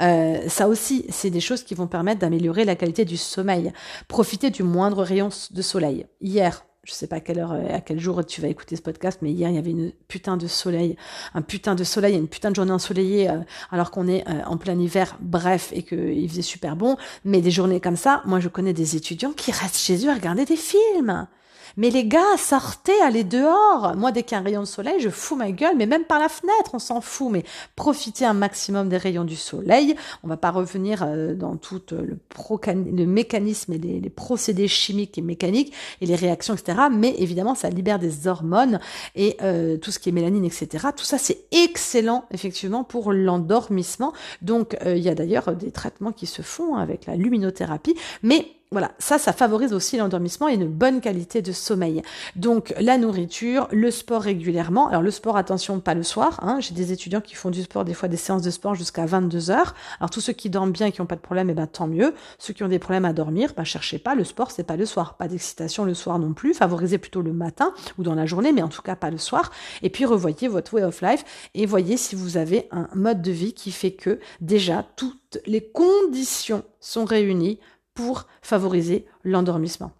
Euh, 0.00 0.48
ça 0.48 0.68
aussi, 0.68 1.06
c'est 1.08 1.30
des 1.30 1.40
choses 1.40 1.64
qui 1.64 1.74
vont 1.74 1.86
permettre 1.86 2.20
d'améliorer 2.20 2.64
la 2.64 2.76
qualité 2.76 3.04
du 3.04 3.16
sommeil. 3.16 3.72
Profiter 4.08 4.50
du 4.50 4.62
moindre 4.62 5.02
rayon 5.02 5.30
de 5.50 5.62
soleil. 5.62 6.06
Hier, 6.20 6.62
je 6.90 6.94
sais 6.96 7.06
pas 7.06 7.16
à 7.16 7.20
quelle 7.20 7.38
heure, 7.38 7.52
euh, 7.52 7.72
à 7.72 7.80
quel 7.80 8.00
jour 8.00 8.26
tu 8.26 8.40
vas 8.40 8.48
écouter 8.48 8.74
ce 8.74 8.82
podcast, 8.82 9.20
mais 9.22 9.30
hier 9.30 9.48
il 9.48 9.54
y 9.54 9.58
avait 9.58 9.70
une 9.70 9.92
putain 10.08 10.36
de 10.36 10.48
soleil, 10.48 10.96
un 11.34 11.42
putain 11.42 11.76
de 11.76 11.84
soleil, 11.84 12.16
une 12.16 12.26
putain 12.26 12.50
de 12.50 12.56
journée 12.56 12.72
ensoleillée, 12.72 13.30
euh, 13.30 13.38
alors 13.70 13.92
qu'on 13.92 14.08
est 14.08 14.28
euh, 14.28 14.42
en 14.44 14.56
plein 14.56 14.76
hiver, 14.76 15.16
bref, 15.20 15.70
et 15.72 15.84
qu'il 15.84 16.28
faisait 16.28 16.42
super 16.42 16.74
bon. 16.74 16.96
Mais 17.24 17.40
des 17.40 17.52
journées 17.52 17.80
comme 17.80 17.96
ça, 17.96 18.22
moi 18.26 18.40
je 18.40 18.48
connais 18.48 18.72
des 18.72 18.96
étudiants 18.96 19.32
qui 19.32 19.52
restent 19.52 19.78
chez 19.78 20.04
eux 20.04 20.10
à 20.10 20.14
regarder 20.14 20.44
des 20.44 20.56
films. 20.56 21.28
Mais 21.76 21.90
les 21.90 22.04
gars, 22.04 22.36
sortez, 22.36 22.98
allez 23.02 23.24
dehors. 23.24 23.94
Moi, 23.96 24.12
dès 24.12 24.22
qu'il 24.22 24.32
y 24.32 24.38
a 24.38 24.40
un 24.40 24.44
rayon 24.44 24.60
de 24.60 24.66
soleil, 24.66 25.00
je 25.00 25.08
fous 25.08 25.36
ma 25.36 25.50
gueule, 25.50 25.76
mais 25.76 25.86
même 25.86 26.04
par 26.04 26.18
la 26.18 26.28
fenêtre, 26.28 26.70
on 26.74 26.78
s'en 26.78 27.00
fout. 27.00 27.30
Mais 27.30 27.44
profitez 27.76 28.24
un 28.24 28.34
maximum 28.34 28.88
des 28.88 28.96
rayons 28.96 29.24
du 29.24 29.36
soleil. 29.36 29.94
On 30.22 30.28
va 30.28 30.36
pas 30.36 30.50
revenir 30.50 31.02
euh, 31.02 31.34
dans 31.34 31.56
tout 31.56 31.82
euh, 31.92 32.02
le, 32.04 33.06
mécanisme 33.06 33.72
et 33.72 33.78
les, 33.78 34.10
procédés 34.10 34.68
chimiques 34.68 35.18
et 35.18 35.22
mécaniques 35.22 35.72
et 36.00 36.06
les 36.06 36.16
réactions, 36.16 36.54
etc. 36.54 36.78
Mais 36.90 37.14
évidemment, 37.18 37.54
ça 37.54 37.70
libère 37.70 37.98
des 37.98 38.26
hormones 38.26 38.80
et 39.14 39.36
euh, 39.42 39.76
tout 39.76 39.90
ce 39.90 39.98
qui 39.98 40.08
est 40.08 40.12
mélanine, 40.12 40.44
etc. 40.44 40.88
Tout 40.96 41.04
ça, 41.04 41.18
c'est 41.18 41.44
excellent, 41.52 42.24
effectivement, 42.30 42.84
pour 42.84 43.12
l'endormissement. 43.12 44.12
Donc, 44.42 44.76
il 44.84 44.98
y 44.98 45.08
a 45.08 45.14
d'ailleurs 45.14 45.54
des 45.54 45.70
traitements 45.70 46.12
qui 46.12 46.26
se 46.26 46.42
font 46.42 46.76
avec 46.76 47.06
la 47.06 47.16
luminothérapie. 47.16 47.94
Mais 48.22 48.46
voilà, 48.72 48.92
ça, 49.00 49.18
ça 49.18 49.32
favorise 49.32 49.72
aussi 49.72 49.96
l'endormissement 49.96 50.48
et 50.48 50.54
une 50.54 50.68
bonne 50.68 51.00
qualité 51.00 51.42
de 51.42 51.50
sommeil. 51.50 52.02
Donc 52.36 52.72
la 52.78 52.98
nourriture, 52.98 53.66
le 53.72 53.90
sport 53.90 54.22
régulièrement. 54.22 54.86
Alors 54.86 55.02
le 55.02 55.10
sport, 55.10 55.36
attention, 55.36 55.80
pas 55.80 55.94
le 55.94 56.04
soir. 56.04 56.38
Hein. 56.44 56.60
J'ai 56.60 56.72
des 56.72 56.92
étudiants 56.92 57.20
qui 57.20 57.34
font 57.34 57.50
du 57.50 57.62
sport, 57.62 57.84
des 57.84 57.94
fois 57.94 58.08
des 58.08 58.16
séances 58.16 58.42
de 58.42 58.50
sport 58.50 58.76
jusqu'à 58.76 59.06
22 59.06 59.50
heures. 59.50 59.74
Alors 59.98 60.10
tous 60.10 60.20
ceux 60.20 60.34
qui 60.34 60.50
dorment 60.50 60.70
bien 60.70 60.86
et 60.86 60.92
qui 60.92 61.00
n'ont 61.00 61.08
pas 61.08 61.16
de 61.16 61.20
problème, 61.20 61.50
eh 61.50 61.54
ben 61.54 61.66
tant 61.66 61.88
mieux. 61.88 62.14
Ceux 62.38 62.54
qui 62.54 62.62
ont 62.62 62.68
des 62.68 62.78
problèmes 62.78 63.04
à 63.04 63.12
dormir, 63.12 63.54
bah 63.56 63.64
cherchez 63.64 63.98
pas. 63.98 64.14
Le 64.14 64.22
sport, 64.22 64.52
c'est 64.52 64.62
pas 64.62 64.76
le 64.76 64.86
soir. 64.86 65.16
Pas 65.16 65.26
d'excitation 65.26 65.84
le 65.84 65.94
soir 65.94 66.20
non 66.20 66.32
plus. 66.32 66.54
Favorisez 66.54 66.98
plutôt 66.98 67.22
le 67.22 67.32
matin 67.32 67.74
ou 67.98 68.04
dans 68.04 68.14
la 68.14 68.24
journée, 68.24 68.52
mais 68.52 68.62
en 68.62 68.68
tout 68.68 68.82
cas 68.82 68.94
pas 68.94 69.10
le 69.10 69.18
soir. 69.18 69.50
Et 69.82 69.90
puis 69.90 70.04
revoyez 70.04 70.46
votre 70.46 70.74
way 70.74 70.84
of 70.84 71.02
life 71.02 71.50
et 71.54 71.66
voyez 71.66 71.96
si 71.96 72.14
vous 72.14 72.36
avez 72.36 72.68
un 72.70 72.88
mode 72.94 73.20
de 73.20 73.32
vie 73.32 73.52
qui 73.52 73.72
fait 73.72 73.94
que 73.94 74.20
déjà 74.40 74.86
toutes 74.94 75.38
les 75.44 75.72
conditions 75.72 76.62
sont 76.78 77.04
réunies 77.04 77.58
pour 78.00 78.26
favoriser 78.40 79.04
l'endormissement 79.24 79.92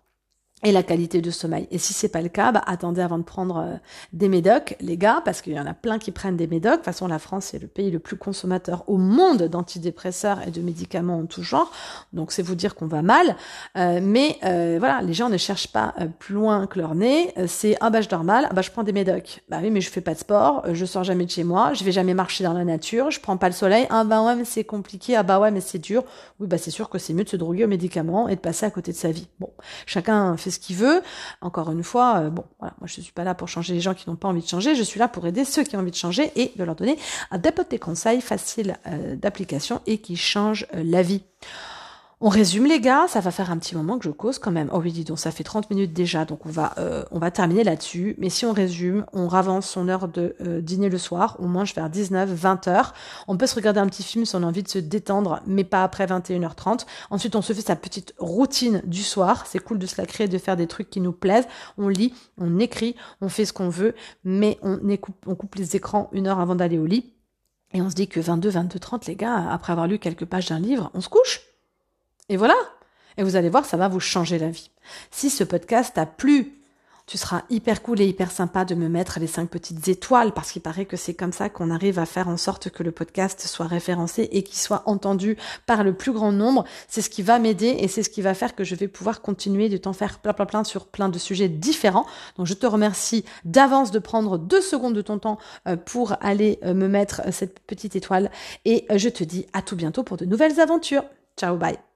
et 0.63 0.73
la 0.73 0.83
qualité 0.83 1.21
de 1.21 1.31
sommeil. 1.31 1.67
Et 1.71 1.79
si 1.79 1.93
c'est 1.93 2.09
pas 2.09 2.21
le 2.21 2.29
cas, 2.29 2.53
bah, 2.53 2.63
attendez 2.67 3.01
avant 3.01 3.19
de 3.19 3.23
prendre 3.23 3.59
euh, 3.59 3.77
des 4.13 4.29
médocs, 4.29 4.77
les 4.81 4.97
gars, 4.97 5.23
parce 5.25 5.41
qu'il 5.41 5.55
y 5.55 5.61
en 5.61 5.67
a 5.67 5.75
plein 5.75 5.99
qui 5.99 6.11
prennent 6.11 6.37
des 6.37 6.47
médocs. 6.47 6.73
De 6.73 6.77
toute 6.77 6.85
façon, 6.85 7.07
la 7.07 7.19
France 7.19 7.55
est 7.55 7.59
le 7.59 7.67
pays 7.67 7.91
le 7.91 7.99
plus 7.99 8.17
consommateur 8.17 8.85
au 8.87 8.99
monde 8.99 9.45
d'antidépresseurs 9.45 10.47
et 10.47 10.51
de 10.51 10.61
médicaments 10.61 11.19
en 11.19 11.27
tout 11.27 11.43
genre. 11.43 11.73
Donc 12.13 12.33
c'est 12.33 12.43
vous 12.43 12.55
dire 12.55 12.75
qu'on 12.75 12.87
va 12.87 13.03
mal. 13.03 13.37
Euh, 13.77 14.01
mais 14.03 14.39
euh, 14.45 14.77
voilà, 14.79 15.01
les 15.03 15.15
gens 15.15 15.29
ne 15.31 15.37
cherchent 15.37 15.73
pas 15.73 15.95
plus 16.19 16.35
loin 16.35 16.67
que 16.67 16.79
leur 16.79 16.95
nez. 16.95 17.33
C'est 17.47 17.77
ah 17.81 17.91
bah 17.91 18.01
je 18.01 18.09
dors 18.09 18.25
mal, 18.25 18.47
ah 18.51 18.55
bah 18.55 18.63
je 18.63 18.71
prends 18.71 18.83
des 18.83 18.93
médocs. 18.93 19.43
Bah 19.49 19.59
oui, 19.63 19.71
mais 19.71 19.81
je 19.81 19.91
fais 19.91 20.01
pas 20.01 20.15
de 20.15 20.19
sport, 20.19 20.65
je 20.73 20.85
sors 20.85 21.05
jamais 21.05 21.25
de 21.25 21.31
chez 21.31 21.45
moi, 21.45 21.73
je 21.75 21.85
vais 21.85 21.93
jamais 21.93 22.15
marcher 22.15 22.45
dans 22.45 22.53
la 22.53 22.65
nature, 22.65 23.11
je 23.11 23.21
prends 23.21 23.37
pas 23.37 23.49
le 23.49 23.55
soleil. 23.55 23.87
Ah 23.91 24.05
bah 24.05 24.23
ouais, 24.23 24.37
mais 24.37 24.45
c'est 24.45 24.65
compliqué. 24.65 25.17
Ah 25.17 25.23
bah 25.23 25.41
ouais, 25.41 25.51
mais 25.51 25.61
c'est 25.61 25.79
dur. 25.79 26.05
Oui, 26.39 26.47
bah 26.47 26.59
c'est 26.59 26.71
sûr 26.71 26.89
que 26.89 26.99
c'est 26.99 27.15
mieux 27.15 27.25
de 27.25 27.29
se 27.29 27.37
droguer 27.37 27.65
aux 27.65 27.69
médicaments 27.69 28.29
et 28.29 28.37
de 28.37 28.41
passer 28.41 28.67
à 28.67 28.71
côté 28.71 28.93
de 28.93 28.97
sa 28.97 29.11
vie. 29.11 29.29
Bon, 29.39 29.51
chacun 29.87 30.37
fait 30.37 30.50
ce 30.51 30.59
qu'il 30.59 30.77
veut. 30.77 31.03
Encore 31.41 31.71
une 31.71 31.83
fois, 31.83 32.19
euh, 32.19 32.31
bon, 32.31 32.45
moi 32.61 32.73
je 32.85 33.01
suis 33.01 33.13
pas 33.13 33.25
là 33.25 33.35
pour 33.35 33.49
changer 33.49 33.75
les 33.75 33.81
gens 33.81 33.95
qui 33.95 34.09
n'ont 34.09 34.17
pas 34.17 34.29
envie 34.29 34.43
de 34.43 34.49
changer, 34.49 34.75
je 34.75 34.83
suis 34.83 34.99
là 34.99 35.09
pour 35.09 35.27
aider 35.27 35.45
ceux 35.45 35.63
qui 35.65 35.77
ont 35.77 35.81
envie 35.81 35.91
de 35.91 35.97
changer 35.97 36.33
et 36.37 36.53
de 36.57 36.65
leur 36.65 36.75
donner 36.75 36.99
des 37.39 37.53
petits 37.53 37.79
conseils 37.79 38.21
faciles 38.21 38.77
euh, 38.87 39.17
d'application 39.17 39.81
et 39.87 39.99
qui 39.99 40.17
changent 40.17 40.67
euh, 40.75 40.83
la 40.85 41.03
vie. 41.03 41.23
On 42.23 42.29
résume 42.29 42.67
les 42.67 42.81
gars, 42.81 43.07
ça 43.09 43.21
va 43.21 43.31
faire 43.31 43.51
un 43.51 43.57
petit 43.57 43.75
moment 43.75 43.99
que 43.99 44.05
je 44.05 44.11
cause 44.11 44.39
quand 44.39 44.51
même. 44.51 44.69
Oh 44.75 44.81
oui, 44.85 44.93
dis 44.93 45.05
donc, 45.05 45.19
ça 45.19 45.31
fait 45.31 45.43
30 45.43 45.71
minutes 45.71 45.95
déjà, 45.95 46.27
donc 46.27 46.45
on 46.45 46.51
va, 46.51 46.75
euh, 46.77 47.03
on 47.13 47.19
va 47.19 47.31
terminer 47.31 47.65
là-dessus. 47.65 48.15
Mais 48.19 48.29
si 48.29 48.45
on 48.45 48.53
résume, 48.53 49.07
on 49.15 49.27
ravance 49.27 49.67
son 49.67 49.89
heure 49.89 50.07
de 50.07 50.37
euh, 50.43 50.61
dîner 50.61 50.91
le 50.91 50.99
soir, 50.99 51.39
on 51.39 51.49
mange 51.49 51.75
vers 51.75 51.89
19, 51.89 52.29
20 52.29 52.69
heures. 52.69 52.93
On 53.27 53.39
peut 53.39 53.47
se 53.47 53.55
regarder 53.55 53.81
un 53.81 53.87
petit 53.87 54.03
film 54.03 54.27
si 54.27 54.37
on 54.37 54.43
a 54.43 54.47
envie 54.47 54.63
de 54.63 54.69
se 54.69 54.79
détendre, 54.79 55.41
mais 55.47 55.65
pas 55.65 55.83
après 55.83 56.05
21h30. 56.05 56.85
Ensuite, 57.09 57.37
on 57.37 57.41
se 57.41 57.55
fait 57.55 57.63
sa 57.63 57.75
petite 57.75 58.13
routine 58.19 58.83
du 58.85 59.03
soir. 59.03 59.47
C'est 59.47 59.61
cool 59.61 59.79
de 59.79 59.87
se 59.87 59.99
la 59.99 60.07
créer, 60.07 60.29
de 60.29 60.37
faire 60.37 60.59
des 60.59 60.67
trucs 60.67 60.91
qui 60.91 61.01
nous 61.01 61.13
plaisent. 61.13 61.49
On 61.79 61.89
lit, 61.89 62.13
on 62.37 62.59
écrit, 62.59 62.97
on 63.23 63.31
fait 63.31 63.47
ce 63.47 63.55
qu'on 63.55 63.71
veut, 63.71 63.95
mais 64.25 64.59
on, 64.61 64.79
on 65.27 65.35
coupe 65.35 65.55
les 65.55 65.75
écrans 65.75 66.11
une 66.13 66.27
heure 66.27 66.39
avant 66.39 66.55
d'aller 66.55 66.79
au 66.79 66.85
lit. 66.85 67.15
Et 67.73 67.81
on 67.81 67.89
se 67.89 67.95
dit 67.95 68.09
que 68.09 68.21
22, 68.21 68.51
22, 68.51 68.79
30, 68.79 69.07
les 69.07 69.17
gars, 69.17 69.51
après 69.51 69.73
avoir 69.73 69.87
lu 69.87 69.99
quelques 69.99 70.27
pages 70.27 70.49
d'un 70.49 70.61
livre, 70.61 70.91
on 70.93 71.01
se 71.01 71.09
couche. 71.09 71.50
Et 72.31 72.37
voilà. 72.37 72.55
Et 73.19 73.25
vous 73.25 73.35
allez 73.35 73.49
voir, 73.51 73.65
ça 73.67 73.77
va 73.77 73.89
vous 73.89 74.01
changer 74.01 74.39
la 74.39 74.51
vie. 74.51 74.71
Si 75.11 75.31
ce 75.31 75.43
podcast 75.43 75.95
t'a 75.97 76.07
plu, 76.07 76.61
tu 77.07 77.19
seras 77.19 77.43
hyper 77.51 77.83
cool 77.83 78.01
et 78.01 78.07
hyper 78.07 78.31
sympa 78.31 78.65
de 78.65 78.77
me 78.77 78.89
mettre 78.89 79.19
les 79.19 79.27
cinq 79.27 79.51
petites 79.51 79.89
étoiles 79.89 80.33
parce 80.33 80.53
qu'il 80.53 80.63
paraît 80.63 80.85
que 80.85 80.97
c'est 80.97 81.13
comme 81.13 81.33
ça 81.33 81.49
qu'on 81.49 81.73
arrive 81.73 81.99
à 81.99 82.07
faire 82.07 82.29
en 82.29 82.37
sorte 82.37 82.71
que 82.71 82.85
le 82.85 82.93
podcast 82.93 83.41
soit 83.49 83.67
référencé 83.67 84.29
et 84.31 84.45
qu'il 84.45 84.59
soit 84.59 84.85
entendu 84.87 85.37
par 85.67 85.83
le 85.83 85.93
plus 85.93 86.13
grand 86.13 86.31
nombre. 86.31 86.65
C'est 86.87 87.03
ce 87.03 87.11
qui 87.11 87.23
va 87.23 87.41
m'aider 87.41 87.77
et 87.81 87.89
c'est 87.89 88.05
ce 88.05 88.11
qui 88.11 88.23
va 88.23 88.33
faire 88.33 88.55
que 88.55 88.63
je 88.63 88.77
vais 88.77 88.87
pouvoir 88.87 89.23
continuer 89.23 89.69
de 89.69 89.77
t'en 89.77 89.93
faire 89.93 90.21
plein 90.21 90.33
plein 90.33 90.47
plein 90.47 90.63
sur 90.63 90.87
plein 90.87 91.09
de 91.09 91.19
sujets 91.19 91.49
différents. 91.49 92.07
Donc 92.37 92.47
je 92.47 92.55
te 92.55 92.67
remercie 92.67 93.25
d'avance 93.45 93.91
de 93.91 93.99
prendre 93.99 94.39
deux 94.39 94.63
secondes 94.63 94.95
de 94.95 95.03
ton 95.03 95.19
temps 95.19 95.39
euh, 95.67 95.75
pour 95.75 96.15
aller 96.21 96.61
euh, 96.63 96.75
me 96.75 96.87
mettre 96.87 97.23
cette 97.33 97.59
petite 97.59 97.97
étoile 97.97 98.31
et 98.65 98.87
euh, 98.93 98.99
je 98.99 99.09
te 99.09 99.25
dis 99.25 99.47
à 99.53 99.63
tout 99.63 99.75
bientôt 99.75 100.05
pour 100.05 100.17
de 100.17 100.27
nouvelles 100.27 100.61
aventures. 100.61 101.03
Ciao, 101.37 101.57
bye. 101.57 101.90